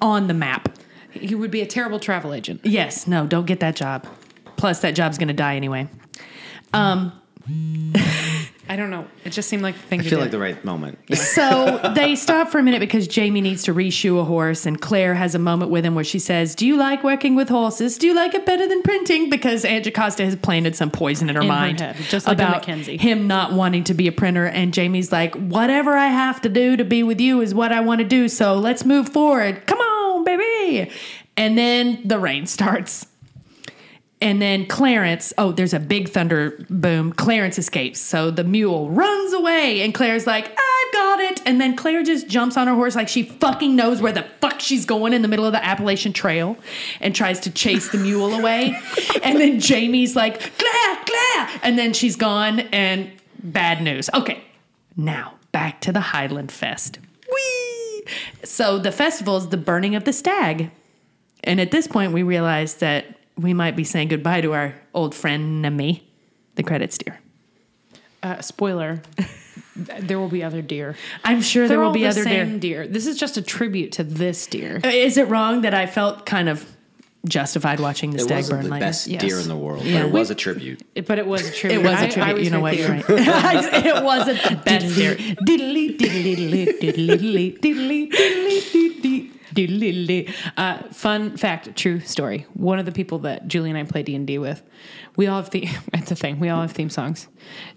on 0.00 0.26
the 0.28 0.34
map. 0.34 0.78
he 1.10 1.34
would 1.34 1.50
be 1.50 1.60
a 1.60 1.66
terrible 1.66 1.98
travel 1.98 2.32
agent. 2.32 2.60
Yes, 2.64 3.06
no, 3.06 3.26
don't 3.26 3.46
get 3.46 3.60
that 3.60 3.76
job. 3.76 4.06
Plus, 4.56 4.80
that 4.80 4.94
job's 4.94 5.18
going 5.18 5.28
to 5.28 5.34
die 5.34 5.56
anyway. 5.56 5.88
Um, 6.72 7.12
I 8.68 8.74
don't 8.76 8.90
know. 8.90 9.06
It 9.24 9.30
just 9.30 9.48
seemed 9.48 9.62
like 9.62 9.76
the 9.76 9.82
thing 9.82 10.00
I 10.00 10.02
to 10.02 10.08
feel 10.08 10.18
do. 10.18 10.22
like 10.22 10.30
the 10.32 10.38
right 10.40 10.64
moment. 10.64 10.98
so 11.16 11.92
they 11.94 12.16
stop 12.16 12.48
for 12.48 12.58
a 12.58 12.62
minute 12.62 12.80
because 12.80 13.06
Jamie 13.06 13.40
needs 13.40 13.62
to 13.64 13.74
reshoe 13.74 14.20
a 14.20 14.24
horse, 14.24 14.66
and 14.66 14.80
Claire 14.80 15.14
has 15.14 15.34
a 15.34 15.38
moment 15.38 15.70
with 15.70 15.84
him 15.84 15.94
where 15.94 16.02
she 16.04 16.18
says, 16.18 16.54
"Do 16.56 16.66
you 16.66 16.76
like 16.76 17.04
working 17.04 17.36
with 17.36 17.48
horses? 17.48 17.96
Do 17.96 18.06
you 18.08 18.14
like 18.14 18.34
it 18.34 18.44
better 18.44 18.66
than 18.66 18.82
printing?" 18.82 19.30
Because 19.30 19.64
Aunt 19.64 19.84
Jocasta 19.84 20.24
has 20.24 20.34
planted 20.36 20.74
some 20.74 20.90
poison 20.90 21.28
in 21.30 21.36
her 21.36 21.42
In 21.42 21.48
her 21.48 21.52
mind, 21.54 21.80
head, 21.80 21.96
just 22.08 22.26
like 22.26 22.38
about 22.38 22.56
Mackenzie. 22.56 22.96
him 22.96 23.28
not 23.28 23.52
wanting 23.52 23.84
to 23.84 23.94
be 23.94 24.08
a 24.08 24.12
printer. 24.12 24.46
And 24.46 24.74
Jamie's 24.74 25.12
like, 25.12 25.34
"Whatever 25.36 25.92
I 25.96 26.08
have 26.08 26.40
to 26.42 26.48
do 26.48 26.76
to 26.76 26.84
be 26.84 27.02
with 27.04 27.20
you 27.20 27.40
is 27.40 27.54
what 27.54 27.70
I 27.72 27.80
want 27.80 28.00
to 28.00 28.04
do. 28.06 28.28
So 28.28 28.54
let's 28.54 28.84
move 28.84 29.08
forward. 29.10 29.66
Come 29.66 29.78
on, 29.78 30.24
baby." 30.24 30.90
And 31.36 31.56
then 31.56 32.00
the 32.04 32.18
rain 32.18 32.46
starts. 32.46 33.06
And 34.20 34.40
then 34.40 34.66
Clarence, 34.66 35.34
oh, 35.36 35.52
there's 35.52 35.74
a 35.74 35.78
big 35.78 36.08
thunder 36.08 36.64
boom. 36.70 37.12
Clarence 37.12 37.58
escapes. 37.58 38.00
So 38.00 38.30
the 38.30 38.44
mule 38.44 38.88
runs 38.88 39.34
away, 39.34 39.82
and 39.82 39.92
Claire's 39.92 40.26
like, 40.26 40.46
I've 40.46 40.92
got 40.92 41.20
it. 41.20 41.42
And 41.44 41.60
then 41.60 41.76
Claire 41.76 42.02
just 42.02 42.26
jumps 42.26 42.56
on 42.56 42.66
her 42.66 42.74
horse 42.74 42.96
like 42.96 43.08
she 43.08 43.24
fucking 43.24 43.76
knows 43.76 44.00
where 44.00 44.12
the 44.12 44.26
fuck 44.40 44.60
she's 44.60 44.86
going 44.86 45.12
in 45.12 45.20
the 45.20 45.28
middle 45.28 45.44
of 45.44 45.52
the 45.52 45.62
Appalachian 45.62 46.14
Trail 46.14 46.56
and 47.00 47.14
tries 47.14 47.40
to 47.40 47.50
chase 47.50 47.90
the 47.90 47.98
mule 47.98 48.32
away. 48.32 48.80
and 49.22 49.38
then 49.38 49.60
Jamie's 49.60 50.16
like, 50.16 50.40
Claire, 50.40 51.04
Claire. 51.04 51.60
And 51.62 51.78
then 51.78 51.92
she's 51.92 52.16
gone, 52.16 52.60
and 52.60 53.10
bad 53.42 53.82
news. 53.82 54.08
Okay, 54.14 54.42
now 54.96 55.34
back 55.52 55.82
to 55.82 55.92
the 55.92 56.00
Highland 56.00 56.50
Fest. 56.50 56.98
Whee! 57.30 58.04
So 58.44 58.78
the 58.78 58.92
festival 58.92 59.36
is 59.36 59.48
the 59.48 59.56
burning 59.58 59.94
of 59.94 60.04
the 60.04 60.12
stag. 60.12 60.70
And 61.44 61.60
at 61.60 61.70
this 61.70 61.86
point, 61.86 62.12
we 62.12 62.22
realize 62.22 62.76
that 62.76 63.15
we 63.36 63.52
might 63.54 63.76
be 63.76 63.84
saying 63.84 64.08
goodbye 64.08 64.40
to 64.40 64.52
our 64.54 64.74
old 64.94 65.14
friend 65.14 65.62
Nemi, 65.62 66.06
the 66.54 66.62
credits 66.62 66.98
deer. 66.98 67.18
Uh, 68.22 68.40
spoiler: 68.40 69.02
there 69.76 70.18
will 70.18 70.28
be 70.28 70.42
other 70.42 70.62
deer. 70.62 70.96
I'm 71.24 71.42
sure 71.42 71.62
They're 71.68 71.76
there 71.76 71.78
will 71.80 71.88
all 71.88 71.92
be 71.92 72.02
the 72.02 72.08
other 72.08 72.24
deer. 72.24 72.44
same 72.46 72.58
deer. 72.58 72.86
This 72.86 73.06
is 73.06 73.18
just 73.18 73.36
a 73.36 73.42
tribute 73.42 73.92
to 73.92 74.04
this 74.04 74.46
deer. 74.46 74.80
Is 74.84 75.16
it 75.18 75.28
wrong 75.28 75.60
that 75.62 75.74
I 75.74 75.86
felt 75.86 76.24
kind 76.26 76.48
of 76.48 76.64
justified 77.28 77.80
watching 77.80 78.10
the 78.12 78.18
It 78.18 78.22
stag 78.22 78.36
wasn't 78.36 78.56
burn 78.60 78.64
the 78.64 78.70
like 78.70 78.80
best 78.80 79.08
Yes. 79.08 79.20
deer 79.20 79.40
in 79.40 79.48
the 79.48 79.56
world, 79.56 79.84
Yeah. 79.84 80.02
but 80.02 80.06
it 80.08 80.12
was 80.12 80.30
a 80.30 80.34
tribute. 80.36 80.80
It- 80.94 81.06
but 81.06 81.18
it 81.18 81.26
was 81.26 81.48
a 81.48 81.52
tribute. 81.52 81.80
It 81.80 81.82
was 81.82 81.92
I- 81.98 82.04
a 82.04 82.06
I 82.06 82.10
tribute. 82.10 82.34
was 82.36 82.44
you 82.44 82.50
know 82.50 82.60
with 82.60 82.78
what? 82.88 83.08
You're 83.08 83.16
you. 83.18 83.26
right. 83.32 83.84
it 83.86 84.04
wasn't 84.04 84.42
the 84.44 84.56
best 84.64 84.94
deer. 84.94 85.16
Diddly, 85.16 85.98
diddly, 85.98 86.36
diddly, 86.36 86.78
diddly, 86.80 87.58
diddly, 87.58 87.58
diddly, 87.60 88.10
diddly, 88.12 89.00
diddly. 89.02 89.30
Uh, 90.56 90.82
fun 90.92 91.36
fact, 91.36 91.74
true 91.76 92.00
story. 92.00 92.46
One 92.54 92.78
of 92.78 92.86
the 92.86 92.92
people 92.92 93.18
that 93.20 93.48
Julie 93.48 93.70
and 93.70 93.78
I 93.78 93.84
play 93.84 94.02
D 94.02 94.14
and 94.14 94.26
D 94.26 94.38
with, 94.38 94.62
we 95.16 95.26
all 95.26 95.40
have 95.42 95.50
the. 95.50 95.68
It's 95.94 96.10
a 96.10 96.16
thing. 96.16 96.38
We 96.38 96.48
all 96.50 96.60
have 96.62 96.72
theme 96.72 96.90
songs. 96.90 97.26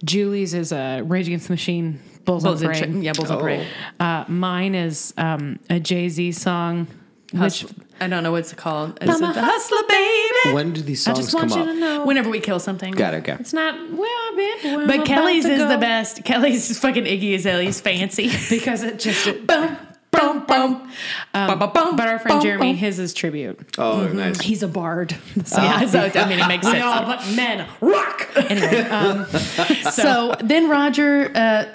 Julie's 0.04 0.54
is 0.54 0.72
uh, 0.72 1.02
Rage 1.06 1.28
Against 1.28 1.48
the 1.48 1.54
Machine. 1.54 2.00
Bulls, 2.26 2.44
Bulls 2.44 2.62
on 2.62 2.68
Parade. 2.68 2.84
Tra- 2.84 3.02
yeah, 3.02 3.14
Bulls 3.14 3.32
on 3.32 3.38
Oh. 3.38 3.42
Parade. 3.42 3.68
Uh, 4.00 4.26
mine 4.28 4.76
is 4.76 5.14
um, 5.18 5.60
a 5.70 5.80
Jay 5.80 6.10
Z 6.10 6.34
song. 6.34 6.88
Which 7.32 7.64
I 8.02 8.08
don't 8.08 8.24
know 8.24 8.32
what's 8.32 8.52
it 8.52 8.58
called. 8.58 8.98
Is 9.04 9.10
I'm 9.10 9.24
it 9.24 9.30
a 9.30 9.34
the 9.34 9.42
hustler, 9.44 9.84
baby. 9.88 10.56
When 10.56 10.74
do 10.74 10.82
these 10.82 11.08
I 11.08 11.14
songs 11.14 11.26
just 11.26 11.36
want 11.36 11.50
come 11.52 11.60
you 11.60 11.66
up? 11.66 11.74
to 11.76 11.80
know. 11.80 12.06
Whenever 12.06 12.28
we 12.30 12.40
kill 12.40 12.60
something. 12.60 12.92
Got 12.92 13.14
it. 13.14 13.18
Okay. 13.18 13.34
It's 13.40 13.54
not 13.54 13.76
well, 13.92 14.10
I've 14.32 14.36
been. 14.36 14.72
where 14.74 14.82
I'm 14.82 14.88
But 14.88 15.06
Kelly's 15.06 15.46
is 15.46 15.60
go. 15.60 15.68
the 15.70 15.78
best. 15.78 16.24
Kelly's 16.24 16.70
is 16.72 16.80
fucking 16.86 17.06
Iggy 17.06 17.36
Azalea's 17.36 17.80
fancy. 17.82 18.32
because 18.50 18.82
it 18.84 18.98
just. 19.00 19.26
boom, 19.46 19.78
boom, 20.12 20.46
boom. 20.46 20.92
Um, 21.34 21.48
Ba-ba-bum, 21.60 21.96
but 21.96 22.08
our 22.08 22.20
friend 22.20 22.38
bum, 22.38 22.42
Jeremy, 22.44 22.72
bum. 22.72 22.76
his 22.78 23.00
is 23.00 23.14
tribute. 23.14 23.60
Oh, 23.78 24.08
nice. 24.08 24.40
He's 24.42 24.64
a 24.64 24.68
bard. 24.68 25.16
Yeah, 25.52 25.86
so 25.86 26.00
I 26.16 26.28
mean, 26.28 26.40
it 26.40 26.48
makes 26.48 26.66
sense. 26.68 26.80
No, 26.80 27.04
but 27.06 27.36
men 27.36 27.68
rock. 27.82 28.30
Anyway, 28.36 28.82
um, 28.90 29.26
so 29.92 30.36
then 30.44 30.70
Roger 30.70 31.32
uh, 31.36 31.66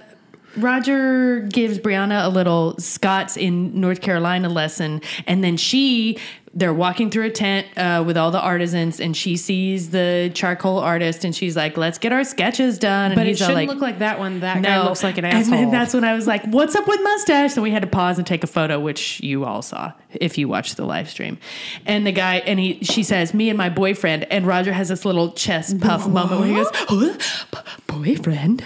Roger 0.57 1.41
gives 1.41 1.79
Brianna 1.79 2.25
a 2.25 2.29
little 2.29 2.79
Scots 2.79 3.37
in 3.37 3.81
North 3.81 4.01
Carolina 4.01 4.49
lesson, 4.49 5.01
and 5.27 5.43
then 5.43 5.57
she 5.57 6.19
they're 6.57 6.75
walking 6.75 7.11
through 7.11 7.25
a 7.25 7.31
tent 7.31 7.67
uh, 7.77 8.03
with 8.07 8.17
all 8.17 8.31
the 8.31 8.41
artisans, 8.41 9.01
and 9.01 9.17
she 9.17 9.37
sees 9.37 9.91
the 9.91 10.31
charcoal 10.35 10.79
artist, 10.79 11.25
and 11.25 11.35
she's 11.35 11.57
like, 11.57 11.77
"Let's 11.77 11.99
get 11.99 12.13
our 12.13 12.25
sketches 12.25 12.79
done." 12.79 13.13
And 13.13 13.19
But 13.19 13.27
it 13.27 13.39
shouldn't 13.39 13.57
like, 13.57 13.69
look 13.69 13.81
like 13.81 13.99
that 13.99 14.19
one. 14.19 14.41
That 14.41 14.63
guy 14.63 14.83
looks 14.85 15.03
like 15.03 15.19
an 15.19 15.25
and 15.25 15.35
asshole. 15.35 15.59
then 15.59 15.71
that's 15.71 15.93
when 15.93 16.05
I 16.05 16.15
was 16.15 16.27
like, 16.27 16.45
"What's 16.47 16.77
up 16.77 16.87
with 16.87 17.01
mustache?" 17.03 17.53
So 17.53 17.63
we 17.63 17.73
had 17.73 17.83
to 17.83 17.89
pause 17.89 18.19
and 18.19 18.27
take 18.27 18.45
a 18.45 18.47
photo, 18.47 18.79
which 18.79 19.21
you 19.21 19.45
all 19.45 19.63
saw 19.63 19.93
if 20.13 20.39
you 20.39 20.49
watched 20.49 20.77
the 20.77 20.85
live 20.85 21.11
stream. 21.11 21.39
And 21.87 22.07
the 22.07 22.13
guy, 22.13 22.37
and 22.37 22.61
he, 22.61 22.79
she 22.83 23.03
says, 23.03 23.35
"Me 23.35 23.49
and 23.49 23.59
my 23.59 23.69
boyfriend," 23.69 24.25
and 24.31 24.47
Roger 24.47 24.73
has 24.73 24.89
this 24.89 25.05
little 25.05 25.33
chest 25.33 25.81
puff 25.81 26.07
moment 26.07 26.41
where 26.41 26.49
he 26.49 26.55
goes, 26.55 26.71
"Huh? 26.73 27.63
"Boyfriend." 27.89 28.65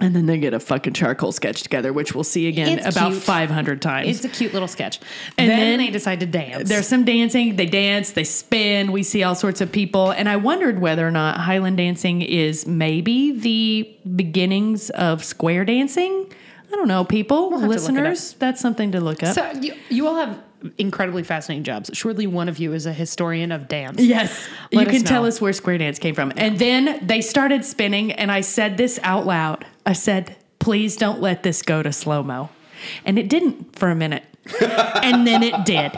And 0.00 0.16
then 0.16 0.26
they 0.26 0.38
get 0.38 0.54
a 0.54 0.60
fucking 0.60 0.94
charcoal 0.94 1.32
sketch 1.32 1.62
together, 1.62 1.92
which 1.92 2.14
we'll 2.14 2.24
see 2.24 2.48
again 2.48 2.78
It's 2.78 2.96
about 2.96 3.12
cute. 3.12 3.22
500 3.22 3.82
times. 3.82 4.08
it's 4.08 4.24
a 4.24 4.28
cute 4.28 4.52
little 4.52 4.68
sketch. 4.68 4.98
And 5.36 5.50
then, 5.50 5.58
then 5.58 5.78
they 5.78 5.90
decide 5.90 6.20
to 6.20 6.26
dance. 6.26 6.68
There's 6.68 6.86
some 6.88 7.04
dancing. 7.04 7.56
They 7.56 7.66
dance, 7.66 8.12
they 8.12 8.24
spin. 8.24 8.92
We 8.92 9.02
see 9.02 9.22
all 9.22 9.34
sorts 9.34 9.60
of 9.60 9.70
people. 9.70 10.10
And 10.10 10.28
I 10.28 10.36
wondered 10.36 10.80
whether 10.80 11.06
or 11.06 11.10
not 11.10 11.38
Highland 11.38 11.76
dancing 11.76 12.22
is 12.22 12.66
maybe 12.66 13.32
the 13.32 13.94
beginnings 14.16 14.90
of 14.90 15.22
square 15.24 15.64
dancing. 15.64 16.32
I 16.72 16.76
don't 16.76 16.88
know, 16.88 17.04
people, 17.04 17.50
have 17.50 17.60
to 17.60 17.66
look 17.66 17.76
it 17.76 17.80
listeners. 17.80 18.34
That's 18.34 18.60
something 18.60 18.92
to 18.92 19.00
look 19.00 19.22
up. 19.24 19.34
So 19.34 19.50
you, 19.60 19.74
you 19.88 20.06
all 20.06 20.14
have 20.14 20.40
incredibly 20.78 21.22
fascinating 21.22 21.64
jobs. 21.64 21.90
Surely 21.94 22.26
one 22.26 22.48
of 22.48 22.58
you 22.58 22.72
is 22.72 22.86
a 22.86 22.92
historian 22.92 23.50
of 23.50 23.68
dance. 23.68 24.00
Yes. 24.00 24.48
Let 24.72 24.86
you 24.86 24.92
can 24.92 25.02
tell 25.04 25.26
us 25.26 25.40
where 25.40 25.52
square 25.52 25.78
dance 25.78 25.98
came 25.98 26.14
from. 26.14 26.32
And 26.36 26.58
then 26.58 27.04
they 27.06 27.22
started 27.22 27.64
spinning, 27.64 28.12
and 28.12 28.30
I 28.30 28.42
said 28.42 28.76
this 28.76 29.00
out 29.02 29.26
loud. 29.26 29.66
I 29.86 29.92
said, 29.92 30.36
please 30.58 30.96
don't 30.96 31.20
let 31.20 31.42
this 31.42 31.62
go 31.62 31.82
to 31.82 31.92
slow 31.92 32.22
mo. 32.22 32.50
And 33.04 33.18
it 33.18 33.28
didn't 33.28 33.76
for 33.76 33.90
a 33.90 33.94
minute. 33.94 34.24
and 34.60 35.26
then 35.26 35.42
it 35.42 35.64
did. 35.64 35.92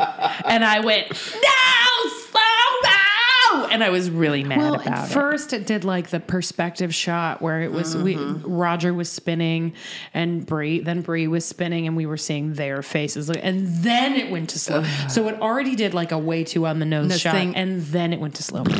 And 0.44 0.64
I 0.64 0.80
went, 0.80 1.08
no, 1.10 2.08
slow 2.30 2.40
mo. 2.82 3.66
And 3.70 3.84
I 3.84 3.90
was 3.90 4.10
really 4.10 4.44
mad 4.44 4.58
Well, 4.58 4.74
about 4.74 4.86
at 4.88 5.10
it. 5.10 5.12
first 5.12 5.52
it 5.52 5.66
did 5.66 5.84
like 5.84 6.08
the 6.08 6.20
perspective 6.20 6.94
shot 6.94 7.40
where 7.40 7.62
it 7.62 7.70
was 7.70 7.96
we 7.96 8.14
mm-hmm. 8.16 8.50
Roger 8.50 8.92
was 8.92 9.10
spinning 9.10 9.74
and 10.12 10.44
Brie 10.44 10.80
then 10.80 11.02
Brie 11.02 11.28
was 11.28 11.44
spinning 11.44 11.86
and 11.86 11.96
we 11.96 12.04
were 12.06 12.16
seeing 12.16 12.54
their 12.54 12.82
faces 12.82 13.30
and 13.30 13.68
then 13.82 14.14
it 14.14 14.30
went 14.30 14.50
to 14.50 14.58
slow. 14.58 14.84
so 15.08 15.28
it 15.28 15.40
already 15.40 15.76
did 15.76 15.94
like 15.94 16.12
a 16.12 16.18
way 16.18 16.44
too 16.44 16.66
on 16.66 16.78
the 16.80 16.86
nose 16.86 17.08
This 17.08 17.20
shot 17.20 17.34
thing- 17.34 17.54
and 17.56 17.82
then 17.82 18.12
it 18.12 18.20
went 18.20 18.34
to 18.36 18.42
slow. 18.42 18.64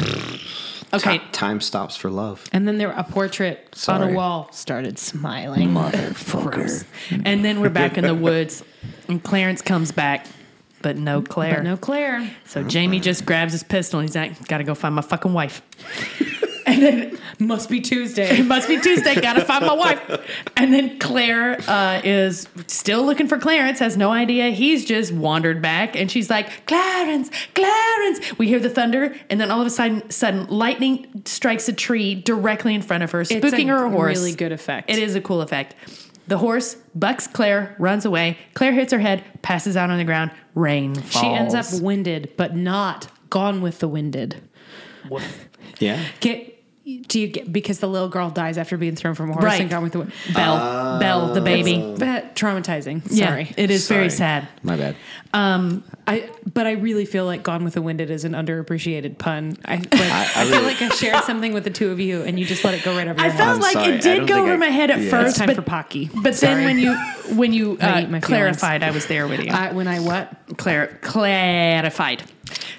okay. 0.94 1.18
Ti- 1.18 1.24
time 1.32 1.60
stops 1.60 1.96
for 1.96 2.10
love. 2.10 2.48
And 2.52 2.66
then 2.66 2.78
there 2.78 2.90
a 2.90 3.04
portrait 3.04 3.74
on 3.88 4.02
a 4.02 4.12
wall 4.12 4.48
started 4.52 4.98
smiling. 4.98 5.68
Motherfucker. 5.70 6.84
And 7.24 7.44
then 7.44 7.60
we're 7.60 7.70
back 7.70 7.98
in 7.98 8.04
the 8.04 8.14
woods, 8.14 8.62
and 9.08 9.22
Clarence 9.22 9.62
comes 9.62 9.92
back, 9.92 10.26
but 10.82 10.96
no 10.96 11.22
Claire. 11.22 11.56
But 11.56 11.64
no 11.64 11.76
Claire. 11.76 12.30
So 12.44 12.62
Jamie 12.62 13.00
just 13.00 13.24
grabs 13.24 13.52
his 13.52 13.62
pistol 13.62 14.00
and 14.00 14.08
he's 14.08 14.16
like, 14.16 14.46
gotta 14.48 14.64
go 14.64 14.74
find 14.74 14.94
my 14.94 15.02
fucking 15.02 15.32
wife. 15.32 15.62
And 16.66 16.82
then 16.82 17.18
Must 17.38 17.68
be 17.68 17.80
Tuesday. 17.80 18.38
it 18.40 18.46
must 18.46 18.68
be 18.68 18.80
Tuesday, 18.80 19.14
gotta 19.20 19.44
find 19.44 19.66
my 19.66 19.74
wife. 19.74 20.00
And 20.56 20.72
then 20.72 20.98
Claire 20.98 21.60
uh, 21.68 22.00
is 22.04 22.48
still 22.66 23.04
looking 23.04 23.28
for 23.28 23.38
Clarence, 23.38 23.78
has 23.80 23.96
no 23.96 24.10
idea. 24.12 24.50
He's 24.50 24.84
just 24.84 25.12
wandered 25.12 25.60
back 25.62 25.96
and 25.96 26.10
she's 26.10 26.30
like, 26.30 26.66
Clarence, 26.66 27.30
Clarence. 27.54 28.38
We 28.38 28.46
hear 28.48 28.60
the 28.60 28.70
thunder, 28.70 29.14
and 29.30 29.40
then 29.40 29.50
all 29.50 29.60
of 29.60 29.66
a 29.66 29.70
sudden, 29.70 30.08
sudden 30.10 30.46
lightning 30.46 31.22
strikes 31.24 31.68
a 31.68 31.72
tree 31.72 32.14
directly 32.14 32.74
in 32.74 32.82
front 32.82 33.02
of 33.02 33.10
her, 33.12 33.22
spooking 33.22 33.66
a 33.66 33.78
her 33.78 33.88
horse. 33.88 34.18
really 34.18 34.34
good 34.34 34.52
effect. 34.52 34.90
It 34.90 34.98
is 34.98 35.14
a 35.14 35.20
cool 35.20 35.40
effect. 35.40 35.74
The 36.28 36.38
horse 36.38 36.76
bucks 36.94 37.26
Claire, 37.26 37.74
runs 37.78 38.04
away. 38.04 38.38
Claire 38.54 38.72
hits 38.72 38.92
her 38.92 38.98
head, 39.00 39.24
passes 39.42 39.76
out 39.76 39.90
on 39.90 39.98
the 39.98 40.04
ground. 40.04 40.30
Rain 40.54 40.94
falls. 40.94 41.12
She 41.12 41.26
ends 41.26 41.54
up 41.54 41.66
winded, 41.82 42.32
but 42.36 42.54
not 42.54 43.08
gone 43.30 43.60
with 43.60 43.80
the 43.80 43.88
winded. 43.88 44.40
Yeah. 45.78 46.02
Get 46.20 46.51
do 47.06 47.20
you 47.20 47.28
get 47.28 47.52
because 47.52 47.78
the 47.78 47.86
little 47.88 48.08
girl 48.08 48.28
dies 48.30 48.58
after 48.58 48.76
being 48.76 48.96
thrown 48.96 49.14
from 49.14 49.30
a 49.30 49.32
horse 49.34 49.44
Right. 49.44 49.60
and 49.60 49.70
gone 49.70 49.82
with 49.84 49.92
the 49.92 50.00
wind? 50.00 50.12
Belle, 50.34 50.98
Belle, 50.98 51.32
the 51.34 51.40
baby. 51.40 51.94
That 51.98 52.34
traumatizing. 52.34 53.02
Yeah, 53.10 53.28
Sorry. 53.28 53.52
it 53.56 53.70
is 53.70 53.86
very 53.88 54.10
sad. 54.10 54.48
My 54.64 54.76
bad. 54.76 54.96
I 55.34 56.28
but 56.52 56.66
I 56.66 56.72
really 56.72 57.04
feel 57.04 57.24
like 57.24 57.42
Gone 57.44 57.62
with 57.64 57.74
the 57.74 57.82
Wind. 57.82 58.00
is 58.00 58.24
an 58.24 58.32
underappreciated 58.32 59.18
pun. 59.18 59.56
I 59.64 59.76
like, 59.76 59.94
I, 59.94 60.22
I 60.22 60.26
feel 60.44 60.50
really- 60.60 60.66
like 60.66 60.82
I 60.82 60.88
shared 60.88 61.22
something 61.24 61.52
with 61.52 61.62
the 61.64 61.70
two 61.70 61.90
of 61.90 62.00
you 62.00 62.22
and 62.22 62.38
you 62.38 62.44
just 62.44 62.64
let 62.64 62.74
it 62.74 62.82
go 62.82 62.96
right 62.96 63.06
over 63.06 63.20
I 63.20 63.26
your 63.26 63.34
felt 63.34 63.42
head. 63.48 63.54
I'm 63.54 63.60
like 63.60 63.72
sorry, 63.74 63.92
it 63.94 64.02
did 64.02 64.26
go 64.28 64.42
over 64.42 64.54
I- 64.54 64.56
my 64.56 64.66
head 64.66 64.90
at 64.90 65.00
yeah. 65.00 65.10
first, 65.10 65.30
It's 65.30 65.38
time 65.38 65.46
but 65.46 65.56
for 65.56 65.62
Pocky. 65.62 66.10
But 66.14 66.34
then 66.38 66.64
when 66.64 66.78
you 66.78 66.96
when 67.36 67.52
you 67.52 67.78
I 67.80 67.84
uh, 67.86 68.00
eat 68.00 68.10
my 68.10 68.18
feelings. 68.20 68.24
clarified, 68.26 68.82
I 68.82 68.90
was 68.90 69.06
there 69.06 69.28
with 69.28 69.40
you. 69.44 69.52
I, 69.52 69.72
when 69.72 69.86
I 69.86 70.00
what? 70.00 70.34
Clar- 70.56 70.88
clarified. 71.00 72.22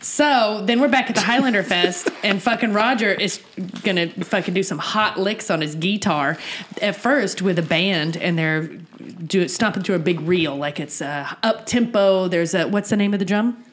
So 0.03 0.61
then 0.65 0.81
we're 0.81 0.89
back 0.89 1.09
at 1.09 1.15
the 1.15 1.21
Highlander 1.21 1.63
Fest, 1.63 2.09
and 2.23 2.43
fucking 2.43 2.73
Roger 2.73 3.09
is 3.09 3.41
gonna 3.83 4.09
fucking 4.09 4.53
do 4.53 4.61
some 4.61 4.77
hot 4.77 5.17
licks 5.17 5.49
on 5.49 5.61
his 5.61 5.75
guitar. 5.75 6.37
At 6.81 6.97
first 6.97 7.41
with 7.41 7.57
a 7.57 7.63
band, 7.63 8.17
and 8.17 8.37
they're 8.37 8.67
do 8.67 9.47
stomping 9.47 9.81
through 9.81 9.95
a 9.95 9.99
big 9.99 10.19
reel, 10.19 10.57
like 10.57 10.79
it's 10.81 11.01
uh, 11.01 11.33
up 11.41 11.65
tempo. 11.65 12.27
There's 12.27 12.53
a 12.53 12.67
what's 12.67 12.89
the 12.89 12.97
name 12.97 13.13
of 13.13 13.19
the 13.19 13.25
drum? 13.25 13.63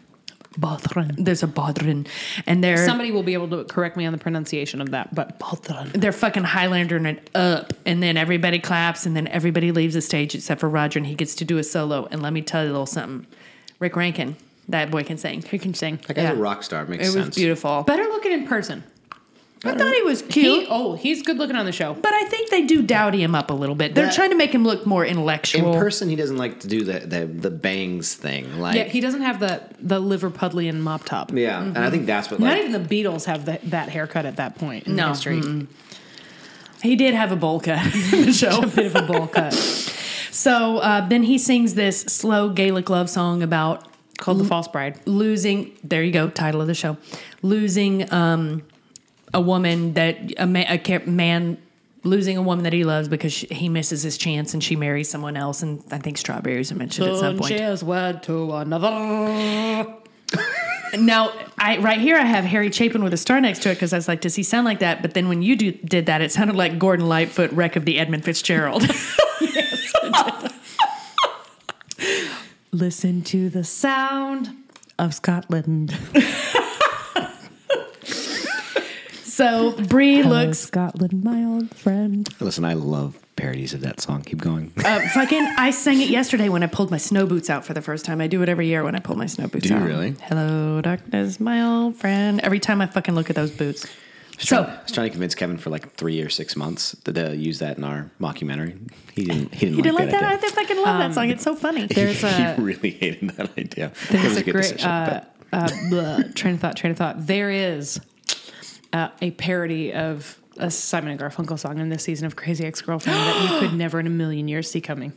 Bodhran. 0.55 1.25
There's 1.25 1.43
a 1.43 1.49
bodhran, 1.49 2.07
and 2.47 2.63
they're 2.63 2.85
Somebody 2.85 3.11
will 3.11 3.23
be 3.25 3.35
able 3.35 3.49
to 3.51 3.65
correct 3.65 3.97
me 3.97 4.07
on 4.07 4.13
the 4.13 4.19
pronunciation 4.19 4.81
of 4.81 4.93
that, 4.93 5.13
but 5.13 5.39
Bodhran. 5.41 5.93
they're 5.93 6.13
fucking 6.13 6.45
Highlandering 6.45 7.07
it 7.07 7.29
up, 7.35 7.73
and 7.85 8.01
then 8.01 8.17
everybody 8.17 8.61
claps, 8.61 9.05
and 9.05 9.17
then 9.17 9.27
everybody 9.29 9.73
leaves 9.73 9.95
the 9.95 10.01
stage 10.01 10.35
except 10.35 10.61
for 10.61 10.69
Roger, 10.69 11.01
and 11.01 11.07
he 11.07 11.17
gets 11.17 11.35
to 11.37 11.45
do 11.45 11.59
a 11.59 11.65
solo. 11.65 12.07
And 12.11 12.23
let 12.23 12.33
me 12.33 12.43
tell 12.43 12.63
you 12.63 12.71
a 12.71 12.73
little 12.73 12.87
something. 12.87 13.27
Rick 13.81 13.97
Rankin, 13.97 14.37
that 14.71 14.91
boy 14.91 15.05
can 15.05 15.19
sing. 15.19 15.43
He 15.43 15.59
can 15.59 15.75
sing. 15.75 15.99
That 16.07 16.15
guy's 16.15 16.25
Yeah. 16.25 16.33
a 16.33 16.37
rock 16.37 16.63
star. 16.63 16.85
Makes 16.87 17.15
It 17.15 17.19
was 17.19 17.35
beautiful. 17.37 17.83
Better 17.83 18.05
looking 18.05 18.33
in 18.33 18.47
person. 18.47 18.83
I 19.63 19.75
thought 19.75 19.93
he 19.93 20.01
was 20.01 20.23
He, 20.23 20.27
cute, 20.29 20.67
oh, 20.71 20.95
he's 20.95 21.21
good 21.21 21.37
looking 21.37 21.55
on 21.55 21.67
the 21.67 21.73
show. 21.73 21.93
but 21.93 22.15
I 22.15 22.25
think 22.25 22.49
they 22.49 22.63
do 22.63 22.81
dowdy 22.81 23.23
him 23.23 23.35
up 23.35 23.51
a 23.51 23.53
little 23.53 23.75
bit. 23.75 23.95
They're 23.95 24.07
That- 24.07 24.15
trying 24.15 24.31
to 24.31 24.35
make 24.37 24.55
him 24.55 24.65
look 24.65 24.87
more 24.87 25.05
intellectual. 25.05 25.75
In 25.75 25.79
person, 25.79 26.09
he 26.09 26.17
doesn't 26.17 26.39
like 26.39 26.61
to 26.61 26.67
do 26.67 26.83
the 26.83 27.01
the, 27.01 27.27
the 27.27 27.51
bangs 27.51 28.15
thing. 28.15 28.59
Like, 28.59 28.77
Yeah, 28.77 28.85
he 28.85 29.01
doesn't 29.01 29.21
have 29.21 29.39
the 29.39 29.61
the 29.79 30.01
Liverpudlian 30.01 30.79
mop 30.81 31.05
top. 31.05 31.31
yeah, 31.35 31.61
and 31.63 31.77
I 31.77 31.91
think 31.91 32.07
that's 32.07 32.31
what 32.31 32.41
Not 32.41 32.55
like. 32.55 32.65
even 32.65 32.73
the 32.73 32.89
Beatles 32.89 33.27
have 33.27 33.45
the, 33.45 33.59
that 33.65 33.91
haircut 33.91 34.25
at 34.25 34.37
that 34.37 34.57
point 34.57 34.87
in 34.87 34.97
No, 34.97 35.09
history. 35.09 35.43
he 36.83 36.97
did 36.97 37.13
have 37.13 37.31
a 37.31 37.37
bowl 37.37 37.61
cut 37.61 37.85
in 38.15 38.25
the 38.27 38.33
show. 38.33 38.63
A 38.63 38.67
bit 38.67 38.87
of 38.87 38.97
a 38.97 39.03
bowl 39.03 39.27
cut 39.27 39.53
So 39.53 40.79
uh, 40.79 41.07
then 41.07 41.25
he 41.25 41.37
sings 41.37 41.75
this 41.75 42.01
slow 42.01 42.49
Gaelic 42.49 42.89
love 42.89 43.11
song 43.11 43.43
about 43.43 43.85
called 44.21 44.39
"The 44.39 44.45
False 44.45 44.69
Bride." 44.69 45.01
losing 45.07 45.77
there 45.83 46.03
you 46.03 46.13
go 46.13 46.29
title 46.29 46.61
of 46.61 46.67
the 46.67 46.75
show. 46.75 46.97
Losing 47.43 48.13
um 48.13 48.63
a 49.33 49.41
woman 49.41 49.95
that 49.95 50.17
a, 50.39 50.47
ma- 50.47 50.65
a 50.69 50.99
man 51.07 51.59
losing 52.03 52.37
a 52.37 52.43
woman 52.43 52.65
that 52.65 52.73
he 52.73 52.85
loves 52.85 53.09
because 53.09 53.33
she, 53.33 53.47
he 53.49 53.69
misses 53.69 54.03
his 54.03 54.17
chance 54.17 54.55
and 54.55 54.65
she 54.65 54.75
marries 54.77 55.09
someone 55.09 55.37
else 55.37 55.63
and 55.63 55.83
i 55.91 55.99
think 55.99 56.17
strawberries 56.17 56.73
are 56.73 56.77
mentioned 56.77 57.09
at 57.09 57.19
some 57.19 57.39
point. 57.39 57.53
Cheers 57.53 57.85
word 57.85 58.23
to 58.25 58.53
another. 58.55 59.87
now 60.99 61.33
i 61.59 61.79
right 61.79 62.01
here 62.01 62.17
i 62.17 62.23
have 62.23 62.45
harry 62.45 62.71
chapin 62.71 63.05
with 63.05 63.13
a 63.13 63.17
star 63.17 63.41
next 63.41 63.63
to 63.63 63.71
it 63.71 63.75
because 63.75 63.93
i 63.93 63.97
was 63.97 64.09
like 64.09 64.21
does 64.21 64.35
he 64.35 64.43
sound 64.43 64.65
like 64.65 64.81
that? 64.81 65.03
But 65.03 65.15
then 65.15 65.29
when 65.29 65.41
you 65.41 65.55
do, 65.55 65.71
did 65.73 66.07
that 66.07 66.21
it 66.21 66.33
sounded 66.33 66.57
like 66.57 66.79
gordon 66.79 67.07
lightfoot 67.09 67.53
wreck 67.53 67.77
of 67.77 67.85
the 67.85 67.99
edmund 67.99 68.25
fitzgerald 68.25 68.83
Listen 72.73 73.23
to 73.23 73.49
the 73.51 73.65
sound 73.65 74.51
of 74.99 75.13
Scotland. 75.15 75.97
so 79.25 79.73
brie 79.89 80.23
looks 80.23 80.59
Scotland, 80.59 81.25
my 81.25 81.45
old 81.45 81.75
friend. 81.75 82.29
Listen, 82.41 82.65
I 82.65 82.75
love 82.75 83.19
parodies 83.37 83.75
of 83.75 83.81
that 83.81 84.01
song. 84.01 84.23
Keep 84.23 84.39
going. 84.43 84.71
uh, 84.85 85.01
fucking 85.15 85.43
i 85.57 85.71
sang 85.71 86.01
it 86.03 86.11
yesterday 86.11 86.51
when 86.51 86.63
i 86.63 86.67
pulled 86.67 86.91
my 86.91 86.99
snow 86.99 87.25
boots 87.27 87.49
out 87.49 87.65
for 87.65 87.73
the 87.73 87.81
first 87.81 88.05
time 88.05 88.21
i 88.21 88.27
do 88.27 88.43
it 88.43 88.51
every 88.51 88.67
year 88.67 88.85
when 88.85 88.95
i 88.95 88.99
pull 88.99 89.17
my 89.17 89.25
snow 89.25 89.47
boots 89.49 89.67
Do 89.67 89.71
you 89.75 89.81
out 89.81 89.87
really? 89.87 90.15
hello 90.23 90.83
darkness 90.83 91.41
my 91.41 91.63
old 91.63 91.97
friend 91.97 92.41
every 92.41 92.61
time 92.61 92.83
i 92.83 92.87
fucking 92.87 93.15
look 93.15 93.31
at 93.31 93.37
those 93.37 93.51
boots 93.51 93.87
I 94.41 94.43
was, 94.43 94.49
So- 94.49 94.65
trying, 94.65 94.77
I 94.79 94.83
was 94.83 94.93
trying 94.93 95.07
to 95.07 95.11
convince 95.11 95.35
Kevin 95.35 95.59
for 95.59 95.71
like 95.71 95.93
three 95.95 96.21
or 96.23 96.31
six 96.31 96.57
months 96.57 96.97
to, 97.05 97.13
to 97.13 97.37
use 97.37 97.59
that 97.59 97.77
in 97.77 97.85
our 97.85 98.11
mockumentary. 98.21 98.79
He 99.13 99.25
didn't. 99.25 99.53
He 99.55 99.67
didn't, 99.67 99.77
you 99.77 99.83
didn't 99.83 99.97
like 99.99 100.11
that? 100.11 100.23
I 100.23 100.35
idea. 100.35 100.39
think 100.39 100.53
I 100.59 100.63
fucking 100.63 100.77
love 100.83 100.99
that 100.99 101.15
song. 101.15 101.29
It's 101.31 101.45
so 101.45 101.55
funny. 101.55 101.87
There's 101.91 102.23
a 102.25 102.55
he 102.55 102.63
really 102.63 102.91
hated 102.91 103.31
that 103.37 103.51
idea. 103.59 103.87
it 104.03 104.09
there's 104.11 104.25
was 104.25 104.37
a 104.37 104.41
a 104.41 104.43
good 104.45 104.53
great 104.53 104.63
decision. 104.63 104.89
uh, 104.91 105.25
uh, 105.53 105.69
blah, 105.91 106.19
train 106.35 106.55
of 106.55 106.61
thought. 106.61 106.77
Train 106.77 106.93
of 106.93 106.97
thought. 106.99 107.27
There 107.27 107.51
is 107.51 108.01
uh, 108.93 109.09
a 109.21 109.31
parody 109.33 109.93
of 109.93 110.41
a 110.57 110.71
Simon 110.71 111.11
and 111.13 111.21
Garfunkel 111.21 111.59
song 111.59 111.79
in 111.79 111.89
this 111.91 112.05
season 112.05 112.27
of 112.27 112.37
Crazy 112.37 112.65
Ex 112.65 112.81
Girlfriend 112.81 113.19
that 113.19 113.43
you 113.53 113.59
could 113.69 113.77
never 113.77 114.01
in 114.01 114.07
a 114.07 114.11
million 114.11 114.49
years 114.49 114.71
see 114.71 114.81
coming. 114.81 115.13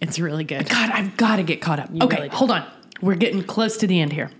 It's 0.00 0.18
really 0.20 0.44
good. 0.44 0.68
God, 0.68 0.90
I've 0.92 1.16
got 1.16 1.36
to 1.36 1.42
get 1.42 1.60
caught 1.60 1.80
up. 1.80 1.90
okay, 2.00 2.16
really 2.16 2.28
hold 2.28 2.50
on. 2.52 2.64
We're 3.00 3.16
getting 3.16 3.42
close 3.42 3.76
to 3.78 3.86
the 3.88 4.00
end 4.00 4.12
here. 4.12 4.30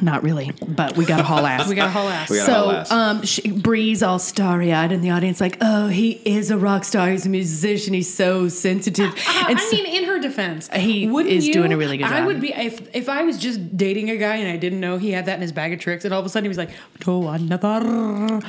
Not 0.00 0.22
really, 0.22 0.52
but 0.66 0.96
we 0.96 1.04
got 1.04 1.20
a 1.20 1.22
haul 1.30 1.44
ass. 1.46 1.68
We 1.68 1.74
got 1.74 1.88
a 1.88 1.90
whole 1.90 2.08
ass. 2.08 2.30
We 2.30 2.36
got 2.38 2.48
a 2.48 2.52
whole 2.52 2.70
so 2.70 2.76
ass. 2.76 2.90
um, 2.92 3.22
she, 3.24 3.50
Bree's 3.50 4.02
all 4.02 4.18
starry 4.18 4.72
eyed 4.72 4.92
in 4.92 5.00
the 5.00 5.10
audience, 5.10 5.40
like, 5.40 5.56
"Oh, 5.60 5.88
he 5.88 6.12
is 6.24 6.50
a 6.50 6.56
rock 6.58 6.84
star. 6.84 7.10
He's 7.10 7.26
a 7.26 7.28
musician. 7.28 7.94
He's 7.94 8.12
so 8.12 8.48
sensitive." 8.48 9.10
Uh, 9.12 9.44
and 9.48 9.58
I 9.58 9.62
so- 9.62 9.76
mean, 9.76 9.86
in 9.86 10.04
her 10.04 10.18
defense, 10.20 10.68
He 10.74 11.06
wouldn't 11.08 11.34
is 11.34 11.46
you? 11.46 11.52
doing 11.52 11.72
a 11.72 11.76
really 11.76 11.96
good 11.96 12.06
I 12.06 12.24
would 12.24 12.40
be 12.40 12.52
if 12.52 12.94
if 12.94 13.08
I 13.08 13.22
was 13.24 13.38
just 13.38 13.76
dating 13.76 14.10
a 14.10 14.16
guy 14.16 14.36
and 14.36 14.48
I 14.50 14.56
didn't 14.56 14.80
know 14.80 14.98
he 14.98 15.10
had 15.10 15.26
that 15.26 15.34
in 15.34 15.40
his 15.42 15.52
bag 15.52 15.72
of 15.72 15.80
tricks, 15.80 16.04
and 16.04 16.14
all 16.14 16.20
of 16.20 16.26
a 16.26 16.28
sudden 16.28 16.44
he 16.44 16.48
was 16.48 16.58
like, 16.58 16.70
"To 17.00 17.28
another." 17.28 17.80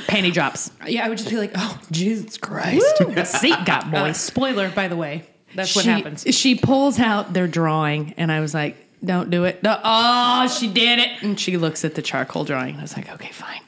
panty 0.07 0.31
drops. 0.33 0.71
Yeah, 0.87 1.05
I 1.05 1.09
would 1.09 1.17
just 1.17 1.29
be 1.29 1.37
like, 1.37 1.51
"Oh, 1.55 1.79
Jesus 1.91 2.37
Christ!" 2.37 2.85
Seat 3.25 3.65
got 3.65 3.93
Uh, 3.93 4.13
spoiler, 4.13 4.69
by 4.69 4.87
the 4.87 4.95
way, 4.95 5.25
that's 5.55 5.75
what 5.75 5.85
happens. 5.85 6.25
She 6.29 6.55
pulls 6.55 6.99
out 6.99 7.33
their 7.33 7.47
drawing, 7.47 8.13
and 8.17 8.31
I 8.31 8.39
was 8.39 8.53
like, 8.53 8.77
"Don't 9.03 9.29
do 9.29 9.43
it." 9.45 9.59
Oh, 9.63 10.47
she 10.47 10.67
did 10.67 10.99
it. 10.99 11.21
And 11.23 11.39
she 11.39 11.57
looks 11.57 11.83
at 11.85 11.95
the 11.95 12.01
charcoal 12.01 12.43
drawing. 12.43 12.77
I 12.77 12.81
was 12.81 12.95
like, 12.95 13.09
"Okay, 13.09 13.31
fine." 13.31 13.61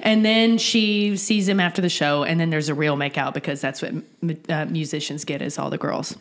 And 0.00 0.24
then 0.24 0.58
she 0.58 1.16
sees 1.16 1.48
him 1.48 1.58
after 1.60 1.80
the 1.80 1.88
show, 1.88 2.22
and 2.24 2.38
then 2.38 2.50
there's 2.50 2.68
a 2.68 2.74
real 2.74 2.96
makeout 2.96 3.32
because 3.34 3.60
that's 3.60 3.80
what 3.80 3.92
m- 4.22 4.40
uh, 4.48 4.64
musicians 4.66 5.24
get 5.24 5.40
is 5.40 5.58
all 5.58 5.70
the 5.70 5.78
girls. 5.78 6.16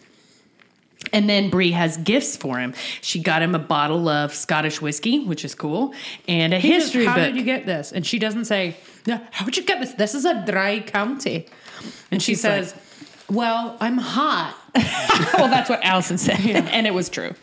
And 1.13 1.29
then 1.29 1.49
Brie 1.49 1.71
has 1.71 1.97
gifts 1.97 2.35
for 2.37 2.57
him. 2.57 2.73
She 3.01 3.19
got 3.19 3.41
him 3.41 3.53
a 3.53 3.59
bottle 3.59 4.07
of 4.07 4.33
Scottish 4.33 4.81
whiskey, 4.81 5.23
which 5.25 5.43
is 5.45 5.53
cool, 5.53 5.93
and 6.27 6.53
a 6.53 6.59
He 6.59 6.69
just, 6.69 6.85
history 6.85 7.05
How 7.05 7.15
book. 7.15 7.25
did 7.25 7.35
you 7.35 7.43
get 7.43 7.65
this? 7.65 7.91
And 7.91 8.05
she 8.05 8.17
doesn't 8.17 8.45
say, 8.45 8.77
"Yeah, 9.05 9.19
"How 9.31 9.45
would 9.45 9.57
you 9.57 9.63
get 9.63 9.79
this? 9.81 9.93
This 9.93 10.15
is 10.15 10.25
a 10.25 10.43
dry 10.45 10.79
county." 10.79 11.47
And 12.11 12.21
she 12.23 12.31
she's 12.33 12.41
says, 12.41 12.73
"Well, 13.29 13.75
I'm 13.79 13.97
hot." 13.97 14.55
well, 15.37 15.49
that's 15.49 15.69
what 15.69 15.83
Allison 15.83 16.17
said, 16.17 16.39
and 16.45 16.87
it 16.87 16.93
was 16.93 17.09
true. 17.09 17.33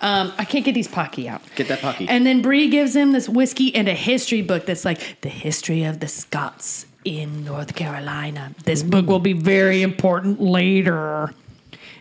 Um, 0.00 0.32
I 0.36 0.44
can't 0.44 0.64
get 0.64 0.74
these 0.74 0.88
pocky 0.88 1.28
out. 1.28 1.42
Get 1.54 1.68
that 1.68 1.80
pocky. 1.80 2.06
And 2.08 2.26
then 2.26 2.42
Bree 2.42 2.68
gives 2.68 2.94
him 2.94 3.12
this 3.12 3.28
whiskey 3.28 3.74
and 3.74 3.88
a 3.88 3.94
history 3.94 4.42
book 4.42 4.66
that's 4.66 4.84
like 4.84 5.20
the 5.22 5.28
history 5.28 5.84
of 5.84 6.00
the 6.00 6.08
Scots 6.08 6.86
in 7.04 7.44
North 7.44 7.74
Carolina. 7.74 8.52
This 8.64 8.82
book 8.82 9.06
will 9.06 9.20
be 9.20 9.32
very 9.32 9.82
important 9.82 10.40
later. 10.40 11.32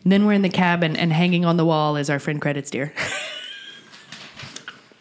And 0.03 0.11
then 0.11 0.25
we're 0.25 0.33
in 0.33 0.41
the 0.41 0.49
cabin, 0.49 0.95
and 0.95 1.11
hanging 1.11 1.45
on 1.45 1.57
the 1.57 1.65
wall 1.65 1.95
is 1.95 2.09
our 2.09 2.19
friend 2.19 2.41
Credits 2.41 2.69
Deer. 2.71 2.93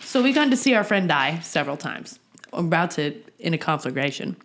so 0.00 0.22
we've 0.22 0.34
gotten 0.34 0.50
to 0.50 0.56
see 0.56 0.74
our 0.74 0.84
friend 0.84 1.08
die 1.08 1.40
several 1.40 1.76
times. 1.76 2.18
About 2.52 2.92
to 2.92 3.14
in 3.38 3.52
a 3.52 3.58
conflagration. 3.58 4.36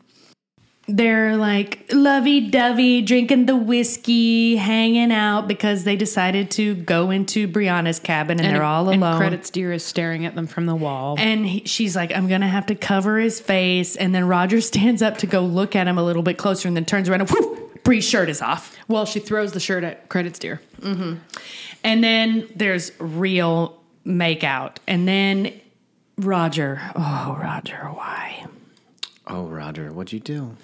They're 0.91 1.37
like 1.37 1.85
lovey 1.93 2.49
dovey, 2.49 3.01
drinking 3.01 3.45
the 3.45 3.55
whiskey, 3.55 4.55
hanging 4.55 5.11
out 5.11 5.47
because 5.47 5.83
they 5.83 5.95
decided 5.95 6.49
to 6.51 6.73
go 6.73 7.11
into 7.11 7.47
Brianna's 7.47 7.99
cabin 7.99 8.39
and, 8.39 8.55
they're 8.55 8.63
all 8.63 8.89
and 8.89 9.01
alone. 9.01 9.17
Credits 9.17 9.51
deer 9.51 9.71
is 9.71 9.85
staring 9.85 10.25
at 10.25 10.33
them 10.33 10.47
from 10.47 10.65
the 10.65 10.75
wall. 10.75 11.15
And 11.19 11.45
he, 11.45 11.63
she's 11.65 11.95
like, 11.95 12.11
I'm 12.11 12.27
going 12.27 12.41
to 12.41 12.47
have 12.47 12.65
to 12.67 12.75
cover 12.75 13.19
his 13.19 13.39
face. 13.39 13.95
And 13.95 14.15
then 14.15 14.27
Roger 14.27 14.61
stands 14.69 15.03
up 15.03 15.19
to 15.19 15.27
go 15.27 15.41
look 15.41 15.75
at 15.75 15.87
him 15.87 15.99
a 15.99 16.03
little 16.03 16.23
bit 16.23 16.39
closer 16.39 16.67
and 16.67 16.75
then 16.75 16.85
turns 16.85 17.07
around 17.07 17.21
and 17.21 17.29
whoo, 17.29 17.71
Bree's 17.83 18.03
shirt 18.03 18.27
is 18.27 18.41
off. 18.41 18.75
well, 18.87 19.05
she 19.05 19.19
throws 19.19 19.51
the 19.51 19.59
shirt 19.59 19.83
at 19.83 20.09
Credits 20.09 20.39
deer. 20.39 20.59
Mm-hmm. 20.81 21.15
And 21.83 22.03
then 22.03 22.49
there's 22.55 22.91
real 22.99 23.79
makeout. 24.05 24.77
And 24.87 25.07
then 25.07 25.53
Roger, 26.17 26.81
oh, 26.95 27.37
Roger, 27.39 27.77
why? 27.93 28.47
Oh, 29.29 29.43
Roger, 29.45 29.91
what'd 29.93 30.11
you 30.11 30.19
do? 30.19 30.55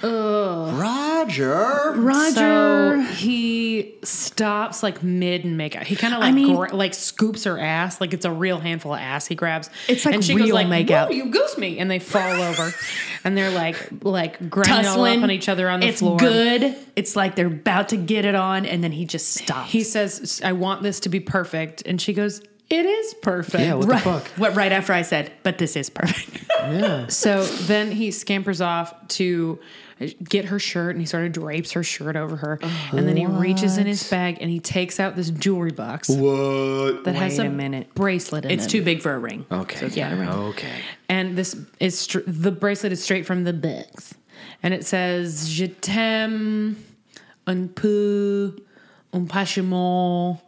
Roger. 0.00 1.92
Roger. 1.96 2.32
So 2.32 3.00
he 3.14 3.94
stops 4.04 4.82
like 4.82 5.02
mid 5.02 5.44
and 5.44 5.56
make 5.56 5.74
out. 5.74 5.86
He 5.86 5.96
kind 5.96 6.14
of 6.14 6.20
like 6.20 6.28
I 6.28 6.32
mean- 6.32 6.54
gra- 6.54 6.74
like 6.74 6.94
scoops 6.94 7.44
her 7.44 7.58
ass, 7.58 8.00
like 8.00 8.14
it's 8.14 8.24
a 8.24 8.30
real 8.30 8.60
handful 8.60 8.94
of 8.94 9.00
ass 9.00 9.26
he 9.26 9.34
grabs. 9.34 9.70
It's 9.88 10.04
like 10.04 10.14
and 10.14 10.24
she 10.24 10.34
real 10.34 10.46
goes 10.46 10.54
like, 10.54 10.68
make 10.68 10.90
out. 10.90 11.12
You 11.12 11.30
goose 11.30 11.58
me, 11.58 11.78
and 11.78 11.90
they 11.90 11.98
fall 11.98 12.40
over, 12.42 12.72
and 13.24 13.36
they're 13.36 13.50
like 13.50 13.76
like 14.02 14.48
grinding 14.48 14.86
all 14.86 15.04
up 15.04 15.22
on 15.22 15.30
each 15.30 15.48
other 15.48 15.68
on 15.68 15.80
the 15.80 15.86
it's 15.88 15.98
floor. 16.00 16.16
good. 16.18 16.76
It's 16.94 17.16
like 17.16 17.34
they're 17.34 17.46
about 17.48 17.88
to 17.90 17.96
get 17.96 18.24
it 18.24 18.34
on, 18.34 18.66
and 18.66 18.82
then 18.84 18.92
he 18.92 19.04
just 19.04 19.34
stops. 19.34 19.70
He 19.70 19.82
says, 19.82 20.40
"I 20.44 20.52
want 20.52 20.82
this 20.82 21.00
to 21.00 21.08
be 21.08 21.18
perfect," 21.20 21.82
and 21.86 22.00
she 22.00 22.12
goes, 22.12 22.40
"It 22.70 22.84
is 22.86 23.14
perfect." 23.14 23.62
Yeah, 23.62 23.74
what 23.74 23.88
right, 23.88 24.02
the 24.04 24.10
fuck? 24.10 24.26
What 24.38 24.54
right 24.54 24.72
after 24.72 24.92
I 24.92 25.02
said, 25.02 25.32
but 25.42 25.58
this 25.58 25.76
is 25.76 25.90
perfect. 25.90 26.44
Yeah. 26.58 27.06
So 27.06 27.44
then 27.44 27.92
he 27.92 28.10
scampers 28.10 28.60
off 28.60 28.92
to 29.08 29.58
get 30.22 30.46
her 30.46 30.58
shirt 30.58 30.90
and 30.96 31.00
he 31.00 31.06
sort 31.06 31.24
of 31.24 31.32
drapes 31.32 31.72
her 31.72 31.82
shirt 31.84 32.14
over 32.16 32.36
her. 32.36 32.58
and 32.90 33.08
then 33.08 33.16
he 33.16 33.24
reaches 33.26 33.78
in 33.78 33.86
his 33.86 34.02
bag 34.10 34.38
and 34.40 34.50
he 34.50 34.58
takes 34.60 34.98
out 35.00 35.14
this 35.16 35.30
jewelry 35.30 35.70
box 35.70 36.08
What? 36.10 37.04
that 37.04 37.14
has 37.14 37.38
Wait 37.38 37.44
a, 37.46 37.48
a 37.48 37.50
minute. 37.52 37.94
bracelet 37.94 38.44
in 38.44 38.50
it? 38.50 38.54
it's 38.54 38.66
it. 38.66 38.70
too 38.70 38.82
big 38.82 39.00
for 39.00 39.14
a 39.14 39.18
ring. 39.18 39.46
Okay. 39.50 39.86
yeah. 39.88 40.34
Okay. 40.48 40.80
And 41.08 41.36
this 41.38 41.56
is 41.80 41.98
str- 41.98 42.18
the 42.26 42.50
bracelet 42.50 42.92
is 42.92 43.02
straight 43.02 43.24
from 43.24 43.44
the 43.44 43.52
box. 43.54 44.14
And 44.62 44.74
it 44.74 44.84
says, 44.84 45.48
Je 45.48 45.68
t'aime 45.68 46.76
un 47.46 47.68
peu, 47.68 48.56
un 49.14 49.26
pachement. 49.26 50.40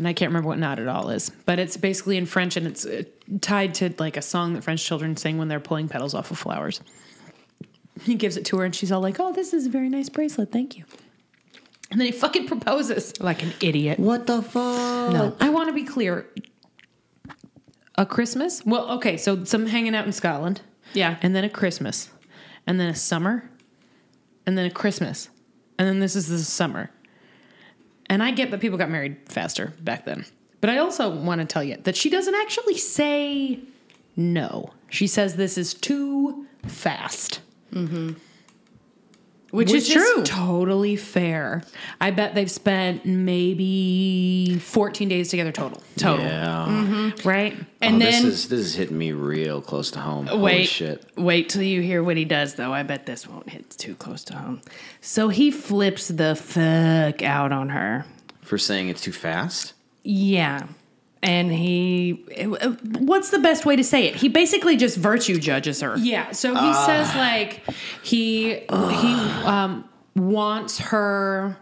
And 0.00 0.08
I 0.08 0.14
can't 0.14 0.30
remember 0.30 0.48
what 0.48 0.58
not 0.58 0.78
at 0.78 0.88
all 0.88 1.10
is, 1.10 1.28
but 1.44 1.58
it's 1.58 1.76
basically 1.76 2.16
in 2.16 2.24
French 2.24 2.56
and 2.56 2.66
it's 2.66 2.86
uh, 2.86 3.02
tied 3.42 3.74
to 3.74 3.92
like 3.98 4.16
a 4.16 4.22
song 4.22 4.54
that 4.54 4.64
French 4.64 4.82
children 4.82 5.14
sing 5.14 5.36
when 5.36 5.48
they're 5.48 5.60
pulling 5.60 5.88
petals 5.90 6.14
off 6.14 6.30
of 6.30 6.38
flowers. 6.38 6.80
He 8.00 8.14
gives 8.14 8.38
it 8.38 8.46
to 8.46 8.56
her 8.56 8.64
and 8.64 8.74
she's 8.74 8.90
all 8.90 9.02
like, 9.02 9.20
oh, 9.20 9.34
this 9.34 9.52
is 9.52 9.66
a 9.66 9.68
very 9.68 9.90
nice 9.90 10.08
bracelet. 10.08 10.50
Thank 10.50 10.78
you. 10.78 10.86
And 11.90 12.00
then 12.00 12.06
he 12.06 12.12
fucking 12.12 12.46
proposes. 12.46 13.20
Like 13.20 13.42
an 13.42 13.52
idiot. 13.60 13.98
What 13.98 14.26
the 14.26 14.40
fuck? 14.40 15.12
No. 15.12 15.36
I 15.38 15.50
want 15.50 15.68
to 15.68 15.74
be 15.74 15.84
clear. 15.84 16.26
A 17.96 18.06
Christmas? 18.06 18.64
Well, 18.64 18.92
okay, 18.92 19.18
so 19.18 19.44
some 19.44 19.66
hanging 19.66 19.94
out 19.94 20.06
in 20.06 20.12
Scotland. 20.12 20.62
Yeah. 20.94 21.18
And 21.20 21.36
then 21.36 21.44
a 21.44 21.50
Christmas. 21.50 22.08
And 22.66 22.80
then 22.80 22.88
a 22.88 22.94
summer. 22.94 23.50
And 24.46 24.56
then 24.56 24.64
a 24.64 24.70
Christmas. 24.70 25.28
And 25.78 25.86
then 25.86 26.00
this 26.00 26.16
is 26.16 26.28
the 26.28 26.38
summer. 26.38 26.90
And 28.10 28.24
I 28.24 28.32
get 28.32 28.50
that 28.50 28.60
people 28.60 28.76
got 28.76 28.90
married 28.90 29.18
faster 29.26 29.72
back 29.80 30.04
then. 30.04 30.26
But 30.60 30.68
I 30.68 30.78
also 30.78 31.08
want 31.08 31.40
to 31.40 31.46
tell 31.46 31.62
you 31.62 31.76
that 31.84 31.96
she 31.96 32.10
doesn't 32.10 32.34
actually 32.34 32.76
say 32.76 33.60
no. 34.16 34.72
She 34.90 35.06
says 35.06 35.36
this 35.36 35.56
is 35.56 35.72
too 35.72 36.46
fast. 36.66 37.40
Mm-hmm. 37.72 38.14
Which, 39.50 39.72
is 39.72 39.88
true. 39.88 40.22
totally 40.22 40.96
fair. 40.96 41.62
I 42.00 42.12
bet 42.12 42.34
they've 42.34 42.50
spent 42.50 43.04
maybe 43.04 44.58
14 44.60 45.08
days 45.08 45.28
together 45.30 45.50
total. 45.50 45.82
Total. 45.96 46.24
Yeah. 46.24 46.66
Mm-hmm. 46.68 47.28
Right? 47.28 47.56
Oh, 47.58 47.64
and 47.82 47.96
oh, 47.96 47.98
then 47.98 48.24
this 48.24 48.24
is 48.24 48.48
this 48.48 48.60
is 48.60 48.74
hitting 48.74 48.96
me 48.96 49.12
real 49.12 49.60
close 49.60 49.90
to 49.92 50.00
home. 50.00 50.26
Holy 50.26 50.42
wait, 50.42 50.68
shit. 50.68 51.04
wait 51.16 51.48
till 51.48 51.62
you 51.62 51.82
hear 51.82 52.02
what 52.02 52.16
he 52.16 52.24
does, 52.24 52.54
though. 52.54 52.72
I 52.72 52.82
bet 52.84 53.06
this 53.06 53.26
won't 53.26 53.48
hit 53.48 53.70
too 53.70 53.94
close 53.96 54.24
to 54.24 54.36
home. 54.36 54.62
So 55.00 55.28
he 55.28 55.50
flips 55.50 56.08
the 56.08 56.36
fuck 56.36 57.22
out 57.22 57.52
on 57.52 57.70
her. 57.70 58.06
For 58.42 58.58
saying 58.58 58.88
it's 58.88 59.00
too 59.00 59.12
fast? 59.12 59.74
Yeah. 60.02 60.66
And 61.22 61.52
he, 61.52 62.12
what's 62.98 63.28
the 63.28 63.38
best 63.38 63.66
way 63.66 63.76
to 63.76 63.84
say 63.84 64.06
it? 64.06 64.16
He 64.16 64.28
basically 64.28 64.76
just 64.76 64.96
virtue 64.96 65.38
judges 65.38 65.82
her. 65.82 65.96
Yeah. 65.98 66.32
So 66.32 66.54
he 66.54 66.72
says 66.72 67.14
like 67.14 67.62
he 68.02 68.54
he 68.54 69.14
um, 69.44 69.86
wants 70.16 70.78
her, 70.78 71.58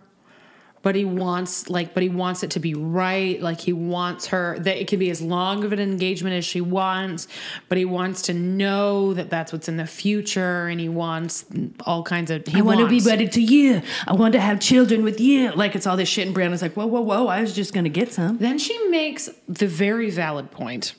but 0.82 0.94
he 0.94 1.04
wants 1.04 1.68
like 1.68 1.94
but 1.94 2.02
he 2.02 2.08
wants 2.08 2.42
it 2.42 2.50
to 2.52 2.60
be 2.60 2.74
right. 2.74 3.40
Like 3.40 3.60
he 3.60 3.72
wants 3.72 4.26
her 4.28 4.58
that 4.60 4.80
it 4.80 4.88
could 4.88 4.98
be 4.98 5.10
as 5.10 5.20
long 5.20 5.64
of 5.64 5.72
an 5.72 5.80
engagement 5.80 6.34
as 6.36 6.44
she 6.44 6.60
wants, 6.60 7.28
but 7.68 7.78
he 7.78 7.84
wants 7.84 8.22
to 8.22 8.34
know 8.34 9.14
that 9.14 9.30
that's 9.30 9.52
what's 9.52 9.68
in 9.68 9.76
the 9.76 9.86
future, 9.86 10.68
and 10.68 10.80
he 10.80 10.88
wants 10.88 11.44
all 11.84 12.02
kinds 12.02 12.30
of. 12.30 12.46
He 12.46 12.58
I 12.58 12.62
want 12.62 12.80
to 12.80 12.88
be 12.88 13.00
wedded 13.00 13.32
to 13.32 13.42
you. 13.42 13.82
I 14.06 14.12
want 14.12 14.32
to 14.32 14.40
have 14.40 14.60
children 14.60 15.02
with 15.02 15.20
you. 15.20 15.52
Like 15.52 15.74
it's 15.74 15.86
all 15.86 15.96
this 15.96 16.08
shit. 16.08 16.26
And 16.26 16.36
Brianna's 16.36 16.62
like, 16.62 16.74
whoa, 16.74 16.86
whoa, 16.86 17.00
whoa. 17.00 17.26
I 17.26 17.40
was 17.40 17.54
just 17.54 17.72
going 17.72 17.84
to 17.84 17.90
get 17.90 18.12
some. 18.12 18.38
Then 18.38 18.58
she 18.58 18.88
makes 18.88 19.28
the 19.48 19.66
very 19.66 20.10
valid 20.10 20.50
point 20.50 20.94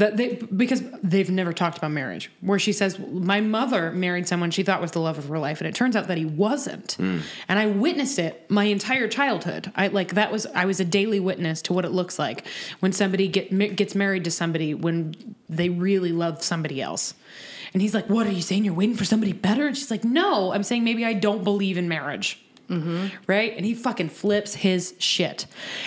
that 0.00 0.16
they 0.16 0.34
because 0.34 0.82
they've 1.02 1.30
never 1.30 1.52
talked 1.52 1.76
about 1.76 1.90
marriage, 1.90 2.30
where 2.40 2.58
she 2.58 2.72
says, 2.72 2.98
"My 2.98 3.42
mother 3.42 3.92
married 3.92 4.26
someone 4.26 4.50
she 4.50 4.62
thought 4.62 4.80
was 4.80 4.92
the 4.92 4.98
love 4.98 5.18
of 5.18 5.28
her 5.28 5.38
life, 5.38 5.60
and 5.60 5.68
it 5.68 5.74
turns 5.74 5.94
out 5.94 6.08
that 6.08 6.16
he 6.16 6.24
wasn't." 6.24 6.92
Hmm. 6.92 7.18
And 7.48 7.58
I 7.58 7.66
witnessed 7.66 8.18
it 8.18 8.50
my 8.50 8.64
entire 8.64 9.08
childhood. 9.08 9.70
I 9.76 9.88
like 9.88 10.14
that 10.14 10.32
was 10.32 10.46
I 10.46 10.64
was 10.64 10.80
a 10.80 10.86
daily 10.86 11.20
witness 11.20 11.60
to 11.62 11.74
what 11.74 11.84
it 11.84 11.90
looks 11.90 12.18
like 12.18 12.46
when 12.80 12.92
somebody 12.92 13.28
get 13.28 13.76
gets 13.76 13.94
married 13.94 14.24
to 14.24 14.30
somebody 14.30 14.72
when 14.72 15.14
they 15.50 15.68
really 15.68 16.12
love 16.12 16.42
somebody 16.42 16.80
else. 16.80 17.12
And 17.74 17.82
he's 17.82 17.94
like, 17.94 18.08
"What 18.08 18.26
are 18.26 18.32
you 18.32 18.42
saying? 18.42 18.64
You're 18.64 18.74
waiting 18.74 18.96
for 18.96 19.04
somebody 19.04 19.34
better?" 19.34 19.66
And 19.66 19.76
she's 19.76 19.90
like, 19.90 20.02
"No, 20.02 20.52
I'm 20.54 20.62
saying 20.62 20.82
maybe 20.82 21.04
I 21.04 21.12
don't 21.12 21.44
believe 21.44 21.76
in 21.76 21.88
marriage." 21.88 22.40
Mm-hmm. 22.70 23.08
right? 23.26 23.56
And 23.56 23.66
he 23.66 23.74
fucking 23.74 24.10
flips 24.10 24.54
his 24.54 24.94
shit. 24.98 25.46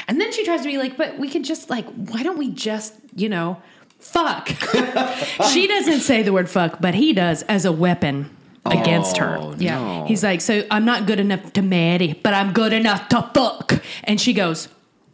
And 0.09 0.19
then 0.19 0.33
she 0.33 0.43
tries 0.43 0.63
to 0.63 0.67
be 0.67 0.77
like, 0.77 0.97
but 0.97 1.17
we 1.17 1.29
could 1.29 1.45
just 1.45 1.69
like, 1.69 1.85
why 1.85 2.23
don't 2.23 2.37
we 2.37 2.51
just, 2.51 2.93
you 3.15 3.29
know, 3.29 3.61
fuck? 4.03 4.47
she 5.51 5.67
doesn't 5.67 6.01
say 6.01 6.21
the 6.23 6.33
word 6.33 6.49
fuck, 6.49 6.79
but 6.81 6.93
he 6.95 7.13
does 7.13 7.43
as 7.43 7.65
a 7.65 7.71
weapon 7.71 8.29
against 8.65 9.17
her. 9.17 9.37
Oh, 9.39 9.55
Yeah. 9.57 9.77
no. 9.77 10.05
He's 10.05 10.23
like, 10.23 10.39
so 10.41 10.65
I'm 10.71 10.85
not 10.85 11.05
good 11.05 11.19
enough 11.19 11.53
to 11.53 11.61
marry, 11.61 12.19
but 12.23 12.33
I'm 12.33 12.53
good 12.53 12.73
enough 12.73 13.09
to 13.09 13.29
fuck. 13.33 13.83
And 14.05 14.19
she 14.21 14.33
goes, 14.33 14.69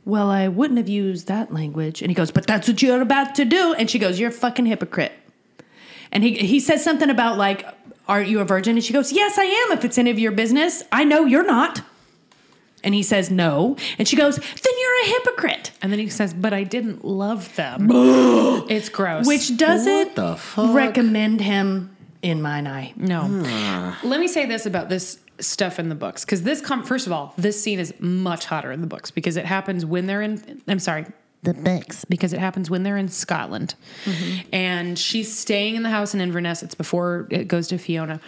Well, 0.05 0.29
I 0.29 0.47
wouldn't 0.47 0.77
have 0.77 0.89
used 0.89 1.27
that 1.27 1.53
language. 1.53 2.01
And 2.01 2.09
he 2.11 2.15
goes, 2.15 2.31
But 2.31 2.45
that's 2.47 2.67
what 2.67 2.81
you're 2.81 3.01
about 3.01 3.35
to 3.35 3.45
do. 3.45 3.73
And 3.73 3.89
she 3.89 3.97
goes, 3.99 4.19
You're 4.19 4.29
a 4.29 4.33
fucking 4.33 4.65
hypocrite. 4.67 5.13
And 6.11 6.23
he, 6.23 6.33
he 6.35 6.59
says 6.59 6.83
something 6.83 7.09
about, 7.09 7.37
like, 7.37 7.65
Aren't 8.07 8.27
you 8.29 8.39
a 8.39 8.45
virgin? 8.45 8.75
And 8.75 8.83
she 8.83 8.93
goes, 8.93 9.11
Yes, 9.11 9.37
I 9.37 9.43
am, 9.45 9.77
if 9.77 9.85
it's 9.85 9.97
any 9.97 10.11
of 10.11 10.19
your 10.19 10.31
business. 10.31 10.83
I 10.91 11.03
know 11.03 11.25
you're 11.25 11.45
not. 11.45 11.81
And 12.83 12.93
he 12.93 13.03
says, 13.03 13.29
No. 13.29 13.75
And 13.97 14.07
she 14.07 14.15
goes, 14.15 14.37
Then 14.37 14.73
you're 14.79 15.01
a 15.03 15.05
hypocrite. 15.07 15.71
And 15.81 15.91
then 15.91 15.99
he 15.99 16.09
says, 16.09 16.33
"But 16.33 16.53
I 16.53 16.63
didn't 16.63 17.05
love 17.05 17.55
them." 17.55 17.87
it's 18.69 18.89
gross. 18.89 19.25
Which 19.25 19.55
doesn't 19.57 20.15
the 20.15 20.35
fuck? 20.35 20.73
recommend 20.75 21.41
him 21.41 21.95
in 22.21 22.41
mine 22.41 22.67
eye. 22.67 22.93
no. 22.97 23.95
Let 24.03 24.19
me 24.19 24.27
say 24.27 24.45
this 24.45 24.65
about 24.65 24.89
this 24.89 25.19
stuff 25.39 25.79
in 25.79 25.87
the 25.87 25.95
books 25.95 26.25
because 26.25 26.43
this 26.43 26.59
com- 26.59 26.83
first 26.83 27.07
of 27.07 27.13
all, 27.13 27.33
this 27.37 27.61
scene 27.63 27.79
is 27.79 27.93
much 27.99 28.45
hotter 28.45 28.71
in 28.73 28.81
the 28.81 28.87
books 28.87 29.09
because 29.09 29.37
it 29.37 29.45
happens 29.45 29.85
when 29.85 30.05
they're 30.05 30.21
in. 30.21 30.61
I'm 30.67 30.79
sorry. 30.79 31.05
The 31.43 31.53
books 31.53 32.03
because 32.03 32.33
it 32.33 32.39
happens 32.39 32.69
when 32.69 32.83
they're 32.83 32.97
in 32.97 33.07
Scotland, 33.07 33.75
and 34.51 34.99
she's 34.99 35.33
staying 35.33 35.75
in 35.75 35.83
the 35.83 35.89
house 35.89 36.13
in 36.13 36.19
Inverness. 36.19 36.61
It's 36.61 36.75
before 36.75 37.27
it 37.29 37.47
goes 37.47 37.69
to 37.69 37.77
Fiona, 37.77 38.19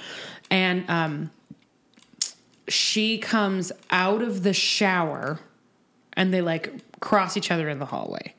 and 0.50 0.90
um, 0.90 1.32
she 2.72 3.18
comes 3.18 3.72
out 3.90 4.22
of 4.22 4.44
the 4.44 4.54
shower 4.54 5.40
and 6.14 6.34
they 6.34 6.42
like 6.42 7.00
cross 7.00 7.38
each 7.38 7.52
other 7.52 7.70
in 7.70 7.80
the 7.80 7.86
hallway. 7.86 8.34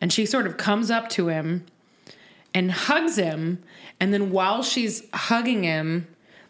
And 0.00 0.12
she 0.12 0.26
sort 0.26 0.46
of 0.46 0.56
comes 0.56 0.90
up 0.90 1.08
to 1.10 1.28
him 1.28 1.66
and 2.54 2.70
hugs 2.70 3.16
him. 3.16 3.62
And 4.00 4.12
then 4.14 4.30
while 4.30 4.62
she's 4.62 5.02
hugging 5.12 5.64
him, 5.64 6.06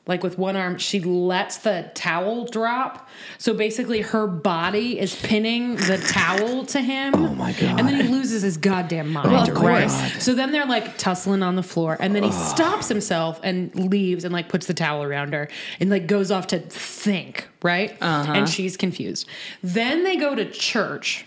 like 0.09 0.22
with 0.24 0.38
one 0.38 0.56
arm, 0.56 0.78
she 0.78 1.00
lets 1.00 1.59
the 1.59 1.90
towel 1.94 2.46
drop. 2.46 3.09
So 3.36 3.54
basically, 3.54 4.00
her 4.00 4.26
body 4.26 4.98
is 4.98 5.14
pinning 5.14 5.76
the 5.76 5.98
towel 5.98 6.64
to 6.66 6.80
him. 6.80 7.14
Oh 7.14 7.34
my 7.34 7.52
God. 7.52 7.78
And 7.78 7.86
then 7.86 8.00
he 8.00 8.09
loses 8.09 8.42
his 8.42 8.56
goddamn 8.56 9.12
mind. 9.12 9.30
Well, 9.30 9.42
of 9.42 9.48
right? 9.62 9.88
course. 9.88 10.24
So 10.24 10.34
then 10.34 10.50
they're 10.50 10.66
like 10.66 10.98
tussling 10.98 11.42
on 11.42 11.56
the 11.56 11.62
floor, 11.62 11.96
and 12.00 12.16
then 12.16 12.22
he 12.22 12.32
stops 12.32 12.88
himself 12.88 13.38
and 13.42 13.74
leaves 13.74 14.24
and 14.24 14.32
like 14.32 14.48
puts 14.48 14.66
the 14.66 14.74
towel 14.74 15.02
around 15.02 15.34
her 15.34 15.48
and 15.78 15.90
like 15.90 16.06
goes 16.06 16.30
off 16.30 16.48
to 16.48 16.59
think, 16.59 17.46
right? 17.62 17.96
Uh-huh. 18.00 18.32
And 18.32 18.48
she's 18.48 18.76
confused. 18.76 19.28
Then 19.62 20.04
they 20.04 20.16
go 20.16 20.34
to 20.34 20.50
church 20.50 21.26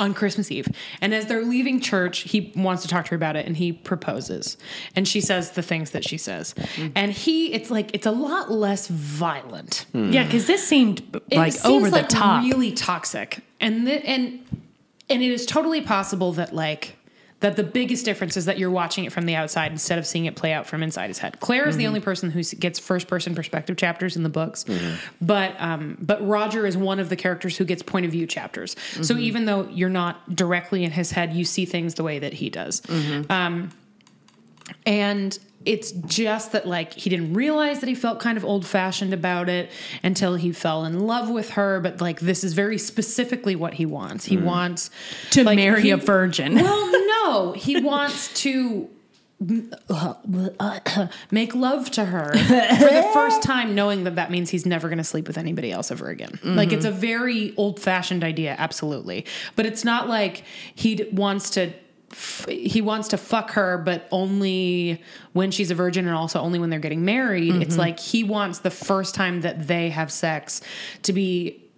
on 0.00 0.14
Christmas 0.14 0.50
Eve. 0.50 0.66
And 1.00 1.14
as 1.14 1.26
they're 1.26 1.44
leaving 1.44 1.80
church, 1.80 2.20
he 2.20 2.52
wants 2.56 2.82
to 2.82 2.88
talk 2.88 3.04
to 3.04 3.10
her 3.10 3.16
about 3.16 3.36
it 3.36 3.46
and 3.46 3.56
he 3.56 3.72
proposes. 3.72 4.56
And 4.96 5.06
she 5.06 5.20
says 5.20 5.52
the 5.52 5.62
things 5.62 5.90
that 5.90 6.04
she 6.04 6.16
says. 6.16 6.54
Mm. 6.54 6.92
And 6.96 7.12
he, 7.12 7.52
it's 7.52 7.70
like, 7.70 7.94
it's 7.94 8.06
a 8.06 8.10
lot 8.10 8.50
less 8.50 8.88
violent. 8.88 9.86
Hmm. 9.92 10.10
Yeah, 10.10 10.24
because 10.24 10.46
this 10.46 10.66
seemed 10.66 11.00
It 11.30 11.36
like 11.36 11.52
seems 11.52 11.66
over 11.66 11.90
the 11.90 11.96
like 11.98 12.08
top. 12.08 12.42
really 12.42 12.72
toxic. 12.72 13.44
And 13.60 13.86
the, 13.86 14.04
and 14.08 14.40
and 15.10 15.22
it 15.22 15.30
is 15.30 15.44
totally 15.44 15.82
possible 15.82 16.32
that 16.32 16.54
like 16.54 16.96
that 17.40 17.56
the 17.56 17.62
biggest 17.62 18.04
difference 18.04 18.36
is 18.36 18.44
that 18.44 18.58
you're 18.58 18.70
watching 18.70 19.04
it 19.04 19.12
from 19.12 19.24
the 19.26 19.34
outside 19.34 19.72
instead 19.72 19.98
of 19.98 20.06
seeing 20.06 20.26
it 20.26 20.36
play 20.36 20.52
out 20.52 20.66
from 20.66 20.82
inside 20.82 21.08
his 21.08 21.18
head. 21.18 21.40
Claire 21.40 21.66
is 21.68 21.76
the 21.76 21.86
only 21.86 22.00
person 22.00 22.30
who 22.30 22.42
gets 22.42 22.78
first 22.78 23.08
person 23.08 23.34
perspective 23.34 23.76
chapters 23.76 24.14
in 24.16 24.22
the 24.22 24.28
books, 24.28 24.64
but 25.20 25.54
um, 25.58 25.96
but 26.00 26.26
Roger 26.26 26.66
is 26.66 26.76
one 26.76 27.00
of 27.00 27.08
the 27.08 27.16
characters 27.16 27.56
who 27.56 27.64
gets 27.64 27.82
point 27.82 28.04
of 28.06 28.12
view 28.12 28.26
chapters. 28.26 28.76
So 29.02 29.16
even 29.16 29.46
though 29.46 29.66
you're 29.68 29.88
not 29.88 30.36
directly 30.36 30.84
in 30.84 30.90
his 30.90 31.10
head, 31.12 31.32
you 31.32 31.44
see 31.44 31.64
things 31.64 31.94
the 31.94 32.02
way 32.02 32.18
that 32.18 32.34
he 32.34 32.50
does. 32.50 32.82
Um, 33.30 33.70
and 34.86 35.38
it's 35.64 35.92
just 35.92 36.52
that 36.52 36.66
like 36.66 36.94
he 36.94 37.10
didn't 37.10 37.34
realize 37.34 37.80
that 37.80 37.88
he 37.88 37.94
felt 37.94 38.18
kind 38.18 38.38
of 38.38 38.44
old 38.44 38.66
fashioned 38.66 39.12
about 39.12 39.48
it 39.48 39.70
until 40.02 40.34
he 40.34 40.52
fell 40.52 40.84
in 40.86 41.00
love 41.00 41.28
with 41.28 41.50
her 41.50 41.80
but 41.80 42.00
like 42.00 42.20
this 42.20 42.42
is 42.42 42.54
very 42.54 42.78
specifically 42.78 43.54
what 43.54 43.74
he 43.74 43.84
wants. 43.84 44.24
He 44.24 44.36
mm. 44.36 44.44
wants 44.44 44.90
to 45.30 45.44
like, 45.44 45.56
marry 45.56 45.82
he- 45.82 45.90
a 45.90 45.96
virgin. 45.96 46.54
well 46.54 46.90
no. 46.92 47.52
He 47.52 47.80
wants 47.80 48.32
to 48.42 48.88
make 51.30 51.54
love 51.54 51.90
to 51.90 52.04
her 52.04 52.30
for 52.32 52.38
the 52.38 53.10
first 53.14 53.42
time 53.42 53.74
knowing 53.74 54.04
that 54.04 54.16
that 54.16 54.30
means 54.30 54.50
he's 54.50 54.66
never 54.66 54.88
going 54.88 54.98
to 54.98 55.04
sleep 55.04 55.26
with 55.26 55.38
anybody 55.38 55.72
else 55.72 55.90
ever 55.90 56.08
again. 56.08 56.38
Like 56.44 56.72
it's 56.72 56.84
mm-hmm. 56.84 56.94
a 56.94 57.00
very 57.00 57.54
old-fashioned 57.56 58.22
idea 58.22 58.54
absolutely. 58.58 59.24
But 59.56 59.64
it's 59.64 59.82
not 59.82 60.10
like 60.10 60.44
he 60.74 61.08
wants 61.12 61.48
to 61.50 61.72
f- 62.12 62.46
he 62.48 62.80
wants 62.80 63.08
to 63.08 63.16
fuck 63.16 63.52
her 63.52 63.78
but 63.78 64.08
only 64.10 65.02
when 65.32 65.50
she's 65.50 65.70
a 65.70 65.74
virgin 65.74 66.06
and 66.06 66.14
also 66.14 66.40
only 66.40 66.58
when 66.58 66.70
they're 66.70 66.78
getting 66.78 67.04
married 67.04 67.54
it's 67.56 67.72
mm-hmm. 67.72 67.80
like 67.80 68.00
he 68.00 68.24
wants 68.24 68.60
the 68.60 68.70
first 68.70 69.14
time 69.14 69.42
that 69.42 69.66
they 69.66 69.90
have 69.90 70.10
sex 70.10 70.60
to 71.02 71.12
be 71.12 71.70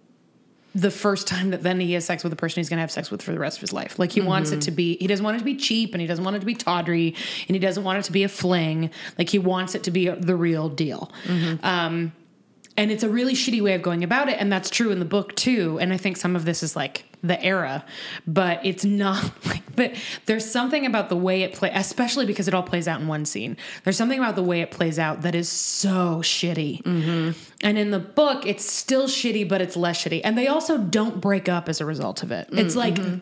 the 0.75 0.89
first 0.89 1.27
time 1.27 1.51
that 1.51 1.61
then 1.61 1.79
he 1.79 1.93
has 1.93 2.05
sex 2.05 2.23
with 2.23 2.31
the 2.31 2.35
person 2.35 2.59
he's 2.59 2.69
going 2.69 2.77
to 2.77 2.81
have 2.81 2.91
sex 2.91 3.11
with 3.11 3.21
for 3.21 3.31
the 3.31 3.39
rest 3.39 3.57
of 3.57 3.61
his 3.61 3.73
life. 3.73 3.99
Like 3.99 4.11
he 4.11 4.21
wants 4.21 4.51
it 4.51 4.55
mm-hmm. 4.55 4.61
to 4.61 4.71
be, 4.71 4.97
he 4.97 5.07
doesn't 5.07 5.23
want 5.23 5.35
it 5.35 5.39
to 5.39 5.45
be 5.45 5.55
cheap 5.55 5.93
and 5.93 6.01
he 6.01 6.07
doesn't 6.07 6.25
want 6.25 6.35
it 6.35 6.39
to 6.39 6.45
be 6.45 6.55
tawdry 6.55 7.15
and 7.47 7.55
he 7.55 7.59
doesn't 7.59 7.83
want 7.83 7.99
it 7.99 8.05
to 8.05 8.11
be 8.11 8.23
a 8.23 8.29
fling. 8.29 8.89
Like 9.17 9.29
he 9.29 9.37
wants 9.37 9.75
it 9.75 9.83
to 9.83 9.91
be 9.91 10.09
the 10.09 10.35
real 10.35 10.69
deal. 10.69 11.11
Mm-hmm. 11.25 11.63
Um, 11.63 12.11
and 12.75 12.91
it's 12.91 13.03
a 13.03 13.09
really 13.09 13.33
shitty 13.33 13.61
way 13.61 13.75
of 13.75 13.83
going 13.83 14.03
about 14.03 14.29
it. 14.29 14.37
And 14.39 14.51
that's 14.51 14.71
true 14.71 14.89
in 14.89 14.97
the 14.97 15.05
book 15.05 15.35
too. 15.35 15.77
And 15.79 15.93
I 15.93 15.97
think 15.97 16.17
some 16.17 16.35
of 16.35 16.43
this 16.45 16.63
is 16.63 16.75
like 16.75 17.05
the 17.23 17.41
era, 17.41 17.85
but 18.27 18.63
it's 18.65 18.83
not 18.83 19.23
like, 19.45 19.63
but 19.75 19.95
there's 20.25 20.49
something 20.49 20.85
about 20.85 21.09
the 21.09 21.15
way 21.15 21.41
it 21.43 21.53
play, 21.53 21.71
especially 21.73 22.25
because 22.25 22.47
it 22.47 22.53
all 22.53 22.63
plays 22.63 22.87
out 22.87 22.99
in 22.99 23.07
one 23.07 23.25
scene. 23.25 23.57
There's 23.83 23.97
something 23.97 24.19
about 24.19 24.35
the 24.35 24.43
way 24.43 24.61
it 24.61 24.71
plays 24.71 24.99
out 24.99 25.21
that 25.21 25.33
is 25.33 25.49
so 25.49 26.19
shitty. 26.21 26.83
Mm-hmm. 26.83 27.39
And 27.61 27.77
in 27.77 27.91
the 27.91 27.99
book, 27.99 28.45
it's 28.45 28.69
still 28.69 29.07
shitty, 29.07 29.47
but 29.47 29.61
it's 29.61 29.77
less 29.77 30.03
shitty. 30.03 30.21
And 30.23 30.37
they 30.37 30.47
also 30.47 30.77
don't 30.77 31.21
break 31.21 31.47
up 31.47 31.69
as 31.69 31.79
a 31.79 31.85
result 31.85 32.21
of 32.23 32.31
it. 32.31 32.49
It's 32.51 32.75
like 32.75 32.95
mm-hmm. 32.95 33.19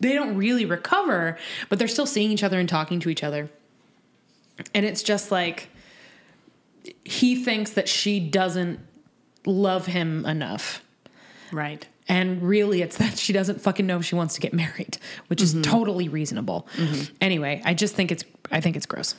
they 0.00 0.12
don't 0.12 0.36
really 0.36 0.64
recover, 0.64 1.38
but 1.68 1.78
they're 1.78 1.88
still 1.88 2.06
seeing 2.06 2.32
each 2.32 2.42
other 2.42 2.58
and 2.58 2.68
talking 2.68 2.98
to 3.00 3.08
each 3.08 3.22
other. 3.22 3.48
And 4.74 4.84
it's 4.84 5.02
just 5.02 5.30
like 5.30 5.70
he 7.04 7.36
thinks 7.36 7.70
that 7.72 7.88
she 7.88 8.18
doesn't 8.20 8.80
love 9.46 9.86
him 9.86 10.26
enough. 10.26 10.82
right. 11.52 11.86
And 12.10 12.42
really, 12.42 12.82
it's 12.82 12.96
that 12.96 13.16
she 13.16 13.32
doesn't 13.32 13.60
fucking 13.60 13.86
know 13.86 13.98
if 13.98 14.04
she 14.04 14.16
wants 14.16 14.34
to 14.34 14.40
get 14.40 14.52
married, 14.52 14.98
which 15.28 15.40
is 15.40 15.54
totally 15.62 16.08
reasonable. 16.08 16.66
Anyway, 17.20 17.62
I 17.64 17.72
just 17.72 17.94
think 17.94 18.10
it's 18.10 18.24
I 18.50 18.60
think 18.60 18.74
it's 18.76 18.84
gross. 18.84 19.14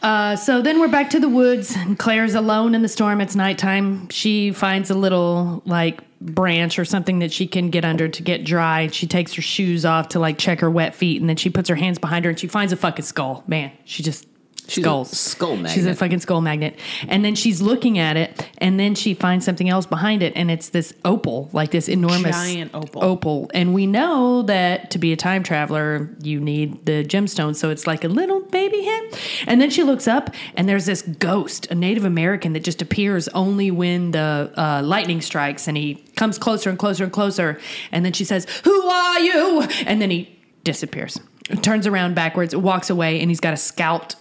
Uh, 0.00 0.36
so 0.36 0.62
then 0.62 0.78
we're 0.78 0.88
back 0.88 1.10
to 1.10 1.20
the 1.20 1.28
woods, 1.28 1.74
and 1.76 1.98
Claire's 1.98 2.36
alone 2.36 2.76
in 2.76 2.82
the 2.82 2.88
storm. 2.88 3.20
It's 3.20 3.34
nighttime. 3.34 4.08
She 4.08 4.52
finds 4.52 4.90
a 4.90 4.94
little 4.94 5.62
like 5.66 6.00
branch 6.20 6.78
or 6.78 6.84
something 6.84 7.18
that 7.18 7.32
she 7.32 7.48
can 7.48 7.70
get 7.70 7.84
under 7.84 8.06
to 8.08 8.22
get 8.22 8.44
dry. 8.44 8.86
She 8.86 9.08
takes 9.08 9.34
her 9.34 9.42
shoes 9.42 9.84
off 9.84 10.10
to 10.10 10.20
like 10.20 10.38
check 10.38 10.60
her 10.60 10.70
wet 10.70 10.94
feet, 10.94 11.20
and 11.20 11.28
then 11.28 11.36
she 11.36 11.50
puts 11.50 11.68
her 11.68 11.74
hands 11.74 11.98
behind 11.98 12.24
her 12.24 12.30
and 12.30 12.38
she 12.38 12.46
finds 12.46 12.72
a 12.72 12.76
fucking 12.76 13.04
skull. 13.04 13.42
Man, 13.48 13.72
she 13.84 14.04
just 14.04 14.28
She's 14.70 14.86
a 14.86 15.04
skull 15.04 15.56
magnet. 15.56 15.72
She's 15.72 15.86
a 15.86 15.94
fucking 15.94 16.20
skull 16.20 16.40
magnet. 16.40 16.78
And 17.08 17.24
then 17.24 17.34
she's 17.34 17.60
looking 17.60 17.98
at 17.98 18.16
it, 18.16 18.48
and 18.58 18.78
then 18.78 18.94
she 18.94 19.14
finds 19.14 19.44
something 19.44 19.68
else 19.68 19.86
behind 19.86 20.22
it, 20.22 20.32
and 20.36 20.50
it's 20.50 20.68
this 20.68 20.94
opal, 21.04 21.50
like 21.52 21.70
this 21.72 21.88
enormous 21.88 22.36
Giant 22.36 22.70
opal. 22.74 23.04
Opal. 23.04 23.50
And 23.52 23.74
we 23.74 23.86
know 23.86 24.42
that 24.42 24.90
to 24.92 24.98
be 24.98 25.12
a 25.12 25.16
time 25.16 25.42
traveler, 25.42 26.08
you 26.22 26.38
need 26.40 26.86
the 26.86 27.04
gemstone. 27.04 27.56
So 27.56 27.70
it's 27.70 27.86
like 27.86 28.04
a 28.04 28.08
little 28.08 28.40
baby 28.40 28.82
him. 28.82 29.04
And 29.46 29.60
then 29.60 29.70
she 29.70 29.82
looks 29.82 30.06
up, 30.06 30.30
and 30.56 30.68
there's 30.68 30.86
this 30.86 31.02
ghost, 31.02 31.66
a 31.70 31.74
Native 31.74 32.04
American 32.04 32.52
that 32.52 32.62
just 32.62 32.80
appears 32.80 33.28
only 33.28 33.70
when 33.70 34.12
the 34.12 34.52
uh, 34.56 34.82
lightning 34.84 35.20
strikes, 35.20 35.66
and 35.66 35.76
he 35.76 35.96
comes 36.16 36.38
closer 36.38 36.70
and 36.70 36.78
closer 36.78 37.04
and 37.04 37.12
closer. 37.12 37.58
And 37.90 38.04
then 38.04 38.12
she 38.12 38.24
says, 38.24 38.46
"Who 38.64 38.82
are 38.82 39.20
you?" 39.20 39.62
And 39.86 40.00
then 40.00 40.10
he 40.10 40.36
disappears, 40.62 41.18
turns 41.62 41.86
around 41.86 42.14
backwards, 42.14 42.54
walks 42.54 42.90
away, 42.90 43.20
and 43.20 43.30
he's 43.30 43.40
got 43.40 43.54
a 43.54 43.56
scalped 43.56 44.16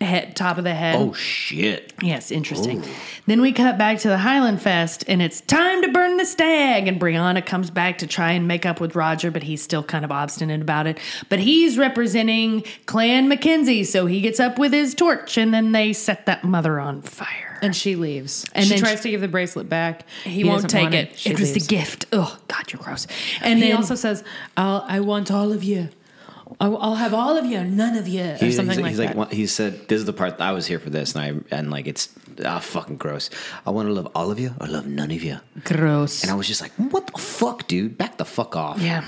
head, 0.00 0.34
top 0.36 0.58
of 0.58 0.64
the 0.64 0.74
head. 0.74 0.96
Oh 0.98 1.12
shit! 1.14 1.92
Yes, 2.02 2.30
interesting. 2.30 2.82
Then 3.26 3.40
we 3.40 3.52
cut 3.52 3.78
back 3.78 3.98
to 4.00 4.08
the 4.08 4.18
Highland 4.18 4.60
Fest, 4.60 5.04
and 5.08 5.22
it's 5.22 5.40
time 5.42 5.82
to 5.82 5.88
burn 5.92 6.16
the 6.16 6.24
stag. 6.26 6.88
And 6.88 7.00
Brianna 7.00 7.44
comes 7.44 7.70
back 7.70 7.98
to 7.98 8.06
try 8.06 8.32
and 8.32 8.46
make 8.48 8.66
up 8.66 8.80
with 8.80 8.94
Roger, 8.96 9.30
but 9.30 9.42
he's 9.42 9.62
still 9.62 9.82
kind 9.82 10.04
of 10.04 10.10
obstinate 10.12 10.60
about 10.60 10.86
it. 10.86 10.98
But 11.28 11.38
he's 11.40 11.78
representing 11.78 12.64
Clan 12.86 13.28
Mackenzie, 13.28 13.84
so 13.84 14.06
he 14.06 14.20
gets 14.20 14.40
up 14.40 14.58
with 14.58 14.72
his 14.72 14.94
torch, 14.94 15.38
and 15.38 15.54
then 15.54 15.72
they 15.72 15.92
set 15.92 16.26
that 16.26 16.44
mother 16.44 16.78
on 16.80 17.00
fire. 17.02 17.58
And 17.62 17.74
she 17.74 17.96
leaves. 17.96 18.44
And 18.52 18.56
And 18.56 18.64
she 18.64 18.70
then 18.74 18.78
tries 18.80 18.98
she- 18.98 19.02
to 19.04 19.10
give 19.12 19.20
the 19.22 19.28
bracelet 19.28 19.68
back. 19.70 20.06
he, 20.24 20.44
won't 20.44 20.68
take 20.68 20.82
want 20.82 20.94
it. 20.94 21.26
It 21.26 21.38
was 21.40 21.54
the 21.54 21.60
gift. 21.60 22.04
Oh 22.12 22.36
God, 22.48 22.70
you're 22.72 22.82
gross. 22.82 23.06
And 23.40 23.54
And 23.54 23.58
he 23.62 23.68
then 23.68 23.76
also 23.76 23.94
says, 23.94 24.22
I'll, 24.56 24.84
"I 24.86 25.00
want 25.00 25.30
all 25.30 25.50
of 25.52 25.64
you. 25.64 25.88
I'll, 26.60 26.76
I'll 26.78 26.94
have 26.94 27.12
all 27.14 27.36
of 27.36 27.44
you, 27.46 27.62
none 27.64 27.96
of 27.96 28.06
you, 28.08 28.22
or 28.22 28.36
He's, 28.36 28.56
something 28.56 28.76
he's, 28.76 28.82
like 28.82 28.88
he's 28.90 28.98
that." 28.98 29.16
like 29.16 29.32
he 29.32 29.46
said, 29.46 29.88
"This 29.88 29.98
is 29.98 30.04
the 30.04 30.12
part 30.12 30.40
I 30.40 30.52
was 30.52 30.66
here 30.66 30.78
for 30.78 30.90
this," 30.90 31.14
and 31.14 31.44
I 31.50 31.56
and 31.56 31.70
like 31.70 31.86
it's 31.86 32.08
ah 32.44 32.58
fucking 32.60 32.96
gross. 32.96 33.30
I 33.66 33.70
want 33.70 33.88
to 33.88 33.92
love 33.92 34.08
all 34.14 34.30
of 34.30 34.38
you 34.38 34.54
or 34.60 34.66
love 34.66 34.86
none 34.86 35.10
of 35.10 35.22
you, 35.22 35.38
gross. 35.64 36.22
and 36.22 36.30
I 36.30 36.34
was 36.34 36.46
just 36.46 36.60
like, 36.60 36.72
"What 36.76 37.06
the 37.08 37.18
fuck, 37.18 37.66
dude? 37.66 37.98
Back 37.98 38.16
the 38.18 38.24
fuck 38.24 38.56
off." 38.56 38.78
yeah. 38.80 39.04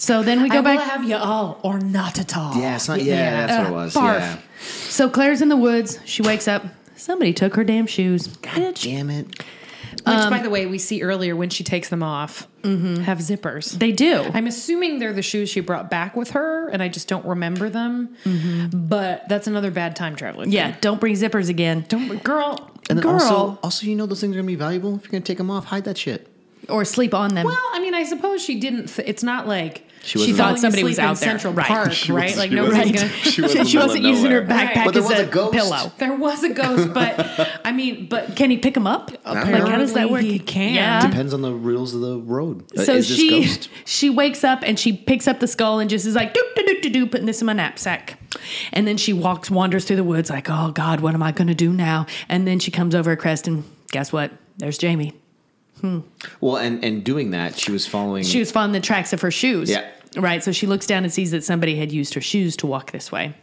So 0.00 0.22
then 0.22 0.42
we 0.42 0.50
I 0.50 0.52
go 0.52 0.56
will 0.58 0.76
back. 0.76 0.80
have 0.90 1.04
you 1.08 1.16
all 1.16 1.58
or 1.62 1.78
not 1.80 2.18
at 2.20 2.36
all. 2.36 2.54
yeah, 2.56 2.76
it's 2.76 2.88
not. 2.88 3.02
Yeah, 3.02 3.46
that's 3.46 3.58
what 3.58 3.70
it 3.70 3.74
was. 3.74 3.94
Barf. 3.94 4.18
Yeah. 4.20 4.38
So 4.60 5.08
Claire's 5.08 5.40
in 5.42 5.48
the 5.48 5.56
woods. 5.56 5.98
She 6.04 6.22
wakes 6.22 6.46
up. 6.46 6.64
Somebody 6.96 7.32
took 7.32 7.54
her 7.54 7.64
damn 7.64 7.86
shoes. 7.86 8.26
God 8.38 8.74
damn 8.74 9.08
it! 9.10 9.42
Which, 10.04 10.14
um, 10.14 10.30
by 10.30 10.40
the 10.40 10.50
way, 10.50 10.66
we 10.66 10.78
see 10.78 11.02
earlier 11.02 11.34
when 11.34 11.50
she 11.50 11.64
takes 11.64 11.88
them 11.88 12.02
off, 12.02 12.46
mm-hmm. 12.62 13.02
have 13.02 13.18
zippers. 13.18 13.72
They 13.78 13.92
do. 13.92 14.22
I'm 14.32 14.46
assuming 14.46 14.98
they're 14.98 15.12
the 15.12 15.22
shoes 15.22 15.50
she 15.50 15.60
brought 15.60 15.90
back 15.90 16.16
with 16.16 16.30
her, 16.30 16.68
and 16.68 16.82
I 16.82 16.88
just 16.88 17.08
don't 17.08 17.24
remember 17.26 17.68
them. 17.68 18.16
Mm-hmm. 18.24 18.86
But 18.88 19.28
that's 19.28 19.46
another 19.46 19.70
bad 19.70 19.96
time 19.96 20.16
traveling. 20.16 20.52
yeah, 20.52 20.76
don't 20.80 21.00
bring 21.00 21.14
zippers 21.14 21.48
again. 21.48 21.84
don't 21.88 22.22
girl. 22.22 22.70
And 22.88 22.98
then 22.98 23.02
Girl. 23.02 23.14
also, 23.14 23.58
also, 23.62 23.86
you 23.86 23.94
know 23.94 24.06
those 24.06 24.20
things 24.20 24.34
are 24.34 24.38
gonna 24.38 24.46
be 24.46 24.54
valuable. 24.54 24.96
If 24.96 25.04
you're 25.04 25.10
gonna 25.10 25.20
take 25.20 25.38
them 25.38 25.50
off, 25.50 25.66
hide 25.66 25.84
that 25.84 25.98
shit. 25.98 26.26
Or 26.68 26.84
sleep 26.84 27.14
on 27.14 27.34
them. 27.34 27.46
Well, 27.46 27.68
I 27.72 27.80
mean, 27.80 27.94
I 27.94 28.04
suppose 28.04 28.42
she 28.42 28.58
didn't. 28.58 28.88
Th- 28.88 29.06
it's 29.06 29.22
not 29.22 29.46
like 29.46 29.84
She 30.02 30.12
she 30.12 30.18
wasn't- 30.18 30.36
thought 30.38 30.48
Thought 30.50 30.58
somebody 30.60 30.84
was 30.84 30.98
in 30.98 31.04
out 31.04 31.16
there. 31.18 31.28
Central 31.30 31.52
Right. 31.52 31.66
Park, 31.66 31.92
She 31.92 32.12
right? 32.12 32.24
was- 32.30 32.36
like 32.38 32.50
she 32.50 32.54
nobody's 32.56 32.78
wasn't- 32.92 32.94
gonna. 32.96 33.08
she 33.22 33.30
she, 33.30 33.40
was 33.42 33.52
in 33.52 33.58
the 33.58 33.64
middle 33.64 33.82
wasn't 33.88 34.04
of 34.06 34.10
using 34.10 34.30
her 34.30 34.44
nowhere. 34.44 34.66
backpack 34.66 34.84
But 34.84 34.94
there 34.94 35.02
as 35.02 35.08
was 35.10 35.18
a, 35.18 35.22
a 35.22 35.26
ghost. 35.26 35.52
pillow. 35.52 35.92
There 35.98 36.14
was 36.16 36.44
a 36.44 36.48
ghost, 36.50 36.94
but 36.94 37.60
I 37.64 37.72
mean, 37.72 38.06
but 38.08 38.36
Can 38.36 38.50
he 38.50 38.58
pick 38.58 38.76
him 38.76 38.86
up? 38.86 39.10
Like, 39.26 39.44
how 39.44 39.76
does 39.78 39.92
that 39.94 40.10
work? 40.10 40.20
Apparently 40.22 40.32
he 40.32 40.38
can. 40.38 40.74
Yeah. 40.74 41.06
Depends 41.06 41.34
on 41.34 41.42
the 41.42 41.52
rules 41.52 41.94
of 41.94 42.00
the 42.00 42.18
road. 42.18 42.64
Uh, 42.78 42.84
So 42.84 42.94
is 42.94 43.08
this 43.08 43.16
she 43.18 43.30
ghost? 43.42 43.68
she 43.84 44.08
wakes 44.10 44.44
up 44.44 44.60
and 44.64 44.78
she 44.78 44.92
picks 44.92 45.26
up 45.28 45.40
the 45.40 45.46
skull 45.48 45.78
and 45.80 45.90
just 45.90 46.06
is 46.06 46.14
like 46.14 46.32
doop 46.34 46.54
doop 46.56 46.66
doop 46.68 46.80
doop, 46.82 46.92
doop 46.94 47.10
putting 47.10 47.26
this 47.26 47.40
in 47.42 47.46
my 47.46 47.52
knapsack, 47.52 48.18
and 48.72 48.86
then 48.86 48.96
she 48.96 49.12
walks 49.12 49.50
wanders 49.50 49.84
through 49.84 49.96
the 49.96 50.04
woods 50.04 50.30
like 50.30 50.48
oh 50.48 50.70
God 50.72 51.00
what 51.00 51.14
am 51.14 51.22
I 51.22 51.32
going 51.32 51.48
to 51.48 51.54
do 51.54 51.72
now? 51.72 52.06
And 52.28 52.46
then 52.46 52.58
she 52.60 52.70
comes 52.70 52.94
over 52.94 53.10
a 53.12 53.16
crest 53.16 53.46
and 53.48 53.64
guess 53.90 54.12
what? 54.12 54.30
There's 54.58 54.78
Jamie. 54.78 55.12
Well, 56.40 56.56
and 56.56 56.84
and 56.84 57.04
doing 57.04 57.30
that, 57.30 57.58
she 57.58 57.72
was 57.72 57.86
following. 57.86 58.24
She 58.24 58.38
was 58.38 58.50
following 58.50 58.72
the 58.72 58.80
tracks 58.80 59.12
of 59.12 59.20
her 59.20 59.30
shoes. 59.30 59.70
Yeah. 59.70 59.88
Right. 60.16 60.42
So 60.42 60.52
she 60.52 60.66
looks 60.66 60.86
down 60.86 61.04
and 61.04 61.12
sees 61.12 61.30
that 61.32 61.44
somebody 61.44 61.76
had 61.76 61.92
used 61.92 62.14
her 62.14 62.20
shoes 62.20 62.56
to 62.58 62.66
walk 62.66 62.92
this 62.92 63.12
way. 63.12 63.34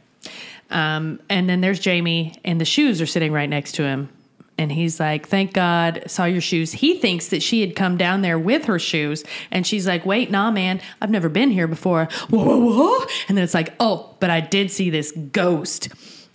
Um, 0.72 1.20
and 1.30 1.48
then 1.48 1.62
there's 1.62 1.80
Jamie, 1.80 2.34
and 2.44 2.60
the 2.60 2.66
shoes 2.66 3.02
are 3.02 3.06
sitting 3.06 3.32
right 3.32 3.50
next 3.50 3.74
to 3.74 3.84
him. 3.84 4.10
And 4.58 4.72
he's 4.72 5.00
like, 5.00 5.28
Thank 5.28 5.54
God, 5.54 6.04
saw 6.08 6.26
your 6.26 6.42
shoes. 6.42 6.72
He 6.72 6.98
thinks 6.98 7.28
that 7.28 7.44
she 7.44 7.62
had 7.62 7.76
come 7.76 7.98
down 7.98 8.22
there 8.22 8.40
with 8.40 8.66
her 8.66 8.80
shoes. 8.80 9.24
And 9.52 9.68
she's 9.68 9.86
like, 9.86 10.06
Wait, 10.06 10.32
nah, 10.32 10.50
man, 10.50 10.82
I've 11.02 11.12
never 11.12 11.30
been 11.30 11.52
here 11.52 11.68
before. 11.68 12.08
Whoa, 12.30 12.44
whoa, 12.44 13.00
whoa. 13.00 13.06
And 13.28 13.38
then 13.38 13.44
it's 13.44 13.54
like, 13.54 13.74
Oh, 13.80 14.16
but 14.20 14.30
I 14.30 14.40
did 14.40 14.72
see 14.72 14.90
this 14.90 15.12
ghost. 15.12 15.90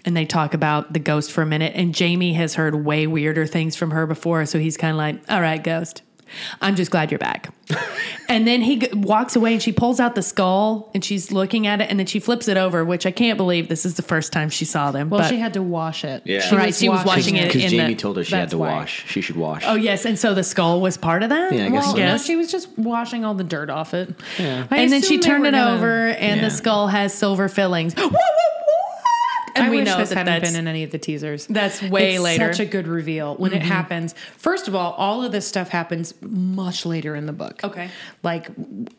And 0.04 0.16
they 0.16 0.24
talk 0.24 0.54
about 0.54 0.92
the 0.92 0.98
ghost 0.98 1.30
for 1.30 1.42
a 1.42 1.46
minute. 1.46 1.72
And 1.76 1.94
Jamie 1.94 2.32
has 2.34 2.54
heard 2.54 2.74
way 2.86 3.06
weirder 3.06 3.46
things 3.46 3.76
from 3.76 3.90
her 3.90 4.06
before. 4.06 4.46
So 4.46 4.58
he's 4.58 4.76
kind 4.76 4.92
of 4.92 4.96
like, 4.96 5.20
All 5.28 5.40
right, 5.40 5.62
ghost. 5.62 6.02
I'm 6.62 6.76
just 6.76 6.92
glad 6.92 7.10
you're 7.10 7.18
back. 7.18 7.52
and 8.28 8.46
then 8.46 8.60
he 8.62 8.76
g- 8.78 8.88
walks 8.94 9.34
away 9.34 9.52
and 9.54 9.60
she 9.60 9.72
pulls 9.72 9.98
out 9.98 10.14
the 10.14 10.22
skull 10.22 10.88
and 10.94 11.04
she's 11.04 11.32
looking 11.32 11.66
at 11.66 11.80
it 11.80 11.90
and 11.90 11.98
then 11.98 12.06
she 12.06 12.20
flips 12.20 12.46
it 12.46 12.56
over, 12.56 12.84
which 12.84 13.04
I 13.04 13.10
can't 13.10 13.36
believe 13.36 13.66
this 13.68 13.84
is 13.84 13.94
the 13.96 14.02
first 14.02 14.32
time 14.32 14.48
she 14.48 14.64
saw 14.64 14.92
them. 14.92 15.10
well, 15.10 15.22
but- 15.22 15.28
she 15.28 15.38
had 15.40 15.54
to 15.54 15.62
wash 15.62 16.04
it. 16.04 16.22
Yeah. 16.24 16.40
she 16.40 16.54
Right, 16.54 16.72
she 16.72 16.88
was 16.88 17.04
washing 17.04 17.34
it. 17.34 17.52
because 17.52 17.68
Jamie 17.72 17.94
the- 17.94 18.00
told 18.00 18.16
her 18.16 18.22
she 18.22 18.36
had 18.36 18.50
to 18.50 18.58
why. 18.58 18.70
wash. 18.74 19.04
She 19.08 19.20
should 19.20 19.34
wash. 19.36 19.64
Oh 19.66 19.74
yes, 19.74 20.04
and 20.04 20.16
so 20.16 20.32
the 20.32 20.44
skull 20.44 20.80
was 20.80 20.96
part 20.96 21.24
of 21.24 21.30
that. 21.30 21.52
Yeah, 21.52 21.64
I 21.66 21.70
guess 21.70 21.84
Well, 21.86 21.96
so. 21.96 21.98
no, 21.98 22.16
she 22.18 22.36
was 22.36 22.50
just 22.50 22.78
washing 22.78 23.24
all 23.24 23.34
the 23.34 23.42
dirt 23.44 23.68
off 23.68 23.92
it. 23.92 24.14
Yeah. 24.38 24.68
I 24.70 24.76
and 24.78 24.92
then 24.92 25.02
she 25.02 25.18
turned 25.18 25.44
it 25.46 25.50
gonna- 25.50 25.74
over, 25.74 26.06
and 26.10 26.40
Yeah. 26.40 26.48
the 26.48 26.54
skull 26.54 26.86
has 26.86 27.12
silver 27.12 27.48
fillings. 27.48 27.94
Whoa, 27.94 28.04
whoa, 28.04 28.10
whoa! 28.12 28.49
And 29.60 29.66
I 29.68 29.70
we 29.70 29.76
wish 29.78 29.86
know 29.86 29.96
this 29.98 30.08
that 30.10 30.26
hadn't 30.26 30.42
been 30.42 30.56
in 30.56 30.66
any 30.68 30.82
of 30.82 30.90
the 30.90 30.98
teasers. 30.98 31.46
that's 31.46 31.82
way 31.82 32.14
it's 32.14 32.22
later. 32.22 32.44
Mm-hmm. 32.44 32.52
Such 32.52 32.60
a 32.60 32.68
good 32.70 32.86
reveal 32.88 33.36
when 33.36 33.52
it 33.52 33.62
happens. 33.62 34.14
First 34.36 34.68
of 34.68 34.74
all, 34.74 34.92
all 34.92 35.22
of 35.24 35.32
this 35.32 35.46
stuff 35.46 35.68
happens 35.68 36.14
much 36.20 36.84
later 36.86 37.14
in 37.14 37.26
the 37.26 37.32
book. 37.32 37.60
Okay. 37.64 37.90
like 38.22 38.50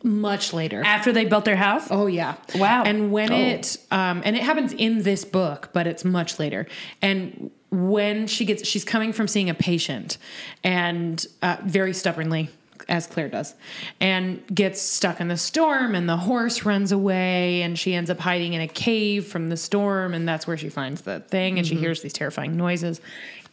much 0.04 0.54
later. 0.54 0.84
after 0.86 1.12
they 1.12 1.26
built 1.26 1.46
their 1.46 1.56
house. 1.56 1.88
Oh 1.92 2.08
yeah. 2.08 2.36
Wow. 2.56 2.84
And 2.84 3.12
when 3.12 3.32
Oh. 3.32 3.36
it 3.36 3.78
um 3.92 4.22
and 4.26 4.36
it 4.36 4.44
happens 4.44 4.74
in 4.74 5.04
this 5.04 5.26
book, 5.26 5.70
but 5.74 5.88
it's 5.88 6.04
much 6.06 6.40
later. 6.40 6.68
And 7.02 7.52
when 7.70 8.28
she 8.28 8.46
gets 8.46 8.68
she's 8.68 8.84
coming 8.84 9.14
from 9.14 9.28
seeing 9.28 9.50
a 9.50 9.54
patient 9.54 10.18
and 10.64 11.26
uh, 11.42 11.58
very 11.64 11.94
stubbornly 11.94 12.50
as 12.90 13.08
Claire 13.08 13.30
does, 13.30 13.56
and 14.00 14.44
gets 14.54 14.82
stuck 14.82 15.20
in 15.20 15.28
the 15.28 15.38
storm, 15.38 15.96
and 15.96 16.08
the 16.08 16.18
horse 16.18 16.66
runs 16.66 16.92
away, 16.92 17.62
and 17.62 17.78
she 17.78 17.94
ends 17.94 18.10
up 18.10 18.20
hiding 18.20 18.54
in 18.54 18.62
a 18.62 18.68
cave 18.68 19.26
from 19.28 19.50
the 19.50 19.58
storm, 19.58 20.14
and 20.14 20.28
that's 20.28 20.48
where 20.48 20.58
she 20.58 20.70
finds 20.70 21.02
the 21.02 21.20
thing, 21.22 21.58
and 21.58 21.68
she 21.68 21.76
mm-hmm. 21.76 21.84
hears 21.84 22.02
these 22.02 22.14
terrifying 22.14 22.58
noises, 22.58 23.02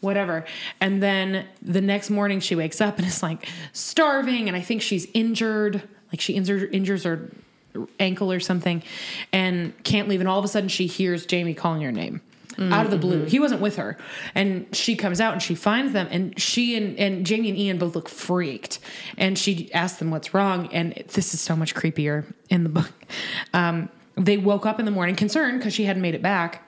whatever. 0.01 0.45
And 0.81 1.03
then 1.03 1.47
the 1.62 1.81
next 1.81 2.11
morning, 2.11 2.41
she 2.41 2.55
wakes 2.55 2.81
up 2.81 2.99
and 2.99 3.07
is 3.07 3.22
like 3.22 3.49
starving, 3.72 4.49
and 4.49 4.57
I 4.57 4.61
think 4.61 4.83
she's 4.83 5.07
injured, 5.14 5.83
like 6.12 6.20
she 6.20 6.35
injure, 6.35 6.66
injures 6.66 7.05
her 7.05 7.31
ankle 8.01 8.33
or 8.33 8.41
something, 8.41 8.83
and 9.33 9.72
can't 9.85 10.09
leave. 10.09 10.20
And 10.20 10.29
all 10.29 10.39
of 10.39 10.45
a 10.45 10.49
sudden, 10.49 10.68
she 10.68 10.87
hears 10.87 11.26
Jamie 11.26 11.55
calling 11.55 11.83
her 11.83 11.93
name 11.93 12.20
out 12.61 12.85
of 12.85 12.91
the 12.91 12.99
blue. 12.99 13.25
He 13.25 13.39
wasn't 13.39 13.61
with 13.61 13.77
her, 13.77 13.97
and 14.35 14.67
she 14.75 14.97
comes 14.97 15.21
out 15.21 15.33
and 15.33 15.43
she 15.43 15.55
finds 15.55 15.93
them, 15.93 16.09
and 16.11 16.39
she 16.41 16.77
and, 16.77 16.99
and 16.99 17.25
Jamie 17.25 17.51
and 17.51 17.59
Ian 17.59 17.79
both 17.79 17.95
look 17.95 18.09
freaked, 18.09 18.81
and 19.17 19.39
she 19.39 19.73
asks 19.73 19.99
them 19.99 20.11
what's 20.11 20.35
wrong, 20.35 20.69
and 20.73 20.93
this 21.15 21.35
is 21.35 21.41
so 21.41 21.55
much 21.55 21.75
creepier 21.75 22.33
in 22.51 22.65
the 22.65 22.71
book. 22.71 22.93
Um, 23.55 23.89
they 24.17 24.37
woke 24.37 24.67
up 24.67 24.79
in 24.79 24.85
the 24.85 24.91
morning 24.91 25.15
concerned 25.15 25.59
because 25.59 25.73
she 25.73 25.85
hadn't 25.85 26.03
made 26.03 26.15
it 26.15 26.23
back. 26.23 26.65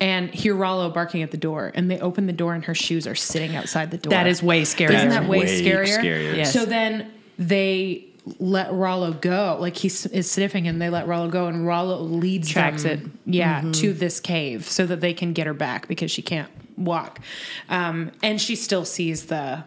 And 0.00 0.32
hear 0.32 0.54
Rollo 0.54 0.90
barking 0.90 1.22
at 1.22 1.32
the 1.32 1.36
door, 1.36 1.72
and 1.74 1.90
they 1.90 1.98
open 1.98 2.26
the 2.26 2.32
door, 2.32 2.54
and 2.54 2.64
her 2.66 2.74
shoes 2.74 3.06
are 3.08 3.16
sitting 3.16 3.56
outside 3.56 3.90
the 3.90 3.98
door. 3.98 4.10
That 4.10 4.28
is 4.28 4.40
way 4.40 4.62
scarier. 4.62 4.90
Isn't 4.90 5.08
that 5.08 5.28
way, 5.28 5.40
way 5.40 5.62
scarier? 5.62 5.98
scarier. 5.98 6.36
Yes. 6.36 6.52
So 6.52 6.64
then 6.64 7.10
they 7.38 8.07
let 8.38 8.72
Rollo 8.72 9.12
go. 9.12 9.56
Like 9.60 9.76
he 9.76 9.88
is 9.88 10.30
sniffing, 10.30 10.68
and 10.68 10.80
they 10.80 10.90
let 10.90 11.06
Rollo 11.06 11.28
go, 11.28 11.46
and 11.46 11.66
Rollo 11.66 12.00
leads 12.00 12.48
Tracks 12.48 12.82
them, 12.82 12.92
it. 12.92 13.00
Mm-hmm. 13.00 13.32
yeah, 13.32 13.62
to 13.72 13.92
this 13.92 14.20
cave 14.20 14.64
so 14.64 14.86
that 14.86 15.00
they 15.00 15.14
can 15.14 15.32
get 15.32 15.46
her 15.46 15.54
back 15.54 15.88
because 15.88 16.10
she 16.10 16.22
can't 16.22 16.50
walk, 16.76 17.20
um, 17.68 18.12
and 18.22 18.40
she 18.40 18.56
still 18.56 18.84
sees 18.84 19.26
the 19.26 19.64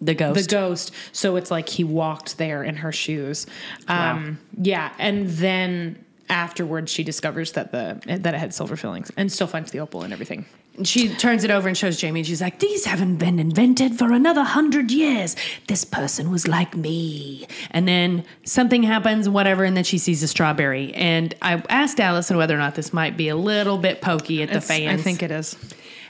the 0.00 0.14
ghost. 0.14 0.48
the 0.48 0.54
ghost. 0.54 0.92
So 1.12 1.36
it's 1.36 1.50
like 1.50 1.68
he 1.68 1.84
walked 1.84 2.38
there 2.38 2.62
in 2.62 2.76
her 2.76 2.92
shoes. 2.92 3.46
Um, 3.88 4.38
Yeah, 4.60 4.92
and 4.98 5.28
then 5.28 6.04
afterwards 6.28 6.90
she 6.90 7.04
discovers 7.04 7.52
that 7.52 7.70
the 7.70 8.00
that 8.18 8.34
it 8.34 8.38
had 8.38 8.52
silver 8.52 8.76
fillings 8.76 9.12
and 9.16 9.30
still 9.30 9.46
finds 9.46 9.70
the 9.70 9.80
opal 9.80 10.02
and 10.02 10.12
everything. 10.12 10.44
She 10.84 11.08
turns 11.14 11.44
it 11.44 11.50
over 11.50 11.68
and 11.68 11.76
shows 11.76 11.96
Jamie, 11.96 12.20
and 12.20 12.26
she's 12.26 12.40
like, 12.40 12.58
These 12.58 12.84
haven't 12.84 13.16
been 13.16 13.38
invented 13.38 13.98
for 13.98 14.12
another 14.12 14.42
hundred 14.42 14.90
years. 14.90 15.36
This 15.68 15.84
person 15.84 16.30
was 16.30 16.46
like 16.46 16.76
me. 16.76 17.46
And 17.70 17.86
then 17.88 18.24
something 18.44 18.82
happens, 18.82 19.28
whatever, 19.28 19.64
and 19.64 19.76
then 19.76 19.84
she 19.84 19.98
sees 19.98 20.22
a 20.22 20.28
strawberry. 20.28 20.92
And 20.94 21.34
I 21.42 21.62
asked 21.68 22.00
Allison 22.00 22.36
whether 22.36 22.54
or 22.54 22.58
not 22.58 22.74
this 22.74 22.92
might 22.92 23.16
be 23.16 23.28
a 23.28 23.36
little 23.36 23.78
bit 23.78 24.00
pokey 24.00 24.42
at 24.42 24.48
the 24.50 24.56
It's- 24.56 24.66
fans. 24.68 25.00
I 25.00 25.02
think 25.02 25.22
it 25.22 25.30
is. 25.30 25.56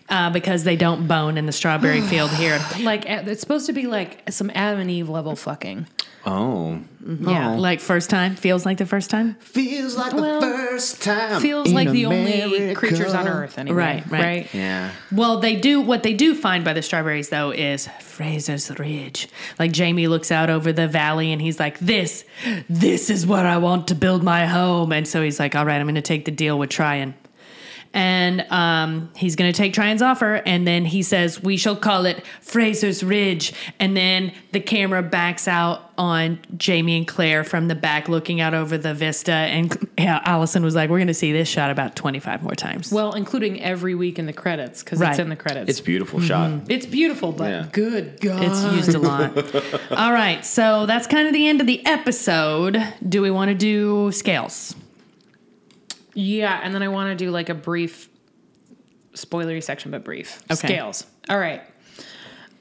Uh, 0.09 0.31
because 0.31 0.65
they 0.65 0.77
don't 0.77 1.07
bone 1.07 1.37
in 1.39 1.47
the 1.47 1.53
strawberry 1.53 2.01
field 2.13 2.31
here. 2.31 2.61
Like 2.81 3.05
it's 3.07 3.41
supposed 3.41 3.67
to 3.67 3.73
be 3.73 3.87
like 3.87 4.23
some 4.31 4.51
Adam 4.55 4.81
and 4.81 4.91
Eve 4.91 5.09
level 5.09 5.37
fucking. 5.37 5.87
Oh. 6.29 6.81
Yeah. 7.07 7.55
Like 7.55 7.79
first 7.79 8.11
time, 8.11 8.35
feels 8.35 8.67
like 8.67 8.79
the 8.79 8.87
first 8.87 9.11
time. 9.11 9.35
Feels 9.37 9.97
like 9.97 10.13
Well, 10.13 10.41
the 10.41 10.47
first 10.47 11.01
time. 11.01 11.41
Feels 11.41 11.69
in 11.69 11.75
like 11.75 11.91
the 11.91 12.07
only 12.07 12.41
America. 12.41 12.75
creatures 12.75 13.15
on 13.15 13.29
Earth 13.29 13.59
anyway. 13.59 14.03
Right, 14.09 14.11
right. 14.11 14.55
Yeah. 14.55 14.91
Well, 15.13 15.39
they 15.39 15.55
do 15.55 15.81
what 15.81 16.03
they 16.03 16.15
do 16.15 16.35
find 16.35 16.65
by 16.65 16.73
the 16.73 16.83
strawberries 16.83 17.29
though 17.29 17.53
is 17.53 17.87
Fraser's 18.01 18.77
Ridge. 18.77 19.29
Like 19.61 19.71
Jamie 19.71 20.09
looks 20.09 20.33
out 20.33 20.51
over 20.51 20.73
the 20.73 20.89
valley 20.89 21.31
and 21.31 21.41
he's 21.41 21.61
like, 21.61 21.79
"This, 21.79 22.25
this 22.69 23.09
is 23.09 23.25
where 23.25 23.47
I 23.47 23.59
want 23.59 23.87
to 23.89 23.95
build 23.95 24.25
my 24.25 24.47
home." 24.47 24.91
And 24.91 25.07
so 25.07 25.23
he's 25.23 25.39
like, 25.39 25.55
"All 25.55 25.65
right, 25.65 25.77
I'm 25.79 25.87
going 25.87 25.95
to 25.95 26.03
take 26.03 26.25
the 26.25 26.33
deal 26.33 26.59
with 26.59 26.71
Tryon." 26.71 27.15
And 27.97 28.43
um, 28.53 29.11
he's 29.17 29.37
going 29.37 29.51
to 29.51 29.57
take 29.57 29.73
Tryon's 29.73 30.03
offer, 30.03 30.35
and 30.45 30.67
then 30.67 30.85
he 30.85 31.03
says, 31.03 31.43
"We 31.43 31.57
shall 31.57 31.75
call 31.77 32.05
it 32.05 32.23
Fraser's 32.43 33.03
Ridge." 33.03 33.55
And 33.81 33.97
then 33.97 34.33
the 34.53 34.61
camera 34.61 35.03
backs 35.03 35.49
out 35.49 35.93
on 35.97 36.39
Jamie 36.59 36.99
and 36.99 37.09
Claire 37.09 37.43
from 37.43 37.69
the 37.69 37.75
back, 37.75 38.11
looking 38.11 38.39
out 38.43 38.53
over 38.53 38.77
the 38.77 38.93
vista. 38.93 39.33
And 39.33 39.89
yeah, 39.99 40.21
Allison 40.27 40.63
was 40.63 40.75
like, 40.75 40.91
"We're 40.91 40.99
going 40.99 41.07
to 41.07 41.15
see 41.15 41.33
this 41.33 41.49
shot 41.49 41.71
about 41.71 41.97
25 41.97 42.43
more 42.43 42.55
times." 42.55 42.93
Well, 42.93 43.15
including 43.15 43.63
every 43.63 43.95
week 43.95 44.19
in 44.19 44.27
the 44.27 44.35
credits 44.35 44.83
because 44.85 45.01
Right. 45.01 45.11
it's 45.13 45.19
in 45.19 45.31
the 45.31 45.37
credits. 45.37 45.71
It's 45.71 45.81
beautiful 45.81 46.21
shot. 46.21 46.51
It's 46.69 46.85
beautiful, 46.85 47.33
but 47.33 47.49
Yeah. 47.49 47.67
good 47.73 48.21
God. 48.21 48.43
It's 48.45 48.63
used 48.75 48.95
a 48.95 48.99
lot. 48.99 49.39
All 49.93 50.13
right, 50.13 50.45
so 50.45 50.85
that's 50.85 51.07
kind 51.07 51.27
of 51.29 51.33
the 51.33 51.49
end 51.49 51.63
of 51.63 51.67
the 51.67 51.85
episode. 51.87 52.77
Do 53.09 53.23
we 53.23 53.31
want 53.31 53.49
to 53.49 53.55
do 53.55 54.13
scales? 54.13 54.75
Yeah, 56.17 56.59
and 56.63 56.75
then 56.75 56.83
I 56.83 56.89
want 56.89 57.17
to 57.17 57.25
do 57.25 57.31
like 57.31 57.51
a 57.51 57.55
brief 57.55 58.09
spoilery 59.13 59.63
section, 59.63 59.91
but 59.91 60.03
brief. 60.03 60.43
Okay. 60.51 60.67
Scales. 60.69 61.07
All 61.29 61.39
right. 61.39 61.63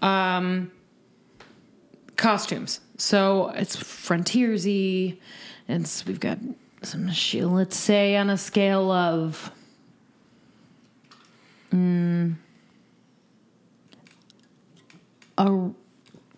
Um 0.01 0.71
costumes. 2.17 2.81
So 2.97 3.49
it's 3.55 3.75
frontiersy. 3.75 5.19
It's 5.67 6.05
we've 6.05 6.19
got 6.19 6.37
some 6.81 7.09
shit, 7.11 7.45
let's 7.45 7.77
say 7.77 8.17
on 8.17 8.29
a 8.29 8.37
scale 8.37 8.91
of 8.91 9.51
mm, 11.73 12.35
a 15.37 15.69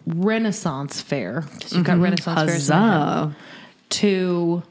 Renaissance 0.05 1.01
fair. 1.01 1.45
You've 1.69 1.83
got 1.83 1.97
Renaissance 1.99 2.49
fairs 2.49 2.69
in 2.69 2.75
my 2.77 3.25
head 3.25 3.35
to 3.89 4.63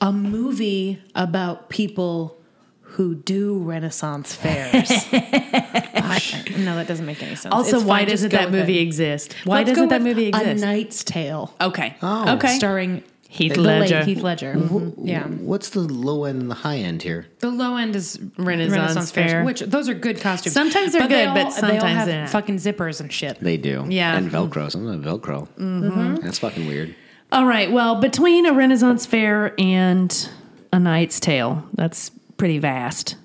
a 0.00 0.12
movie 0.12 1.00
about 1.14 1.68
people 1.68 2.36
who 2.82 3.14
do 3.14 3.58
Renaissance 3.58 4.34
fairs. 4.34 4.90
I- 5.12 6.44
no, 6.58 6.74
that 6.76 6.86
doesn't 6.88 7.06
make 7.06 7.22
any 7.22 7.36
sense. 7.36 7.54
Also, 7.54 7.76
It's 7.76 7.84
why 7.84 8.04
doesn't 8.04 8.30
that 8.30 8.50
movie 8.50 8.78
it. 8.78 8.82
exist? 8.82 9.34
Why 9.44 9.58
Let's 9.58 9.70
doesn't 9.70 9.88
that 9.90 10.02
with 10.02 10.16
movie 10.16 10.26
A 10.32 10.38
exist? 10.40 10.64
Knight's 10.64 11.04
Tale. 11.04 11.54
Okay. 11.60 11.96
Oh. 12.02 12.34
Okay. 12.34 12.56
Starring 12.56 13.04
Heath 13.28 13.54
the 13.54 13.60
Ledger. 13.60 13.96
late 13.98 14.04
Heath 14.06 14.22
Ledger. 14.22 14.56
Yeah. 14.98 15.24
What's 15.28 15.68
the 15.70 15.80
low 15.80 16.24
end 16.24 16.42
and 16.42 16.50
the 16.50 16.56
high 16.56 16.78
end 16.78 17.02
here? 17.02 17.26
The 17.38 17.50
low 17.50 17.76
end 17.76 17.94
is 17.94 18.18
Renaissance 18.36 19.12
fairs, 19.12 19.30
fair. 19.30 19.44
which 19.44 19.60
those 19.60 19.88
are 19.88 19.94
good 19.94 20.20
costumes. 20.20 20.52
Sometimes 20.52 20.92
they're 20.92 21.02
they 21.06 21.26
good, 21.26 21.28
all- 21.28 21.34
but 21.34 21.40
they 21.42 21.46
all 21.46 21.52
sometimes 21.52 21.82
have 21.96 22.06
they're 22.08 22.20
not. 22.22 22.30
fucking 22.30 22.56
zippers 22.56 23.00
and 23.00 23.12
shit. 23.12 23.38
They 23.38 23.56
do. 23.56 23.86
Yeah. 23.88 24.16
And 24.16 24.28
Velcro. 24.30 24.68
Some 24.70 24.84
of 24.88 25.00
them 25.00 25.04
Velcro. 25.04 25.46
Mm-hmm. 25.56 26.16
That's 26.24 26.40
fucking 26.40 26.66
weird. 26.66 26.96
All 27.32 27.46
right. 27.46 27.70
Well, 27.70 28.00
between 28.00 28.46
a 28.46 28.52
Renaissance 28.52 29.06
fair 29.06 29.54
and 29.58 30.28
a 30.72 30.78
Knight's 30.78 31.20
Tale, 31.20 31.64
that's 31.74 32.10
pretty 32.36 32.58
vast. 32.58 33.16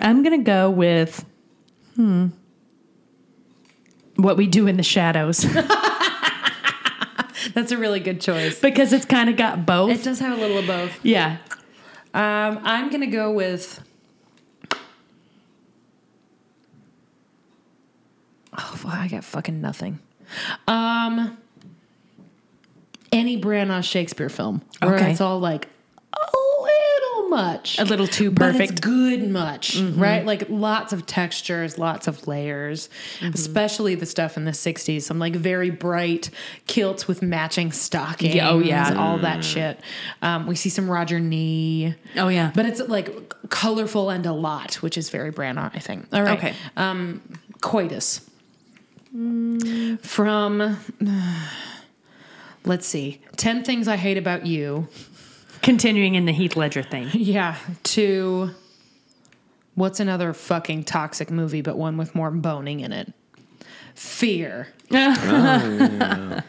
I'm 0.00 0.22
gonna 0.22 0.38
go 0.38 0.70
with 0.70 1.24
hmm. 1.96 2.28
What 4.16 4.36
we 4.36 4.46
do 4.46 4.66
in 4.66 4.76
the 4.76 4.82
shadows 4.82 5.40
That's 7.54 7.72
a 7.72 7.78
really 7.78 8.00
good 8.00 8.20
choice. 8.20 8.60
because 8.60 8.92
it's 8.92 9.06
kind 9.06 9.30
of 9.30 9.36
got 9.36 9.64
both. 9.64 9.90
It 9.90 10.02
does 10.04 10.18
have 10.20 10.36
a 10.36 10.40
little 10.40 10.58
of 10.58 10.66
both. 10.66 10.92
yeah. 11.02 11.38
Um, 12.12 12.60
I'm 12.62 12.90
gonna 12.90 13.06
go 13.06 13.32
with. 13.32 13.82
Oh, 18.56 18.80
I 18.86 19.08
got 19.08 19.24
fucking 19.24 19.60
nothing. 19.60 19.98
Um, 20.66 21.38
any 23.12 23.40
Branagh 23.40 23.84
Shakespeare 23.84 24.28
film 24.28 24.62
where 24.80 24.94
Okay. 24.96 25.10
it's 25.10 25.20
all 25.20 25.38
like 25.40 25.68
a 26.12 26.36
little 26.62 27.28
much, 27.30 27.78
A 27.78 27.84
little 27.84 28.06
too 28.06 28.30
but 28.30 28.48
it's 28.50 28.58
perfect. 28.58 28.80
good 28.82 29.28
much, 29.30 29.76
right? 29.78 30.24
Like 30.26 30.44
lots 30.48 30.92
of 30.92 31.06
textures, 31.06 31.78
lots 31.78 32.08
of 32.08 32.26
layers, 32.26 32.88
especially 33.22 33.94
the 33.94 34.06
stuff 34.06 34.36
in 34.36 34.44
the 34.44 34.50
'60s. 34.52 35.02
Some 35.02 35.18
like 35.18 35.34
very 35.34 35.70
bright 35.70 36.30
kilts 36.66 37.06
with 37.08 37.22
matching 37.22 37.70
stockings. 37.72 38.34
Yeah, 38.34 38.50
oh, 38.50 38.58
yeah. 38.58 38.94
all 38.96 39.18
that 39.18 39.44
shit. 39.44 39.80
Um, 40.22 40.46
we 40.46 40.56
see 40.56 40.68
some 40.68 40.90
Roger 40.90 41.20
Nee. 41.20 41.94
Oh 42.16 42.28
yeah. 42.28 42.50
But 42.54 42.66
it's 42.66 42.80
like 42.80 43.32
colorful 43.50 44.10
and 44.10 44.26
a 44.26 44.32
lot, 44.32 44.74
which 44.76 44.98
is 44.98 45.10
very 45.10 45.32
Branagh, 45.32 45.70
I 45.74 45.78
think. 45.78 46.06
All 46.12 46.22
right. 46.22 46.38
Okay. 46.38 46.54
Um, 46.76 47.20
coitus. 47.60 48.20
From, 50.02 50.76
let's 52.64 52.86
see, 52.86 53.20
10 53.36 53.64
Things 53.64 53.88
I 53.88 53.96
Hate 53.96 54.18
About 54.18 54.46
You. 54.46 54.88
Continuing 55.62 56.14
in 56.14 56.24
the 56.24 56.32
Heath 56.32 56.56
Ledger 56.56 56.82
thing. 56.82 57.08
Yeah. 57.12 57.56
To, 57.84 58.50
what's 59.74 60.00
another 60.00 60.32
fucking 60.32 60.84
toxic 60.84 61.30
movie, 61.30 61.60
but 61.62 61.76
one 61.76 61.96
with 61.96 62.14
more 62.14 62.30
boning 62.30 62.80
in 62.80 62.92
it? 62.92 63.12
Fear. 63.94 64.68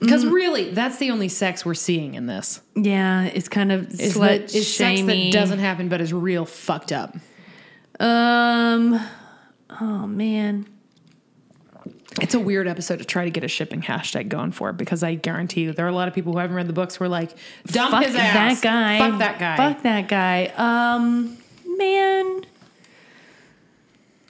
Because 0.00 0.24
really, 0.24 0.70
that's 0.70 0.98
the 0.98 1.10
only 1.10 1.28
sex 1.28 1.64
we're 1.64 1.74
seeing 1.74 2.14
in 2.14 2.26
this. 2.26 2.60
Yeah, 2.76 3.24
it's 3.24 3.48
kind 3.48 3.72
of 3.72 3.88
Is, 4.00 4.16
slut 4.16 4.46
that, 4.46 4.54
is 4.54 4.72
sex 4.72 5.02
that 5.02 5.32
doesn't 5.32 5.58
happen, 5.58 5.88
but 5.88 6.00
is 6.00 6.12
real 6.12 6.44
fucked 6.44 6.92
up. 6.92 7.16
Um. 7.98 9.00
Oh 9.80 10.06
man. 10.06 10.68
It's 12.20 12.34
a 12.34 12.40
weird 12.40 12.66
episode 12.66 12.98
to 12.98 13.04
try 13.04 13.24
to 13.24 13.30
get 13.30 13.44
a 13.44 13.48
shipping 13.48 13.82
hashtag 13.82 14.28
going 14.28 14.52
for 14.52 14.72
because 14.72 15.02
I 15.02 15.14
guarantee 15.14 15.62
you 15.62 15.72
there 15.72 15.86
are 15.86 15.90
a 15.90 15.94
lot 15.94 16.08
of 16.08 16.14
people 16.14 16.32
who 16.32 16.38
haven't 16.38 16.56
read 16.56 16.66
the 16.66 16.72
books 16.72 16.96
who 16.96 17.04
are 17.04 17.08
like, 17.08 17.30
dump 17.66 17.92
Fuck 17.92 18.04
his 18.06 18.14
ass. 18.14 18.60
that 18.60 18.62
guy. 18.62 18.98
Fuck 18.98 19.18
that 19.18 19.38
guy. 19.38 19.56
Fuck 19.56 19.82
that 19.82 20.08
guy. 20.08 20.46
Um, 20.56 21.36
man. 21.76 22.44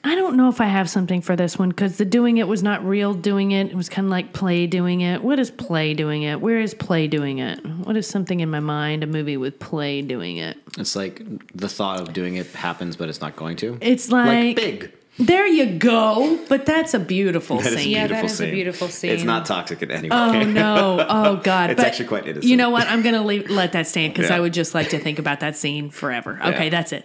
I 0.04 0.14
don't 0.14 0.36
know 0.36 0.48
if 0.48 0.60
I 0.60 0.66
have 0.66 0.88
something 0.88 1.20
for 1.20 1.34
this 1.36 1.58
one 1.58 1.68
because 1.70 1.98
the 1.98 2.04
doing 2.04 2.38
it 2.38 2.46
was 2.46 2.62
not 2.62 2.84
real 2.84 3.14
doing 3.14 3.50
it. 3.50 3.68
It 3.68 3.74
was 3.74 3.88
kind 3.88 4.06
of 4.06 4.10
like 4.10 4.32
play 4.32 4.66
doing 4.66 5.00
it. 5.00 5.22
What 5.22 5.38
is 5.38 5.50
play 5.50 5.92
doing 5.92 6.22
it? 6.22 6.40
Where 6.40 6.60
is 6.60 6.72
play 6.72 7.08
doing 7.08 7.38
it? 7.38 7.64
What 7.66 7.96
is 7.96 8.06
something 8.06 8.40
in 8.40 8.48
my 8.48 8.60
mind? 8.60 9.02
A 9.02 9.06
movie 9.06 9.36
with 9.36 9.58
play 9.58 10.02
doing 10.02 10.36
it. 10.38 10.56
It's 10.78 10.94
like 10.94 11.22
the 11.54 11.68
thought 11.68 12.00
of 12.00 12.12
doing 12.12 12.36
it 12.36 12.46
happens, 12.48 12.96
but 12.96 13.08
it's 13.08 13.20
not 13.20 13.36
going 13.36 13.56
to. 13.56 13.76
It's 13.80 14.10
like, 14.10 14.26
like 14.26 14.56
big. 14.56 14.92
There 15.18 15.46
you 15.46 15.78
go. 15.78 16.38
But 16.48 16.64
that's 16.64 16.94
a 16.94 17.00
beautiful 17.00 17.56
That 17.58 17.66
is 17.66 17.72
a 17.72 17.78
scene. 17.78 17.90
Yeah, 17.90 18.06
that 18.06 18.08
beautiful 18.08 18.26
is 18.30 18.40
a 18.40 18.50
beautiful 18.50 18.88
scene. 18.88 19.10
It's 19.10 19.24
not 19.24 19.46
toxic 19.46 19.82
in 19.82 19.90
any 19.90 20.08
oh, 20.10 20.30
way. 20.30 20.40
Oh 20.40 20.44
no! 20.44 21.06
Oh 21.08 21.36
god! 21.36 21.70
It's 21.70 21.82
actually 21.82 22.06
quite 22.06 22.24
innocent. 22.24 22.44
You 22.44 22.56
know 22.56 22.70
what? 22.70 22.86
I'm 22.86 23.02
gonna 23.02 23.24
leave, 23.24 23.50
let 23.50 23.72
that 23.72 23.86
stand 23.86 24.14
because 24.14 24.30
Yeah. 24.30 24.36
I 24.36 24.40
would 24.40 24.52
just 24.52 24.74
like 24.74 24.90
to 24.90 24.98
think 24.98 25.18
about 25.18 25.40
that 25.40 25.56
scene 25.56 25.90
forever. 25.90 26.38
Okay, 26.44 26.64
Yeah. 26.64 26.70
that's 26.70 26.92
it. 26.92 27.04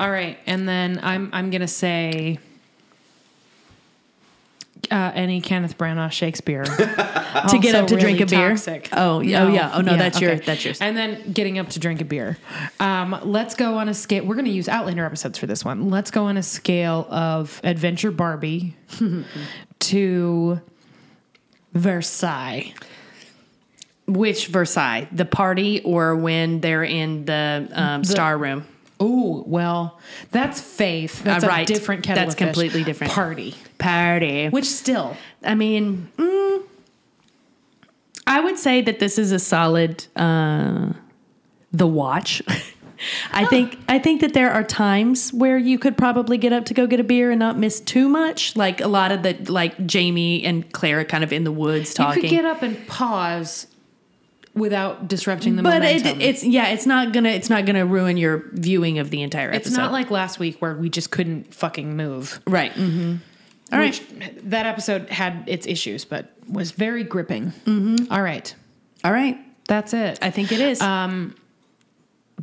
All 0.00 0.10
right, 0.10 0.38
and 0.46 0.68
then 0.68 0.98
I'm 1.02 1.30
I'm 1.32 1.50
gonna 1.50 1.68
say 1.68 2.40
uh, 4.90 5.12
any 5.14 5.40
Kenneth 5.40 5.78
Branagh 5.78 6.12
Shakespeare 6.12 6.64
To 7.48 7.58
get 7.58 7.74
up 7.74 7.86
to 7.88 7.96
drink 7.96 8.20
a 8.20 8.26
beer. 8.26 8.50
Toxic. 8.50 8.88
Oh, 8.92 9.20
yeah, 9.20 9.44
oh 9.44 9.48
yeah. 9.48 9.72
Oh 9.74 9.80
no, 9.80 9.96
that's 9.96 10.20
your 10.20 10.32
okay. 10.32 10.44
that's 10.44 10.64
yours. 10.64 10.80
And 10.80 10.96
then 10.96 11.32
getting 11.32 11.58
up 11.58 11.70
to 11.70 11.80
drink 11.80 12.00
a 12.00 12.04
beer. 12.04 12.36
Um, 12.78 13.18
let's 13.24 13.54
go 13.54 13.78
on 13.78 13.88
a 13.88 13.94
scale. 13.94 14.24
We're 14.24 14.34
going 14.34 14.44
to 14.46 14.52
use 14.52 14.68
Outlander 14.68 15.04
episodes 15.04 15.38
for 15.38 15.46
this 15.46 15.64
one. 15.64 15.88
Let's 15.88 16.10
go 16.10 16.24
on 16.24 16.36
a 16.36 16.42
scale 16.42 17.06
of 17.10 17.60
Adventure 17.64 18.10
Barbie 18.10 18.76
to 19.80 20.60
Versailles. 21.72 22.74
Which 24.06 24.48
Versailles, 24.48 25.08
the 25.10 25.24
party, 25.24 25.80
or 25.82 26.16
when 26.16 26.60
they're 26.60 26.84
in 26.84 27.24
the, 27.24 27.68
um, 27.72 28.04
star 28.04 28.36
room? 28.36 28.66
Oh 29.04 29.42
well, 29.46 29.98
that's 30.30 30.60
faith. 30.60 31.22
That's 31.24 31.44
Uh, 31.44 31.50
a 31.50 31.64
different 31.64 32.04
kettle. 32.04 32.22
That's 32.22 32.34
of 32.34 32.38
fish. 32.38 32.46
completely 32.46 32.84
different. 32.84 33.12
Party, 33.12 33.54
Party. 33.78 34.48
which 34.48 34.66
still 34.66 35.16
I 35.44 35.54
mean, 35.56 36.08
mm, 36.16 36.62
I 38.26 38.40
would 38.40 38.58
say 38.58 38.80
that 38.82 38.98
this 39.00 39.18
is 39.18 39.32
a 39.32 39.38
solid 39.38 40.06
uh, 40.16 40.92
the 41.72 41.86
watch. 41.86 42.42
I 43.32 43.46
think 43.46 43.78
I 43.88 43.98
think 43.98 44.20
that 44.20 44.32
there 44.32 44.52
are 44.52 44.62
times 44.62 45.32
where 45.32 45.58
you 45.58 45.76
could 45.76 45.98
probably 45.98 46.38
get 46.38 46.52
up 46.52 46.66
to 46.66 46.74
go 46.74 46.86
get 46.86 47.00
a 47.00 47.04
beer 47.04 47.32
and 47.32 47.40
not 47.40 47.58
miss 47.58 47.80
too 47.80 48.08
much. 48.08 48.54
Like 48.54 48.80
a 48.80 48.86
lot 48.86 49.10
of 49.10 49.24
the 49.24 49.34
like 49.50 49.84
Jamie 49.86 50.44
and 50.44 50.70
Clara 50.72 51.04
kind 51.04 51.24
of 51.24 51.32
in 51.32 51.42
the 51.42 51.50
woods 51.50 51.94
talking. 51.94 52.22
you 52.22 52.28
could 52.28 52.34
get 52.36 52.44
up 52.44 52.62
and 52.62 52.86
pause 52.86 53.66
without 54.54 55.08
disrupting 55.08 55.56
the 55.56 55.62
but 55.62 55.82
it, 55.82 56.04
it's 56.20 56.44
yeah, 56.44 56.68
it's 56.68 56.86
not 56.86 57.12
gonna 57.12 57.30
it's 57.30 57.50
not 57.50 57.64
gonna 57.64 57.86
ruin 57.86 58.16
your 58.16 58.44
viewing 58.52 58.98
of 58.98 59.10
the 59.10 59.22
entire 59.22 59.48
episode. 59.50 59.68
It's 59.68 59.76
not 59.76 59.92
like 59.92 60.10
last 60.10 60.38
week 60.38 60.60
where 60.60 60.74
we 60.74 60.90
just 60.90 61.10
couldn't 61.10 61.54
fucking 61.54 61.96
move. 61.96 62.40
right. 62.46 62.72
Mm-hmm. 62.72 63.16
All 63.72 63.78
right. 63.78 63.98
Which, 63.98 64.34
That 64.44 64.66
episode 64.66 65.08
had 65.08 65.44
its 65.46 65.66
issues, 65.66 66.04
but 66.04 66.30
was 66.46 66.72
very 66.72 67.04
gripping. 67.04 67.52
Mm-hmm. 67.64 68.12
right. 68.14 68.54
All 69.02 69.12
right. 69.12 69.38
That's 69.66 69.94
it. 69.94 70.18
I 70.20 70.30
think 70.30 70.52
it 70.52 70.60
is. 70.60 70.80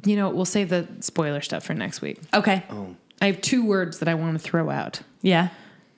you 0.06 0.16
know, 0.16 0.30
we'll 0.30 0.46
save 0.46 0.70
the 0.70 0.88
spoiler 1.02 1.42
stuff 1.42 1.64
for 1.64 1.74
next 1.74 2.02
week. 2.02 2.20
okay. 2.34 2.64
I 3.22 3.26
have 3.28 3.42
two 3.42 3.66
words 3.66 4.00
that 4.00 4.08
I 4.08 4.14
want 4.16 4.38
to 4.38 4.40
throw 4.40 4.70
out. 4.70 5.02
Yeah. 5.22 5.50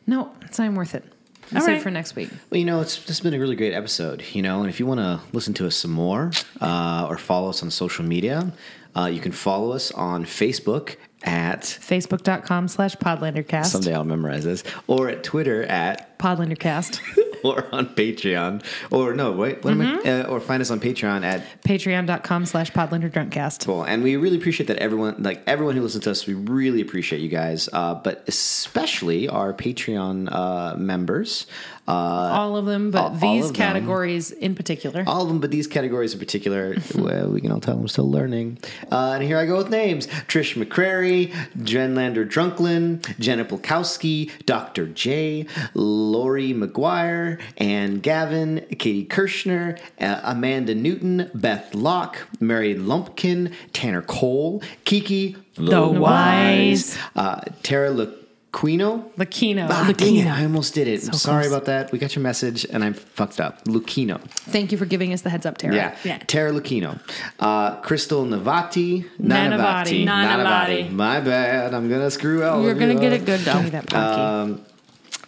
No, 0.08 0.32
it's 0.42 0.58
not 0.58 0.66
even 0.66 0.76
worth 0.76 0.96
it. 0.96 1.06
We'll 1.52 1.62
All 1.62 1.66
save 1.66 1.74
right. 1.74 1.80
it 1.82 1.84
for 1.84 1.92
next 1.92 2.16
week. 2.16 2.30
Well, 2.50 2.60
you 2.60 2.66
know, 2.66 2.82
it's 2.82 2.98
this 2.98 3.08
has 3.08 3.20
been 3.22 3.34
a 3.34 3.40
really 3.40 3.56
great 3.56 3.74
episode. 3.74 4.24
You 4.32 4.42
know, 4.42 4.62
and 4.62 4.70
if 4.70 4.80
you 4.80 4.86
want 4.86 5.00
to 5.00 5.20
listen 5.34 5.54
to 5.56 5.68
us 5.68 5.76
some 5.76 5.92
more 5.92 6.32
uh, 6.62 7.08
or 7.10 7.18
follow 7.18 7.50
us 7.50 7.62
on 7.62 7.72
social 7.72 8.06
media, 8.06 8.54
uh, 8.96 9.06
you 9.06 9.20
can 9.20 9.32
follow 9.32 9.72
us 9.72 9.92
on 9.92 10.26
Facebook 10.26 10.96
at 11.24 11.62
Facebook.com 11.62 12.68
slash 12.68 12.96
Podlandercast. 12.96 13.68
someday 13.68 13.94
I'll 13.94 14.04
memorize 14.04 14.44
this, 14.44 14.64
or 14.88 15.10
at 15.10 15.24
Twitter 15.24 15.64
at, 15.64 16.18
Podlandercast. 16.20 17.00
or 17.44 17.68
on 17.74 17.88
Patreon, 17.88 18.64
or 18.90 19.14
no, 19.14 19.32
wait, 19.32 19.64
what 19.64 19.72
am 19.72 19.82
I? 19.82 20.02
Uh, 20.02 20.28
or 20.28 20.40
find 20.40 20.62
us 20.62 20.72
on 20.72 20.80
Patreon 20.80 21.24
at 21.24 21.44
Patreon.com 21.64 22.46
slash 22.46 22.72
Podlanderdrunkcast. 22.72 23.66
Cool. 23.66 23.84
And 23.84 24.04
we 24.04 24.16
really 24.16 24.38
appreciate 24.38 24.68
that 24.68 24.78
everyone, 24.78 25.22
like 25.24 25.42
everyone 25.48 25.76
who 25.76 25.82
listens 25.82 26.04
to 26.06 26.12
us, 26.12 26.26
we 26.26 26.34
really 26.34 26.82
appreciate 26.82 27.20
you 27.20 27.30
guys, 27.30 27.70
uh, 27.74 27.96
but 27.96 28.24
especially 28.28 29.28
our 29.28 29.54
Patreon 29.54 30.32
uh, 30.32 30.76
members. 30.78 31.48
Uh, 31.92 32.30
All 32.40 32.56
of 32.56 32.66
them, 32.66 32.90
but 32.92 33.00
all- 33.02 33.10
all 33.10 33.34
these 33.36 33.48
them. 33.48 33.56
categories 33.56 34.32
in 34.32 34.56
particular. 34.56 35.04
all 35.06 35.24
of 35.24 35.28
them, 35.28 35.40
but 35.40 35.52
these 35.52 35.68
categories 35.68 36.14
in 36.14 36.20
particular, 36.20 36.76
well, 36.96 37.30
we 37.30 37.42
can 37.42 37.52
all 37.52 37.60
tell 37.60 37.78
I'm 37.78 37.88
still 37.90 38.10
learning. 38.10 38.60
Uh, 38.92 39.12
and 39.16 39.24
here 39.24 39.38
I 39.38 39.46
go 39.46 39.58
with 39.58 39.70
names 39.70 40.08
Trish 40.28 40.56
McCrary, 40.56 41.34
Jen 41.64 41.94
Lander 41.96 42.26
Drunklin, 42.26 43.04
Jenna 43.20 43.44
Polkowski, 43.46 44.30
Dr. 44.46 44.88
J, 44.88 45.46
Lori 45.74 46.54
McGuire, 46.54 47.40
Ann 47.58 48.00
Gavin, 48.00 48.66
Katie 48.80 49.04
Kirschner, 49.06 49.78
uh, 50.00 50.22
Amanda 50.24 50.74
Newton, 50.74 51.30
Beth 51.34 51.74
Locke, 51.76 52.20
Mary 52.40 52.74
Lumpkin, 52.76 53.52
Tanner 53.74 54.02
Cole, 54.02 54.62
Kiki 54.86 55.36
The 55.56 55.82
Wise. 55.88 56.98
uh, 57.16 57.42
Tara 57.64 57.92
Le- 57.92 58.21
Quino? 58.52 59.10
Lucchino. 59.16 59.68
Ah, 59.70 59.94
dang 59.96 60.18
it, 60.18 60.28
I 60.28 60.44
almost 60.44 60.74
did 60.74 60.88
it. 60.88 61.02
So 61.04 61.08
I'm 61.10 61.14
sorry 61.14 61.44
close. 61.44 61.54
about 61.54 61.66
that. 61.68 61.92
We 61.94 62.00
got 62.00 62.16
your 62.16 62.22
message 62.24 62.66
and 62.66 62.84
I'm 62.84 62.94
fucked 62.94 63.40
up. 63.40 63.64
Lucchino. 63.64 64.20
Thank 64.30 64.74
you 64.74 64.78
for 64.78 64.86
giving 64.86 65.14
us 65.14 65.22
the 65.22 65.30
heads 65.30 65.46
up, 65.46 65.58
Tara. 65.58 65.74
Yeah. 65.74 65.96
Yeah. 66.04 66.18
Tara 66.28 66.52
Lucchino. 66.52 67.00
Uh, 67.40 67.78
Crystal 67.80 68.26
Navati. 68.26 69.06
Nanavati. 69.22 70.06
Nanavati. 70.06 70.92
My 70.92 71.22
bad. 71.22 71.74
I'm 71.74 71.88
going 71.88 72.02
to 72.02 72.12
screw 72.12 72.44
all 72.44 72.62
You're 72.64 72.74
gonna 72.74 72.96
get 72.96 73.14
up. 73.14 73.22
it 73.22 73.26
good 73.26 73.46
Give 73.46 73.64
me 73.64 73.70
though. 73.70 73.80
that 73.80 73.86
punky. 73.90 74.22
Um, 74.62 74.66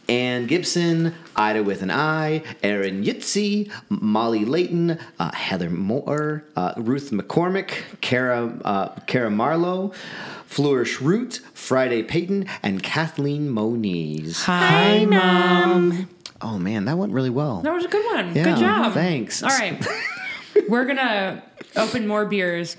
Ann 0.10 0.46
Gibson, 0.48 1.14
Ida 1.36 1.64
with 1.64 1.82
an 1.82 1.92
I, 1.92 2.44
Erin 2.62 3.04
Yitzi, 3.04 3.72
Molly 3.90 4.46
Layton, 4.46 5.00
uh, 5.20 5.32
Heather 5.34 5.70
Moore, 5.70 6.44
uh, 6.56 6.74
Ruth 6.78 7.12
McCormick, 7.12 7.84
Kara, 8.02 8.58
uh, 8.64 8.90
Kara 9.08 9.30
Marlowe, 9.30 9.94
Flourish 10.46 11.02
Root, 11.02 11.42
Friday 11.54 12.04
Payton, 12.04 12.48
and 12.62 12.84
Kathleen 12.84 13.50
Moniz. 13.50 14.44
Hi, 14.44 15.06
Mom. 15.06 16.10
Oh 16.42 16.60
man, 16.60 16.86
that 16.86 16.98
went 16.98 17.14
really 17.14 17.30
well. 17.30 17.62
That 17.62 17.74
was 17.74 17.86
a 17.86 17.88
good 17.88 18.06
one. 18.14 18.36
Yeah, 18.36 18.44
good 18.44 18.58
job. 18.58 18.94
thanks. 18.94 19.42
All 19.42 19.50
right. 19.50 19.84
We're 20.70 20.86
going 20.86 20.98
to 20.98 21.42
open 21.76 22.06
more 22.08 22.26
beers, 22.26 22.78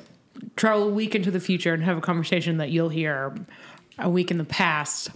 travel 0.54 0.88
a 0.88 0.92
week 0.92 1.14
into 1.14 1.30
the 1.30 1.40
future, 1.40 1.74
and 1.74 1.82
have 1.82 1.98
a 1.98 2.00
conversation 2.00 2.58
that 2.58 2.70
you'll 2.70 2.90
hear 2.90 3.34
a 3.98 4.08
week 4.08 4.30
in 4.30 4.38
the 4.38 4.44
past. 4.44 5.10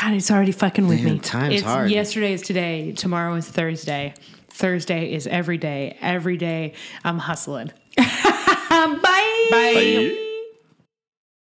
God, 0.00 0.14
it's 0.14 0.30
already 0.30 0.52
fucking 0.52 0.86
with 0.86 1.02
Man, 1.02 1.14
me. 1.14 1.18
time's 1.18 1.54
it's 1.54 1.62
hard. 1.64 1.90
yesterday 1.90 2.32
is 2.32 2.42
today, 2.42 2.92
tomorrow 2.92 3.34
is 3.34 3.48
Thursday. 3.48 4.14
Thursday 4.48 5.12
is 5.12 5.26
every 5.26 5.58
day. 5.58 5.96
Every 6.00 6.36
day 6.36 6.74
I'm 7.04 7.18
hustling. 7.18 7.72
Um, 7.98 8.04
bye. 9.00 9.48
Bye. 9.50 10.24